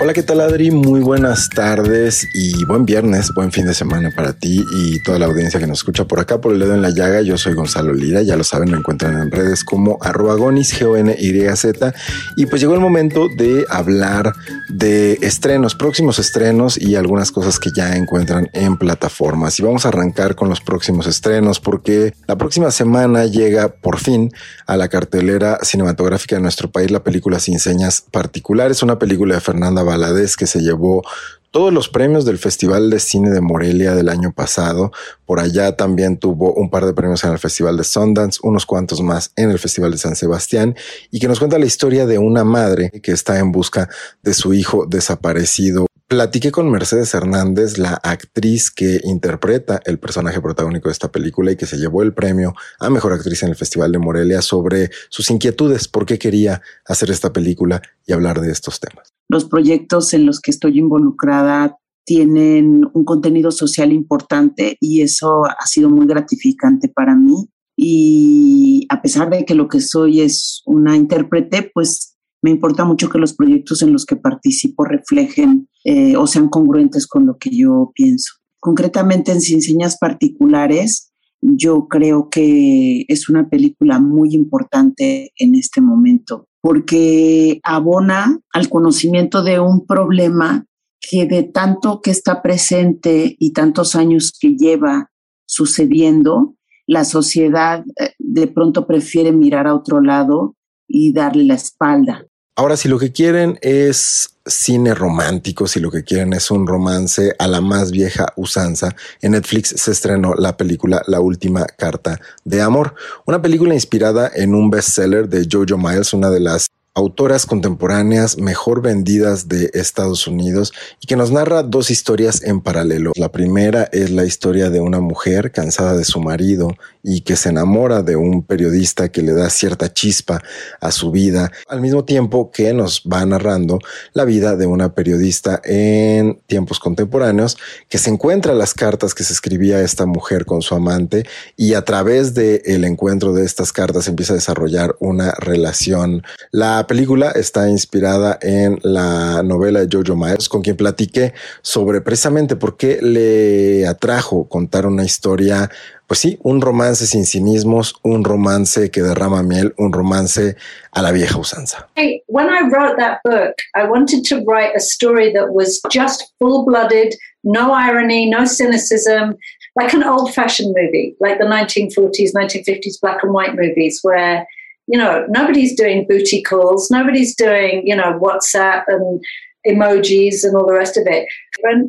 Hola, 0.00 0.12
¿qué 0.12 0.22
tal 0.22 0.40
Adri? 0.40 0.70
Muy 0.70 1.00
buenas 1.00 1.48
tardes 1.50 2.28
y 2.32 2.64
buen 2.66 2.86
viernes, 2.86 3.32
buen 3.34 3.50
fin 3.50 3.66
de 3.66 3.74
semana 3.74 4.12
para 4.14 4.32
ti 4.32 4.64
y 4.72 5.02
toda 5.02 5.18
la 5.18 5.26
audiencia 5.26 5.58
que 5.58 5.66
nos 5.66 5.78
escucha 5.78 6.04
por 6.04 6.20
acá 6.20 6.40
por 6.40 6.52
el 6.52 6.60
dedo 6.60 6.72
en 6.74 6.82
la 6.82 6.90
llaga. 6.90 7.20
Yo 7.20 7.36
soy 7.36 7.54
Gonzalo 7.54 7.92
Lira, 7.92 8.22
ya 8.22 8.36
lo 8.36 8.44
saben, 8.44 8.70
me 8.70 8.76
encuentran 8.76 9.20
en 9.20 9.32
redes 9.32 9.64
como 9.64 9.98
arroba 10.00 10.36
gonis, 10.36 10.72
G-O-N-Y-Z. 10.72 11.94
Y 12.36 12.46
pues 12.46 12.60
llegó 12.60 12.74
el 12.74 12.80
momento 12.80 13.26
de 13.36 13.66
hablar 13.68 14.34
de 14.68 15.18
estrenos, 15.20 15.74
próximos 15.74 16.20
estrenos 16.20 16.80
y 16.80 16.94
algunas 16.94 17.32
cosas 17.32 17.58
que 17.58 17.70
ya 17.74 17.96
encuentran 17.96 18.50
en 18.52 18.76
plataformas. 18.76 19.58
Y 19.58 19.64
vamos 19.64 19.84
a 19.84 19.88
arrancar 19.88 20.36
con 20.36 20.48
los 20.48 20.60
próximos 20.60 21.08
estrenos 21.08 21.58
porque 21.58 22.14
la 22.28 22.38
próxima 22.38 22.70
semana 22.70 23.26
llega 23.26 23.68
por 23.68 23.98
fin 23.98 24.30
a 24.68 24.76
la 24.76 24.86
cartelera 24.86 25.58
cinematográfica 25.62 26.36
de 26.36 26.42
nuestro 26.42 26.70
país 26.70 26.92
la 26.92 27.02
película 27.02 27.40
Sin 27.40 27.58
Señas 27.58 28.04
Particulares, 28.12 28.84
una 28.84 28.96
película 29.00 29.34
de 29.34 29.40
Fernanda 29.40 29.87
Valadez 29.88 30.36
que 30.36 30.46
se 30.46 30.60
llevó 30.60 31.02
todos 31.50 31.72
los 31.72 31.88
premios 31.88 32.24
del 32.24 32.38
Festival 32.38 32.90
de 32.90 33.00
Cine 33.00 33.30
de 33.30 33.40
Morelia 33.40 33.94
del 33.94 34.08
año 34.08 34.32
pasado. 34.32 34.92
Por 35.24 35.40
allá 35.40 35.76
también 35.76 36.18
tuvo 36.18 36.52
un 36.52 36.70
par 36.70 36.84
de 36.84 36.92
premios 36.92 37.24
en 37.24 37.32
el 37.32 37.38
Festival 37.38 37.76
de 37.76 37.84
Sundance, 37.84 38.40
unos 38.42 38.66
cuantos 38.66 39.00
más 39.00 39.32
en 39.36 39.50
el 39.50 39.58
Festival 39.58 39.92
de 39.92 39.98
San 39.98 40.16
Sebastián 40.16 40.76
y 41.10 41.20
que 41.20 41.28
nos 41.28 41.38
cuenta 41.38 41.58
la 41.58 41.66
historia 41.66 42.06
de 42.06 42.18
una 42.18 42.44
madre 42.44 42.90
que 43.02 43.12
está 43.12 43.38
en 43.38 43.52
busca 43.52 43.88
de 44.22 44.34
su 44.34 44.52
hijo 44.54 44.86
desaparecido. 44.86 45.86
Platiqué 46.06 46.50
con 46.50 46.70
Mercedes 46.70 47.12
Hernández, 47.12 47.76
la 47.76 48.00
actriz 48.02 48.70
que 48.70 49.00
interpreta 49.04 49.80
el 49.84 49.98
personaje 49.98 50.40
protagónico 50.40 50.88
de 50.88 50.92
esta 50.92 51.12
película 51.12 51.52
y 51.52 51.56
que 51.56 51.66
se 51.66 51.76
llevó 51.76 52.02
el 52.02 52.14
premio 52.14 52.54
a 52.78 52.88
Mejor 52.88 53.12
Actriz 53.12 53.42
en 53.42 53.50
el 53.50 53.56
Festival 53.56 53.92
de 53.92 53.98
Morelia 53.98 54.40
sobre 54.40 54.90
sus 55.10 55.30
inquietudes, 55.30 55.86
por 55.86 56.06
qué 56.06 56.18
quería 56.18 56.62
hacer 56.86 57.10
esta 57.10 57.30
película 57.32 57.82
y 58.06 58.14
hablar 58.14 58.40
de 58.40 58.50
estos 58.50 58.80
temas. 58.80 59.17
Los 59.28 59.44
proyectos 59.44 60.14
en 60.14 60.26
los 60.26 60.40
que 60.40 60.50
estoy 60.50 60.78
involucrada 60.78 61.76
tienen 62.04 62.88
un 62.94 63.04
contenido 63.04 63.50
social 63.50 63.92
importante 63.92 64.78
y 64.80 65.02
eso 65.02 65.44
ha 65.44 65.66
sido 65.66 65.90
muy 65.90 66.06
gratificante 66.06 66.88
para 66.88 67.14
mí. 67.14 67.48
Y 67.76 68.86
a 68.88 69.02
pesar 69.02 69.30
de 69.30 69.44
que 69.44 69.54
lo 69.54 69.68
que 69.68 69.80
soy 69.80 70.22
es 70.22 70.62
una 70.64 70.96
intérprete, 70.96 71.70
pues 71.72 72.14
Me 72.40 72.50
importa 72.50 72.84
mucho 72.84 73.08
que 73.08 73.18
los 73.18 73.34
proyectos 73.34 73.82
en 73.82 73.92
los 73.92 74.06
que 74.06 74.16
participo 74.16 74.84
reflejen 74.84 75.68
eh, 75.84 76.16
o 76.16 76.26
sean 76.26 76.48
congruentes 76.48 77.06
con 77.06 77.26
lo 77.26 77.36
que 77.36 77.50
yo 77.50 77.90
pienso. 77.94 78.34
Concretamente 78.60 79.32
en 79.32 79.40
Sin 79.40 79.60
Señas 79.60 79.98
Particulares, 79.98 81.12
yo 81.40 81.88
creo 81.88 82.28
que 82.30 83.04
es 83.08 83.28
una 83.28 83.48
película 83.48 83.98
muy 83.98 84.34
importante 84.34 85.32
en 85.36 85.54
este 85.54 85.80
momento 85.80 86.46
porque 86.68 87.60
abona 87.62 88.40
al 88.52 88.68
conocimiento 88.68 89.42
de 89.42 89.58
un 89.58 89.86
problema 89.86 90.66
que 91.00 91.24
de 91.24 91.42
tanto 91.42 92.02
que 92.02 92.10
está 92.10 92.42
presente 92.42 93.36
y 93.38 93.54
tantos 93.54 93.96
años 93.96 94.34
que 94.38 94.54
lleva 94.54 95.10
sucediendo, 95.46 96.56
la 96.86 97.06
sociedad 97.06 97.86
eh, 97.98 98.12
de 98.18 98.48
pronto 98.48 98.86
prefiere 98.86 99.32
mirar 99.32 99.66
a 99.66 99.74
otro 99.74 100.02
lado 100.02 100.56
y 100.86 101.14
darle 101.14 101.44
la 101.44 101.54
espalda. 101.54 102.26
Ahora, 102.58 102.76
si 102.76 102.88
lo 102.88 102.98
que 102.98 103.12
quieren 103.12 103.56
es 103.62 104.30
cine 104.44 104.92
romántico, 104.92 105.68
si 105.68 105.78
lo 105.78 105.92
que 105.92 106.02
quieren 106.02 106.32
es 106.32 106.50
un 106.50 106.66
romance 106.66 107.32
a 107.38 107.46
la 107.46 107.60
más 107.60 107.92
vieja 107.92 108.32
usanza, 108.34 108.96
en 109.22 109.30
Netflix 109.30 109.74
se 109.76 109.92
estrenó 109.92 110.34
la 110.34 110.56
película 110.56 111.00
La 111.06 111.20
Última 111.20 111.64
Carta 111.66 112.20
de 112.44 112.60
Amor, 112.60 112.96
una 113.26 113.40
película 113.40 113.74
inspirada 113.74 114.28
en 114.34 114.56
un 114.56 114.70
bestseller 114.70 115.28
de 115.28 115.46
Jojo 115.48 115.78
Miles, 115.78 116.12
una 116.12 116.30
de 116.30 116.40
las 116.40 116.66
autoras 116.98 117.46
contemporáneas 117.46 118.38
mejor 118.38 118.82
vendidas 118.82 119.46
de 119.46 119.70
Estados 119.72 120.26
Unidos 120.26 120.72
y 121.00 121.06
que 121.06 121.14
nos 121.14 121.30
narra 121.30 121.62
dos 121.62 121.92
historias 121.92 122.42
en 122.42 122.60
paralelo. 122.60 123.12
La 123.14 123.30
primera 123.30 123.84
es 123.92 124.10
la 124.10 124.24
historia 124.24 124.68
de 124.68 124.80
una 124.80 124.98
mujer 124.98 125.52
cansada 125.52 125.96
de 125.96 126.04
su 126.04 126.18
marido 126.20 126.74
y 127.04 127.20
que 127.20 127.36
se 127.36 127.50
enamora 127.50 128.02
de 128.02 128.16
un 128.16 128.42
periodista 128.42 129.10
que 129.10 129.22
le 129.22 129.32
da 129.32 129.48
cierta 129.48 129.92
chispa 129.92 130.42
a 130.80 130.90
su 130.90 131.12
vida, 131.12 131.52
al 131.68 131.80
mismo 131.80 132.04
tiempo 132.04 132.50
que 132.50 132.74
nos 132.74 133.02
va 133.02 133.24
narrando 133.24 133.78
la 134.12 134.24
vida 134.24 134.56
de 134.56 134.66
una 134.66 134.94
periodista 134.94 135.60
en 135.64 136.40
tiempos 136.46 136.80
contemporáneos 136.80 137.56
que 137.88 137.98
se 137.98 138.10
encuentra 138.10 138.54
las 138.54 138.74
cartas 138.74 139.14
que 139.14 139.22
se 139.22 139.32
escribía 139.32 139.80
esta 139.82 140.04
mujer 140.04 140.46
con 140.46 140.62
su 140.62 140.74
amante 140.74 141.24
y 141.56 141.74
a 141.74 141.84
través 141.84 142.34
del 142.34 142.60
el 142.64 142.84
encuentro 142.84 143.32
de 143.32 143.44
estas 143.44 143.72
cartas 143.72 144.08
empieza 144.08 144.32
a 144.32 144.36
desarrollar 144.36 144.96
una 144.98 145.30
relación. 145.38 146.24
La 146.50 146.87
película 146.88 147.30
está 147.30 147.68
inspirada 147.68 148.36
en 148.42 148.80
la 148.82 149.44
novela 149.44 149.78
de 149.78 149.88
Jojo 149.90 150.16
Miles, 150.16 150.48
con 150.48 150.62
quien 150.62 150.76
platiqué 150.76 151.32
sobre 151.62 152.00
precisamente 152.00 152.56
por 152.56 152.76
qué 152.76 152.98
le 153.00 153.86
atrajo 153.86 154.48
contar 154.48 154.86
una 154.86 155.04
historia, 155.04 155.70
pues 156.08 156.18
sí, 156.18 156.36
un 156.42 156.60
romance 156.60 157.06
sin 157.06 157.24
cinismos, 157.24 157.94
un 158.02 158.24
romance 158.24 158.90
que 158.90 159.02
derrama 159.02 159.44
miel, 159.44 159.72
un 159.78 159.92
romance 159.92 160.56
a 160.90 161.02
la 161.02 161.12
vieja 161.12 161.38
usanza. 161.38 161.88
When 162.26 162.48
I 162.48 162.68
wrote 162.68 162.96
that 162.98 163.20
book, 163.22 163.54
I 163.76 163.84
wanted 163.88 164.24
to 164.30 164.42
write 164.44 164.74
a 164.74 164.80
story 164.80 165.32
that 165.34 165.52
was 165.52 165.80
just 165.92 166.32
full-blooded, 166.40 167.14
no 167.44 167.72
irony, 167.72 168.28
no 168.28 168.44
cynicism, 168.46 169.36
like 169.76 169.94
an 169.94 170.02
old-fashioned 170.02 170.74
movie, 170.76 171.14
like 171.20 171.38
the 171.38 171.44
1940s, 171.44 172.32
1950s 172.34 173.00
black 173.00 173.22
and 173.22 173.32
white 173.32 173.54
movies 173.54 174.00
where 174.02 174.44
you 174.88 174.98
know, 174.98 175.26
nobody's 175.28 175.76
doing 175.76 176.06
booty 176.08 176.42
calls, 176.42 176.90
nobody's 176.90 177.36
doing, 177.36 177.86
you 177.86 177.94
know, 177.94 178.18
WhatsApp 178.18 178.84
and 178.88 179.22
emojis 179.66 180.44
and 180.44 180.56
all 180.56 180.66
the 180.66 180.72
rest 180.72 180.96
of 180.96 181.04
it. 181.06 181.28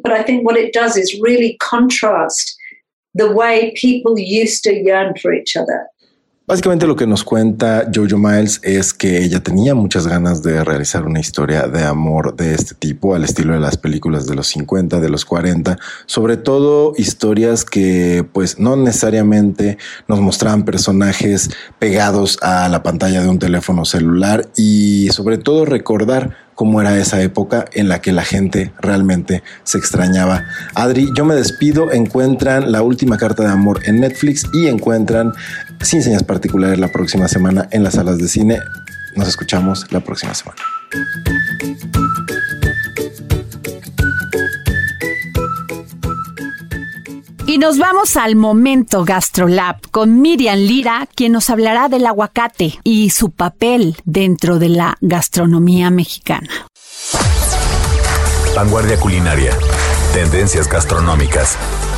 But 0.03 0.11
I 0.11 0.21
think 0.21 0.45
what 0.45 0.57
it 0.57 0.73
does 0.73 0.97
is 0.97 1.19
really 1.21 1.57
contrast 1.61 2.57
the 3.15 3.31
way 3.31 3.73
people 3.75 4.19
used 4.19 4.63
to 4.63 4.75
yearn 4.75 5.15
for 5.21 5.33
each 5.33 5.55
other. 5.55 5.87
Básicamente 6.49 6.87
lo 6.87 6.95
que 6.95 7.05
nos 7.05 7.23
cuenta 7.23 7.91
Jojo 7.93 8.17
Miles 8.17 8.59
es 8.63 8.91
que 8.91 9.23
ella 9.23 9.39
tenía 9.39 9.75
muchas 9.75 10.07
ganas 10.07 10.41
de 10.41 10.63
realizar 10.63 11.05
una 11.05 11.19
historia 11.19 11.67
de 11.67 11.83
amor 11.83 12.35
de 12.35 12.55
este 12.55 12.73
tipo, 12.73 13.13
al 13.13 13.23
estilo 13.23 13.53
de 13.53 13.59
las 13.59 13.77
películas 13.77 14.25
de 14.25 14.33
los 14.33 14.47
50, 14.47 14.99
de 14.99 15.09
los 15.09 15.25
40, 15.25 15.77
sobre 16.07 16.37
todo 16.37 16.93
historias 16.97 17.65
que 17.65 18.25
pues 18.33 18.57
no 18.57 18.75
necesariamente 18.75 19.77
nos 20.07 20.21
mostraban 20.21 20.65
personajes 20.65 21.51
pegados 21.77 22.39
a 22.41 22.67
la 22.67 22.81
pantalla 22.81 23.21
de 23.21 23.29
un 23.29 23.37
teléfono 23.37 23.85
celular 23.85 24.49
y 24.57 25.09
sobre 25.11 25.37
todo 25.37 25.65
recordar 25.65 26.35
cómo 26.59 26.81
era 26.81 26.97
esa 26.97 27.21
época 27.21 27.63
en 27.71 27.87
la 27.87 28.01
que 28.01 28.11
la 28.11 28.23
gente 28.23 28.73
realmente 28.81 29.43
se 29.63 29.77
extrañaba. 29.77 30.43
Adri, 30.75 31.09
yo 31.15 31.23
me 31.23 31.33
despido, 31.33 31.89
encuentran 31.93 32.73
la 32.73 32.81
última 32.81 33.15
carta 33.17 33.43
de 33.43 33.49
amor 33.49 33.79
en 33.85 34.01
Netflix 34.01 34.45
y 34.51 34.67
encuentran 34.67 35.31
sin 35.81 36.03
señas 36.03 36.23
particulares 36.23 36.79
la 36.79 36.91
próxima 36.91 37.27
semana 37.27 37.67
en 37.71 37.83
las 37.83 37.95
salas 37.95 38.17
de 38.17 38.27
cine. 38.27 38.59
Nos 39.15 39.27
escuchamos 39.27 39.91
la 39.91 39.99
próxima 40.01 40.33
semana. 40.33 40.61
Y 47.49 47.57
nos 47.57 47.79
vamos 47.79 48.15
al 48.15 48.35
momento 48.35 49.03
GastroLab 49.03 49.89
con 49.89 50.21
Miriam 50.21 50.59
Lira, 50.59 51.07
quien 51.15 51.31
nos 51.31 51.49
hablará 51.49 51.89
del 51.89 52.05
aguacate 52.05 52.79
y 52.83 53.09
su 53.09 53.31
papel 53.31 53.97
dentro 54.05 54.59
de 54.59 54.69
la 54.69 54.97
gastronomía 55.01 55.89
mexicana. 55.89 56.47
Vanguardia 58.55 58.99
culinaria, 58.99 59.57
tendencias 60.13 60.69
gastronómicas, 60.69 61.57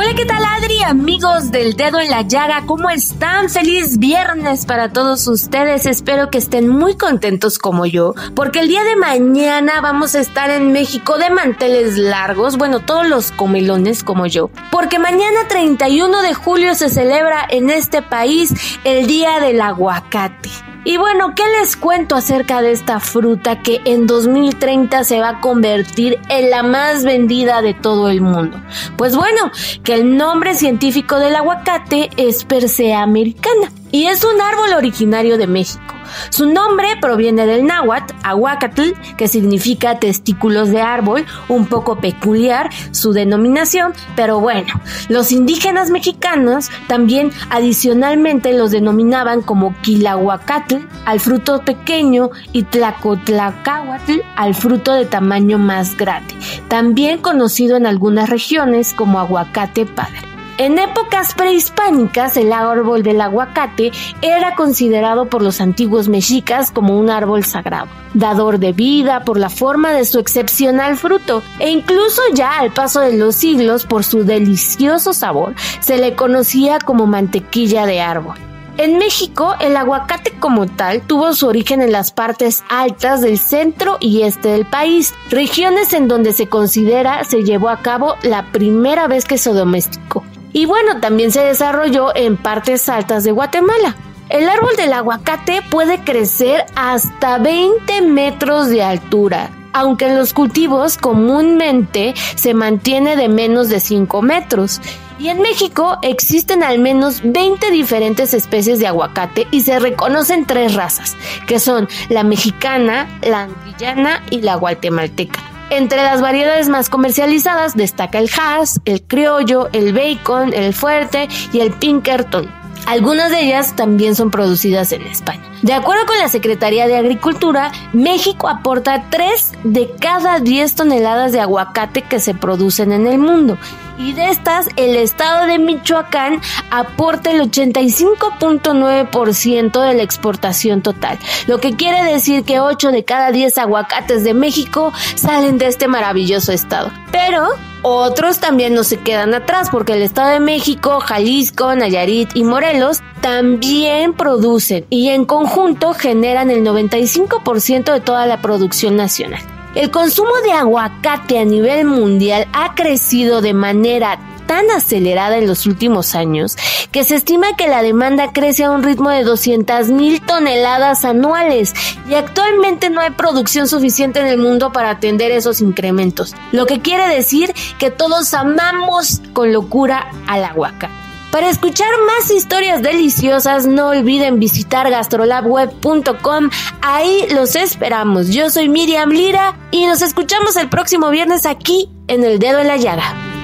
Hola, 0.00 0.14
¿qué 0.14 0.24
tal 0.26 0.44
Adri? 0.44 0.80
Amigos 0.84 1.50
del 1.50 1.74
dedo 1.74 1.98
en 1.98 2.08
la 2.08 2.22
llaga, 2.22 2.62
¿cómo 2.66 2.88
están? 2.88 3.50
Feliz 3.50 3.98
viernes 3.98 4.64
para 4.64 4.92
todos 4.92 5.26
ustedes. 5.26 5.86
Espero 5.86 6.30
que 6.30 6.38
estén 6.38 6.68
muy 6.68 6.96
contentos 6.96 7.58
como 7.58 7.84
yo, 7.84 8.14
porque 8.36 8.60
el 8.60 8.68
día 8.68 8.84
de 8.84 8.94
mañana 8.94 9.80
vamos 9.80 10.14
a 10.14 10.20
estar 10.20 10.50
en 10.50 10.70
México 10.70 11.18
de 11.18 11.30
manteles 11.30 11.98
largos, 11.98 12.58
bueno, 12.58 12.78
todos 12.78 13.08
los 13.08 13.32
comelones 13.32 14.04
como 14.04 14.26
yo, 14.26 14.50
porque 14.70 15.00
mañana 15.00 15.48
31 15.48 16.22
de 16.22 16.32
julio 16.32 16.76
se 16.76 16.90
celebra 16.90 17.44
en 17.50 17.68
este 17.68 18.00
país 18.00 18.54
el 18.84 19.08
Día 19.08 19.40
del 19.40 19.60
Aguacate. 19.60 20.67
Y 20.88 20.96
bueno, 20.96 21.34
¿qué 21.34 21.42
les 21.60 21.76
cuento 21.76 22.14
acerca 22.14 22.62
de 22.62 22.72
esta 22.72 22.98
fruta 22.98 23.60
que 23.60 23.82
en 23.84 24.06
2030 24.06 25.04
se 25.04 25.20
va 25.20 25.28
a 25.28 25.40
convertir 25.40 26.18
en 26.30 26.48
la 26.48 26.62
más 26.62 27.04
vendida 27.04 27.60
de 27.60 27.74
todo 27.74 28.08
el 28.08 28.22
mundo? 28.22 28.58
Pues 28.96 29.14
bueno, 29.14 29.50
que 29.84 29.92
el 29.92 30.16
nombre 30.16 30.54
científico 30.54 31.18
del 31.18 31.36
aguacate 31.36 32.08
es 32.16 32.46
Persea 32.46 33.02
americana 33.02 33.70
y 33.92 34.06
es 34.06 34.24
un 34.24 34.40
árbol 34.40 34.72
originario 34.78 35.36
de 35.36 35.46
México. 35.46 35.97
Su 36.30 36.46
nombre 36.46 36.88
proviene 37.00 37.46
del 37.46 37.66
náhuatl, 37.66 38.14
aguacatl, 38.22 38.92
que 39.16 39.28
significa 39.28 39.98
testículos 39.98 40.70
de 40.70 40.80
árbol, 40.80 41.24
un 41.48 41.66
poco 41.66 42.00
peculiar 42.00 42.70
su 42.90 43.12
denominación, 43.12 43.92
pero 44.16 44.40
bueno, 44.40 44.68
los 45.08 45.32
indígenas 45.32 45.90
mexicanos 45.90 46.70
también 46.86 47.30
adicionalmente 47.50 48.52
los 48.52 48.70
denominaban 48.70 49.42
como 49.42 49.74
quilahuacatl 49.82 50.76
al 51.04 51.20
fruto 51.20 51.64
pequeño 51.64 52.30
y 52.52 52.64
tlacotlacahuatl 52.64 54.20
al 54.36 54.54
fruto 54.54 54.94
de 54.94 55.04
tamaño 55.04 55.58
más 55.58 55.96
grande, 55.96 56.34
también 56.68 57.18
conocido 57.18 57.76
en 57.76 57.86
algunas 57.86 58.28
regiones 58.28 58.94
como 58.94 59.18
aguacate 59.18 59.86
padre. 59.86 60.37
En 60.58 60.76
épocas 60.76 61.34
prehispánicas, 61.34 62.36
el 62.36 62.52
árbol 62.52 63.04
del 63.04 63.20
aguacate 63.20 63.92
era 64.22 64.56
considerado 64.56 65.26
por 65.26 65.40
los 65.40 65.60
antiguos 65.60 66.08
mexicas 66.08 66.72
como 66.72 66.98
un 66.98 67.10
árbol 67.10 67.44
sagrado, 67.44 67.86
dador 68.12 68.58
de 68.58 68.72
vida 68.72 69.22
por 69.24 69.38
la 69.38 69.50
forma 69.50 69.92
de 69.92 70.04
su 70.04 70.18
excepcional 70.18 70.96
fruto, 70.96 71.44
e 71.60 71.70
incluso 71.70 72.22
ya 72.34 72.58
al 72.58 72.72
paso 72.72 72.98
de 72.98 73.16
los 73.16 73.36
siglos 73.36 73.86
por 73.86 74.02
su 74.02 74.24
delicioso 74.24 75.12
sabor, 75.12 75.54
se 75.78 75.96
le 75.96 76.16
conocía 76.16 76.80
como 76.80 77.06
mantequilla 77.06 77.86
de 77.86 78.00
árbol. 78.00 78.34
En 78.78 78.98
México, 78.98 79.54
el 79.60 79.76
aguacate 79.76 80.32
como 80.40 80.66
tal 80.66 81.02
tuvo 81.02 81.34
su 81.34 81.46
origen 81.46 81.82
en 81.82 81.92
las 81.92 82.10
partes 82.10 82.64
altas 82.68 83.20
del 83.20 83.38
centro 83.38 83.96
y 84.00 84.22
este 84.22 84.48
del 84.48 84.66
país, 84.66 85.14
regiones 85.30 85.92
en 85.92 86.08
donde 86.08 86.32
se 86.32 86.48
considera 86.48 87.22
se 87.22 87.44
llevó 87.44 87.68
a 87.68 87.80
cabo 87.80 88.16
la 88.24 88.50
primera 88.50 89.06
vez 89.06 89.24
que 89.24 89.38
se 89.38 89.52
domesticó. 89.52 90.24
Y 90.58 90.66
bueno, 90.66 90.98
también 90.98 91.30
se 91.30 91.40
desarrolló 91.40 92.12
en 92.16 92.36
partes 92.36 92.88
altas 92.88 93.22
de 93.22 93.30
Guatemala. 93.30 93.94
El 94.28 94.48
árbol 94.48 94.74
del 94.76 94.92
aguacate 94.92 95.62
puede 95.70 96.00
crecer 96.00 96.66
hasta 96.74 97.38
20 97.38 98.02
metros 98.02 98.68
de 98.68 98.82
altura. 98.82 99.50
aunque 99.72 100.06
en 100.06 100.18
los 100.18 100.32
cultivos 100.32 100.96
comúnmente 100.98 102.14
se 102.34 102.54
mantiene 102.54 103.14
de 103.14 103.28
menos 103.28 103.68
de 103.68 103.78
5 103.78 104.20
metros. 104.20 104.80
Y 105.20 105.28
en 105.28 105.40
México 105.40 105.98
existen 106.02 106.64
al 106.64 106.80
menos 106.80 107.20
20 107.22 107.70
diferentes 107.70 108.34
especies 108.34 108.80
de 108.80 108.88
aguacate 108.88 109.46
y 109.52 109.60
se 109.60 109.78
reconocen 109.78 110.44
tres 110.44 110.74
razas, 110.74 111.16
que 111.46 111.60
son 111.60 111.86
la 112.08 112.24
mexicana, 112.24 113.06
la 113.22 113.42
antillana 113.42 114.24
y 114.30 114.40
la 114.40 114.56
guatemalteca. 114.56 115.57
Entre 115.70 116.02
las 116.02 116.22
variedades 116.22 116.70
más 116.70 116.88
comercializadas 116.88 117.76
destaca 117.76 118.18
el 118.18 118.30
Hass, 118.30 118.80
el 118.86 119.02
criollo, 119.02 119.68
el 119.72 119.92
bacon, 119.92 120.54
el 120.54 120.72
fuerte 120.72 121.28
y 121.52 121.60
el 121.60 121.72
pinkerton. 121.72 122.57
Algunas 122.88 123.30
de 123.30 123.42
ellas 123.42 123.76
también 123.76 124.16
son 124.16 124.30
producidas 124.30 124.92
en 124.92 125.02
España. 125.02 125.42
De 125.60 125.74
acuerdo 125.74 126.06
con 126.06 126.16
la 126.16 126.30
Secretaría 126.30 126.86
de 126.86 126.96
Agricultura, 126.96 127.70
México 127.92 128.48
aporta 128.48 129.10
3 129.10 129.52
de 129.64 129.90
cada 130.00 130.40
10 130.40 130.74
toneladas 130.74 131.32
de 131.32 131.40
aguacate 131.40 132.00
que 132.00 132.18
se 132.18 132.32
producen 132.32 132.92
en 132.92 133.06
el 133.06 133.18
mundo. 133.18 133.58
Y 133.98 134.14
de 134.14 134.30
estas, 134.30 134.68
el 134.76 134.96
estado 134.96 135.44
de 135.44 135.58
Michoacán 135.58 136.40
aporta 136.70 137.30
el 137.30 137.42
85.9% 137.42 139.86
de 139.86 139.92
la 139.92 140.02
exportación 140.02 140.80
total, 140.80 141.18
lo 141.46 141.60
que 141.60 141.76
quiere 141.76 142.02
decir 142.04 142.44
que 142.44 142.58
8 142.58 142.90
de 142.90 143.04
cada 143.04 143.32
10 143.32 143.58
aguacates 143.58 144.24
de 144.24 144.32
México 144.32 144.94
salen 145.14 145.58
de 145.58 145.66
este 145.66 145.88
maravilloso 145.88 146.52
estado. 146.52 146.90
Pero 147.12 147.50
otros 147.82 148.38
también 148.38 148.74
no 148.74 148.84
se 148.84 148.98
quedan 148.98 149.34
atrás 149.34 149.68
porque 149.70 149.94
el 149.94 150.02
Estado 150.02 150.30
de 150.30 150.40
México, 150.40 151.00
Jalisco, 151.00 151.74
Nayarit 151.74 152.30
y 152.34 152.44
Morelos 152.44 153.00
también 153.20 154.14
producen 154.14 154.86
y 154.90 155.08
en 155.08 155.24
conjunto 155.24 155.94
generan 155.94 156.50
el 156.50 156.64
95% 156.64 157.92
de 157.92 158.00
toda 158.00 158.26
la 158.26 158.40
producción 158.40 158.96
nacional. 158.96 159.42
El 159.74 159.90
consumo 159.90 160.32
de 160.44 160.52
aguacate 160.52 161.38
a 161.38 161.44
nivel 161.44 161.84
mundial 161.84 162.48
ha 162.52 162.74
crecido 162.74 163.40
de 163.40 163.54
manera 163.54 164.18
tan 164.48 164.68
acelerada 164.70 165.36
en 165.36 165.46
los 165.46 165.66
últimos 165.66 166.16
años 166.16 166.56
que 166.90 167.04
se 167.04 167.14
estima 167.14 167.54
que 167.56 167.68
la 167.68 167.82
demanda 167.82 168.32
crece 168.32 168.64
a 168.64 168.70
un 168.72 168.82
ritmo 168.82 169.10
de 169.10 169.22
200 169.22 169.90
mil 169.90 170.20
toneladas 170.22 171.04
anuales 171.04 171.74
y 172.10 172.14
actualmente 172.14 172.90
no 172.90 173.00
hay 173.00 173.10
producción 173.10 173.68
suficiente 173.68 174.18
en 174.18 174.26
el 174.26 174.38
mundo 174.38 174.72
para 174.72 174.90
atender 174.90 175.30
esos 175.30 175.60
incrementos, 175.60 176.34
lo 176.50 176.66
que 176.66 176.80
quiere 176.80 177.06
decir 177.14 177.54
que 177.78 177.90
todos 177.90 178.34
amamos 178.34 179.20
con 179.34 179.52
locura 179.52 180.10
al 180.26 180.44
aguacate. 180.44 180.92
Para 181.30 181.50
escuchar 181.50 181.90
más 182.06 182.30
historias 182.30 182.80
deliciosas, 182.80 183.66
no 183.66 183.88
olviden 183.88 184.40
visitar 184.40 184.88
gastrolabweb.com. 184.90 186.48
Ahí 186.80 187.26
los 187.34 187.54
esperamos. 187.54 188.28
Yo 188.28 188.48
soy 188.48 188.70
Miriam 188.70 189.10
Lira 189.10 189.54
y 189.70 189.84
nos 189.84 190.00
escuchamos 190.00 190.56
el 190.56 190.70
próximo 190.70 191.10
viernes 191.10 191.44
aquí 191.44 191.90
en 192.06 192.24
El 192.24 192.38
Dedo 192.38 192.60
en 192.60 192.68
la 192.68 192.78
Llaga. 192.78 193.37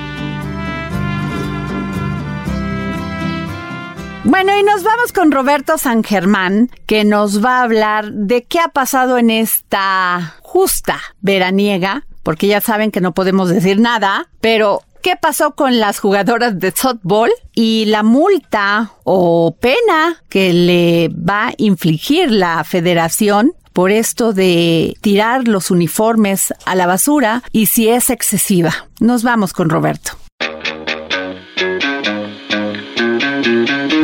Bueno, 4.24 4.58
y 4.58 4.62
nos 4.62 4.82
vamos 4.82 5.12
con 5.12 5.30
Roberto 5.30 5.76
San 5.76 6.02
Germán, 6.02 6.70
que 6.86 7.04
nos 7.04 7.44
va 7.44 7.58
a 7.58 7.62
hablar 7.62 8.10
de 8.10 8.42
qué 8.44 8.58
ha 8.58 8.68
pasado 8.68 9.18
en 9.18 9.28
esta 9.28 10.36
justa 10.40 10.98
veraniega, 11.20 12.06
porque 12.22 12.46
ya 12.46 12.62
saben 12.62 12.90
que 12.90 13.02
no 13.02 13.12
podemos 13.12 13.50
decir 13.50 13.78
nada, 13.78 14.28
pero 14.40 14.80
qué 15.02 15.16
pasó 15.20 15.54
con 15.54 15.78
las 15.78 15.98
jugadoras 15.98 16.58
de 16.58 16.72
softball 16.74 17.30
y 17.54 17.84
la 17.84 18.02
multa 18.02 18.92
o 19.04 19.54
pena 19.60 20.22
que 20.30 20.54
le 20.54 21.10
va 21.10 21.48
a 21.48 21.54
infligir 21.58 22.30
la 22.30 22.64
federación 22.64 23.52
por 23.74 23.90
esto 23.90 24.32
de 24.32 24.96
tirar 25.02 25.46
los 25.48 25.70
uniformes 25.70 26.54
a 26.64 26.74
la 26.74 26.86
basura 26.86 27.42
y 27.52 27.66
si 27.66 27.90
es 27.90 28.08
excesiva. 28.08 28.72
Nos 29.00 29.22
vamos 29.22 29.52
con 29.52 29.68
Roberto. 29.68 30.12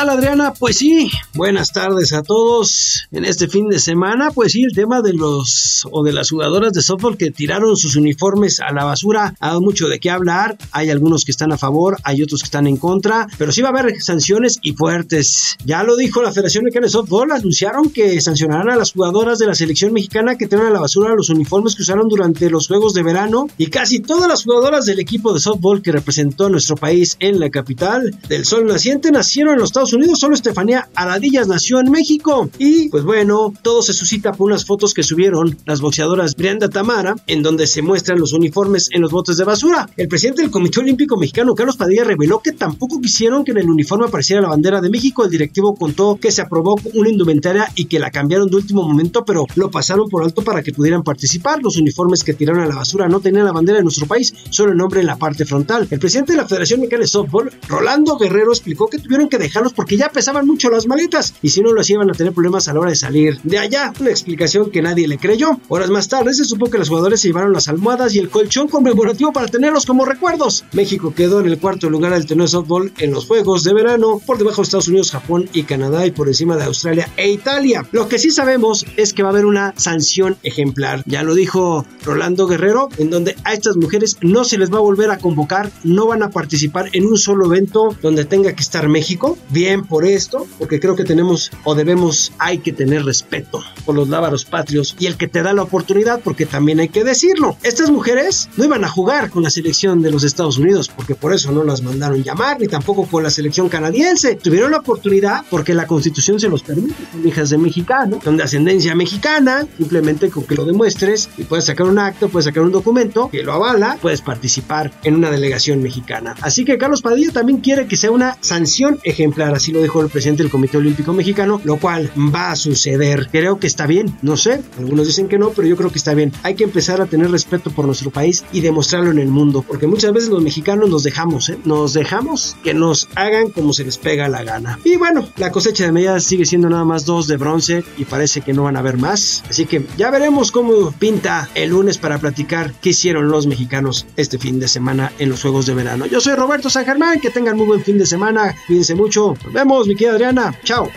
¿Qué 0.00 0.06
tal 0.06 0.16
Adriana? 0.16 0.54
Pues 0.58 0.78
sí, 0.78 1.10
buenas 1.34 1.72
tardes 1.72 2.14
a 2.14 2.22
todos. 2.22 3.06
En 3.12 3.26
este 3.26 3.48
fin 3.48 3.68
de 3.68 3.78
semana, 3.78 4.30
pues 4.30 4.52
sí, 4.52 4.62
el 4.62 4.72
tema 4.72 5.02
de 5.02 5.12
los 5.12 5.86
o 5.90 6.02
de 6.02 6.14
las 6.14 6.30
jugadoras 6.30 6.72
de 6.72 6.80
softball 6.80 7.18
que 7.18 7.30
tiraron 7.30 7.76
sus 7.76 7.96
uniformes 7.96 8.60
a 8.60 8.72
la 8.72 8.84
basura 8.84 9.34
ha 9.38 9.48
dado 9.48 9.60
mucho 9.60 9.88
de 9.88 10.00
qué 10.00 10.08
hablar. 10.08 10.56
Hay 10.72 10.88
algunos 10.88 11.26
que 11.26 11.32
están 11.32 11.52
a 11.52 11.58
favor, 11.58 11.98
hay 12.02 12.22
otros 12.22 12.40
que 12.40 12.46
están 12.46 12.66
en 12.66 12.78
contra, 12.78 13.26
pero 13.36 13.52
sí 13.52 13.60
va 13.60 13.68
a 13.68 13.72
haber 13.72 14.00
sanciones 14.00 14.58
y 14.62 14.72
fuertes. 14.72 15.58
Ya 15.66 15.82
lo 15.82 15.96
dijo 15.96 16.22
la 16.22 16.32
Federación 16.32 16.64
Mexicana 16.64 16.86
de 16.86 16.92
Softball, 16.92 17.32
anunciaron 17.32 17.90
que 17.90 18.22
sancionarán 18.22 18.70
a 18.70 18.76
las 18.76 18.92
jugadoras 18.92 19.38
de 19.38 19.48
la 19.48 19.54
selección 19.54 19.92
mexicana 19.92 20.36
que 20.36 20.46
tiraron 20.46 20.70
a 20.70 20.74
la 20.74 20.80
basura 20.80 21.14
los 21.14 21.28
uniformes 21.28 21.74
que 21.74 21.82
usaron 21.82 22.08
durante 22.08 22.48
los 22.48 22.68
Juegos 22.68 22.94
de 22.94 23.02
Verano 23.02 23.48
y 23.58 23.66
casi 23.66 24.00
todas 24.00 24.30
las 24.30 24.44
jugadoras 24.44 24.86
del 24.86 24.98
equipo 24.98 25.34
de 25.34 25.40
softball 25.40 25.82
que 25.82 25.92
representó 25.92 26.46
a 26.46 26.50
nuestro 26.50 26.76
país 26.76 27.18
en 27.20 27.38
la 27.38 27.50
capital 27.50 28.16
del 28.30 28.46
Sol 28.46 28.64
Naciente 28.64 29.10
nacieron 29.10 29.52
en 29.52 29.60
los 29.60 29.68
Estados 29.68 29.89
Unidos, 29.92 30.20
solo 30.20 30.34
Estefanía 30.34 30.88
Aradillas 30.94 31.48
nació 31.48 31.80
en 31.80 31.90
México. 31.90 32.50
Y 32.58 32.88
pues 32.88 33.04
bueno, 33.04 33.52
todo 33.62 33.82
se 33.82 33.92
suscita 33.92 34.32
por 34.32 34.48
unas 34.48 34.64
fotos 34.64 34.94
que 34.94 35.02
subieron 35.02 35.56
las 35.66 35.80
boxeadoras 35.80 36.36
Brianda 36.36 36.68
Tamara, 36.68 37.16
en 37.26 37.42
donde 37.42 37.66
se 37.66 37.82
muestran 37.82 38.18
los 38.18 38.32
uniformes 38.32 38.88
en 38.92 39.02
los 39.02 39.10
botes 39.10 39.36
de 39.36 39.44
basura. 39.44 39.88
El 39.96 40.08
presidente 40.08 40.42
del 40.42 40.50
Comité 40.50 40.80
Olímpico 40.80 41.16
Mexicano, 41.16 41.54
Carlos 41.54 41.76
Padilla, 41.76 42.04
reveló 42.04 42.40
que 42.40 42.52
tampoco 42.52 43.00
quisieron 43.00 43.44
que 43.44 43.52
en 43.52 43.58
el 43.58 43.70
uniforme 43.70 44.06
apareciera 44.06 44.42
la 44.42 44.48
bandera 44.48 44.80
de 44.80 44.90
México. 44.90 45.24
El 45.24 45.30
directivo 45.30 45.74
contó 45.74 46.18
que 46.20 46.30
se 46.30 46.42
aprobó 46.42 46.76
una 46.94 47.08
indumentaria 47.08 47.70
y 47.74 47.86
que 47.86 47.98
la 47.98 48.10
cambiaron 48.10 48.48
de 48.48 48.56
último 48.56 48.82
momento, 48.82 49.24
pero 49.24 49.46
lo 49.54 49.70
pasaron 49.70 50.08
por 50.08 50.22
alto 50.22 50.42
para 50.42 50.62
que 50.62 50.72
pudieran 50.72 51.02
participar. 51.02 51.62
Los 51.62 51.76
uniformes 51.76 52.24
que 52.24 52.34
tiraron 52.34 52.62
a 52.62 52.66
la 52.66 52.76
basura 52.76 53.08
no 53.08 53.20
tenían 53.20 53.44
la 53.44 53.52
bandera 53.52 53.78
de 53.78 53.84
nuestro 53.84 54.06
país, 54.06 54.34
solo 54.50 54.72
el 54.72 54.78
nombre 54.78 55.00
en 55.00 55.06
la 55.06 55.16
parte 55.16 55.44
frontal. 55.44 55.86
El 55.90 55.98
presidente 55.98 56.32
de 56.32 56.38
la 56.38 56.46
Federación 56.46 56.80
Mexicana 56.80 57.02
de 57.02 57.08
Softball, 57.08 57.50
Rolando 57.68 58.16
Guerrero, 58.16 58.52
explicó 58.52 58.88
que 58.88 58.98
tuvieron 58.98 59.28
que 59.28 59.38
dejarlos 59.38 59.72
porque 59.80 59.96
ya 59.96 60.10
pesaban 60.10 60.46
mucho 60.46 60.68
las 60.68 60.86
maletas 60.86 61.32
y 61.40 61.48
si 61.48 61.62
no 61.62 61.72
lo 61.72 61.80
hacían 61.80 62.10
a 62.10 62.12
tener 62.12 62.34
problemas 62.34 62.68
a 62.68 62.74
la 62.74 62.80
hora 62.80 62.90
de 62.90 62.96
salir 62.96 63.40
de 63.44 63.58
allá. 63.58 63.94
Una 63.98 64.10
explicación 64.10 64.70
que 64.70 64.82
nadie 64.82 65.08
le 65.08 65.16
creyó. 65.16 65.58
Horas 65.68 65.88
más 65.88 66.06
tarde 66.06 66.34
se 66.34 66.44
supo 66.44 66.68
que 66.68 66.76
los 66.76 66.90
jugadores 66.90 67.22
se 67.22 67.28
llevaron 67.28 67.54
las 67.54 67.66
almohadas 67.66 68.14
y 68.14 68.18
el 68.18 68.28
colchón 68.28 68.68
conmemorativo 68.68 69.32
para 69.32 69.48
tenerlos 69.48 69.86
como 69.86 70.04
recuerdos. 70.04 70.66
México 70.72 71.14
quedó 71.14 71.40
en 71.40 71.46
el 71.46 71.58
cuarto 71.58 71.88
lugar 71.88 72.12
del 72.12 72.26
torneo 72.26 72.44
de 72.44 72.50
softball 72.50 72.92
en 72.98 73.10
los 73.10 73.24
Juegos 73.24 73.64
de 73.64 73.72
Verano, 73.72 74.20
por 74.26 74.36
debajo 74.36 74.58
de 74.60 74.64
Estados 74.64 74.88
Unidos, 74.88 75.12
Japón 75.12 75.48
y 75.54 75.62
Canadá 75.62 76.04
y 76.04 76.10
por 76.10 76.28
encima 76.28 76.58
de 76.58 76.64
Australia 76.64 77.08
e 77.16 77.30
Italia. 77.30 77.86
Lo 77.90 78.06
que 78.06 78.18
sí 78.18 78.30
sabemos 78.30 78.84
es 78.98 79.14
que 79.14 79.22
va 79.22 79.30
a 79.30 79.32
haber 79.32 79.46
una 79.46 79.72
sanción 79.78 80.36
ejemplar. 80.42 81.02
Ya 81.06 81.22
lo 81.22 81.34
dijo 81.34 81.86
Rolando 82.04 82.46
Guerrero, 82.46 82.90
en 82.98 83.08
donde 83.08 83.34
a 83.44 83.54
estas 83.54 83.78
mujeres 83.78 84.18
no 84.20 84.44
se 84.44 84.58
les 84.58 84.70
va 84.70 84.76
a 84.76 84.82
volver 84.82 85.10
a 85.10 85.16
convocar, 85.16 85.72
no 85.84 86.06
van 86.06 86.22
a 86.22 86.28
participar 86.28 86.90
en 86.92 87.06
un 87.06 87.16
solo 87.16 87.46
evento 87.46 87.96
donde 88.02 88.26
tenga 88.26 88.52
que 88.52 88.62
estar 88.62 88.86
México. 88.90 89.38
Bien 89.48 89.69
por 89.78 90.04
esto, 90.04 90.46
porque 90.58 90.80
creo 90.80 90.96
que 90.96 91.04
tenemos 91.04 91.50
o 91.64 91.74
debemos, 91.74 92.32
hay 92.38 92.58
que 92.58 92.72
tener 92.72 93.04
respeto 93.04 93.62
por 93.84 93.94
los 93.94 94.08
lábaros 94.08 94.44
patrios 94.44 94.96
y 94.98 95.06
el 95.06 95.16
que 95.16 95.28
te 95.28 95.42
da 95.42 95.52
la 95.52 95.62
oportunidad, 95.62 96.20
porque 96.20 96.46
también 96.46 96.80
hay 96.80 96.88
que 96.88 97.04
decirlo. 97.04 97.56
Estas 97.62 97.90
mujeres 97.90 98.48
no 98.56 98.64
iban 98.64 98.84
a 98.84 98.88
jugar 98.88 99.30
con 99.30 99.42
la 99.42 99.50
selección 99.50 100.02
de 100.02 100.10
los 100.10 100.24
Estados 100.24 100.58
Unidos, 100.58 100.90
porque 100.94 101.14
por 101.14 101.32
eso 101.32 101.52
no 101.52 101.64
las 101.64 101.82
mandaron 101.82 102.22
llamar, 102.22 102.60
ni 102.60 102.66
tampoco 102.66 103.06
con 103.06 103.22
la 103.22 103.30
selección 103.30 103.68
canadiense. 103.68 104.36
Tuvieron 104.36 104.70
la 104.72 104.78
oportunidad 104.78 105.44
porque 105.50 105.74
la 105.74 105.86
constitución 105.86 106.40
se 106.40 106.48
los 106.48 106.62
permite, 106.62 106.94
son 107.12 107.26
hijas 107.26 107.50
de 107.50 107.58
mexicano, 107.58 108.20
son 108.22 108.36
de 108.36 108.42
ascendencia 108.42 108.94
mexicana, 108.94 109.66
simplemente 109.76 110.30
con 110.30 110.44
que 110.44 110.54
lo 110.54 110.64
demuestres 110.64 111.28
y 111.36 111.44
puedes 111.44 111.66
sacar 111.66 111.86
un 111.86 111.98
acto, 111.98 112.28
puedes 112.28 112.46
sacar 112.46 112.62
un 112.62 112.72
documento 112.72 113.30
que 113.30 113.42
lo 113.42 113.52
avala, 113.52 113.98
puedes 114.00 114.20
participar 114.20 114.92
en 115.04 115.14
una 115.14 115.30
delegación 115.30 115.82
mexicana. 115.82 116.34
Así 116.40 116.64
que 116.64 116.78
Carlos 116.78 117.02
Padilla 117.02 117.32
también 117.32 117.60
quiere 117.60 117.86
que 117.86 117.96
sea 117.96 118.10
una 118.10 118.36
sanción 118.40 118.98
ejemplar, 119.04 119.54
así 119.60 119.72
lo 119.72 119.82
dijo 119.82 120.00
el 120.00 120.08
presidente 120.08 120.42
del 120.42 120.50
Comité 120.50 120.78
Olímpico 120.78 121.12
Mexicano, 121.12 121.60
lo 121.64 121.76
cual 121.76 122.10
va 122.34 122.50
a 122.50 122.56
suceder. 122.56 123.28
Creo 123.30 123.58
que 123.58 123.66
está 123.66 123.86
bien, 123.86 124.16
no 124.22 124.38
sé, 124.38 124.62
algunos 124.78 125.06
dicen 125.06 125.28
que 125.28 125.38
no, 125.38 125.50
pero 125.50 125.68
yo 125.68 125.76
creo 125.76 125.92
que 125.92 125.98
está 125.98 126.14
bien. 126.14 126.32
Hay 126.42 126.54
que 126.54 126.64
empezar 126.64 127.02
a 127.02 127.06
tener 127.06 127.30
respeto 127.30 127.70
por 127.70 127.84
nuestro 127.84 128.10
país 128.10 128.42
y 128.52 128.62
demostrarlo 128.62 129.10
en 129.10 129.18
el 129.18 129.28
mundo, 129.28 129.62
porque 129.66 129.86
muchas 129.86 130.14
veces 130.14 130.30
los 130.30 130.42
mexicanos 130.42 130.88
nos 130.88 131.02
dejamos, 131.02 131.50
¿eh? 131.50 131.58
nos 131.66 131.92
dejamos 131.92 132.56
que 132.64 132.72
nos 132.72 133.08
hagan 133.16 133.50
como 133.50 133.74
se 133.74 133.84
les 133.84 133.98
pega 133.98 134.30
la 134.30 134.42
gana. 134.42 134.78
Y 134.82 134.96
bueno, 134.96 135.28
la 135.36 135.52
cosecha 135.52 135.84
de 135.84 135.92
medallas 135.92 136.24
sigue 136.24 136.46
siendo 136.46 136.70
nada 136.70 136.86
más 136.86 137.04
dos 137.04 137.26
de 137.26 137.36
bronce 137.36 137.84
y 137.98 138.06
parece 138.06 138.40
que 138.40 138.54
no 138.54 138.62
van 138.62 138.76
a 138.76 138.80
haber 138.80 138.96
más. 138.96 139.44
Así 139.50 139.66
que 139.66 139.84
ya 139.98 140.10
veremos 140.10 140.52
cómo 140.52 140.90
pinta 140.92 141.50
el 141.54 141.70
lunes 141.70 141.98
para 141.98 142.18
platicar 142.18 142.72
qué 142.80 142.90
hicieron 142.90 143.28
los 143.28 143.46
mexicanos 143.46 144.06
este 144.16 144.38
fin 144.38 144.58
de 144.58 144.68
semana 144.68 145.12
en 145.18 145.28
los 145.28 145.42
Juegos 145.42 145.66
de 145.66 145.74
Verano. 145.74 146.06
Yo 146.06 146.18
soy 146.20 146.34
Roberto 146.34 146.70
San 146.70 146.86
Germán, 146.86 147.20
que 147.20 147.28
tengan 147.28 147.58
muy 147.58 147.66
buen 147.66 147.84
fin 147.84 147.98
de 147.98 148.06
semana, 148.06 148.54
cuídense 148.66 148.94
mucho, 148.94 149.34
nos 149.44 149.52
vemos, 149.52 149.86
mi 149.86 149.94
querida 149.94 150.12
Adriana. 150.12 150.54
Chao. 150.64 150.90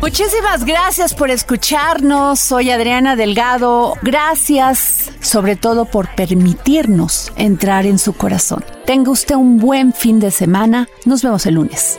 Muchísimas 0.00 0.64
gracias 0.64 1.14
por 1.14 1.30
escucharnos. 1.30 2.40
Soy 2.40 2.70
Adriana 2.70 3.16
Delgado. 3.16 3.94
Gracias 4.02 5.10
sobre 5.20 5.56
todo 5.56 5.84
por 5.84 6.14
permitirnos 6.14 7.32
entrar 7.36 7.86
en 7.86 7.98
su 7.98 8.14
corazón. 8.14 8.64
Tenga 8.86 9.10
usted 9.10 9.34
un 9.34 9.58
buen 9.58 9.92
fin 9.92 10.18
de 10.18 10.30
semana. 10.30 10.88
Nos 11.04 11.22
vemos 11.22 11.46
el 11.46 11.54
lunes. 11.54 11.98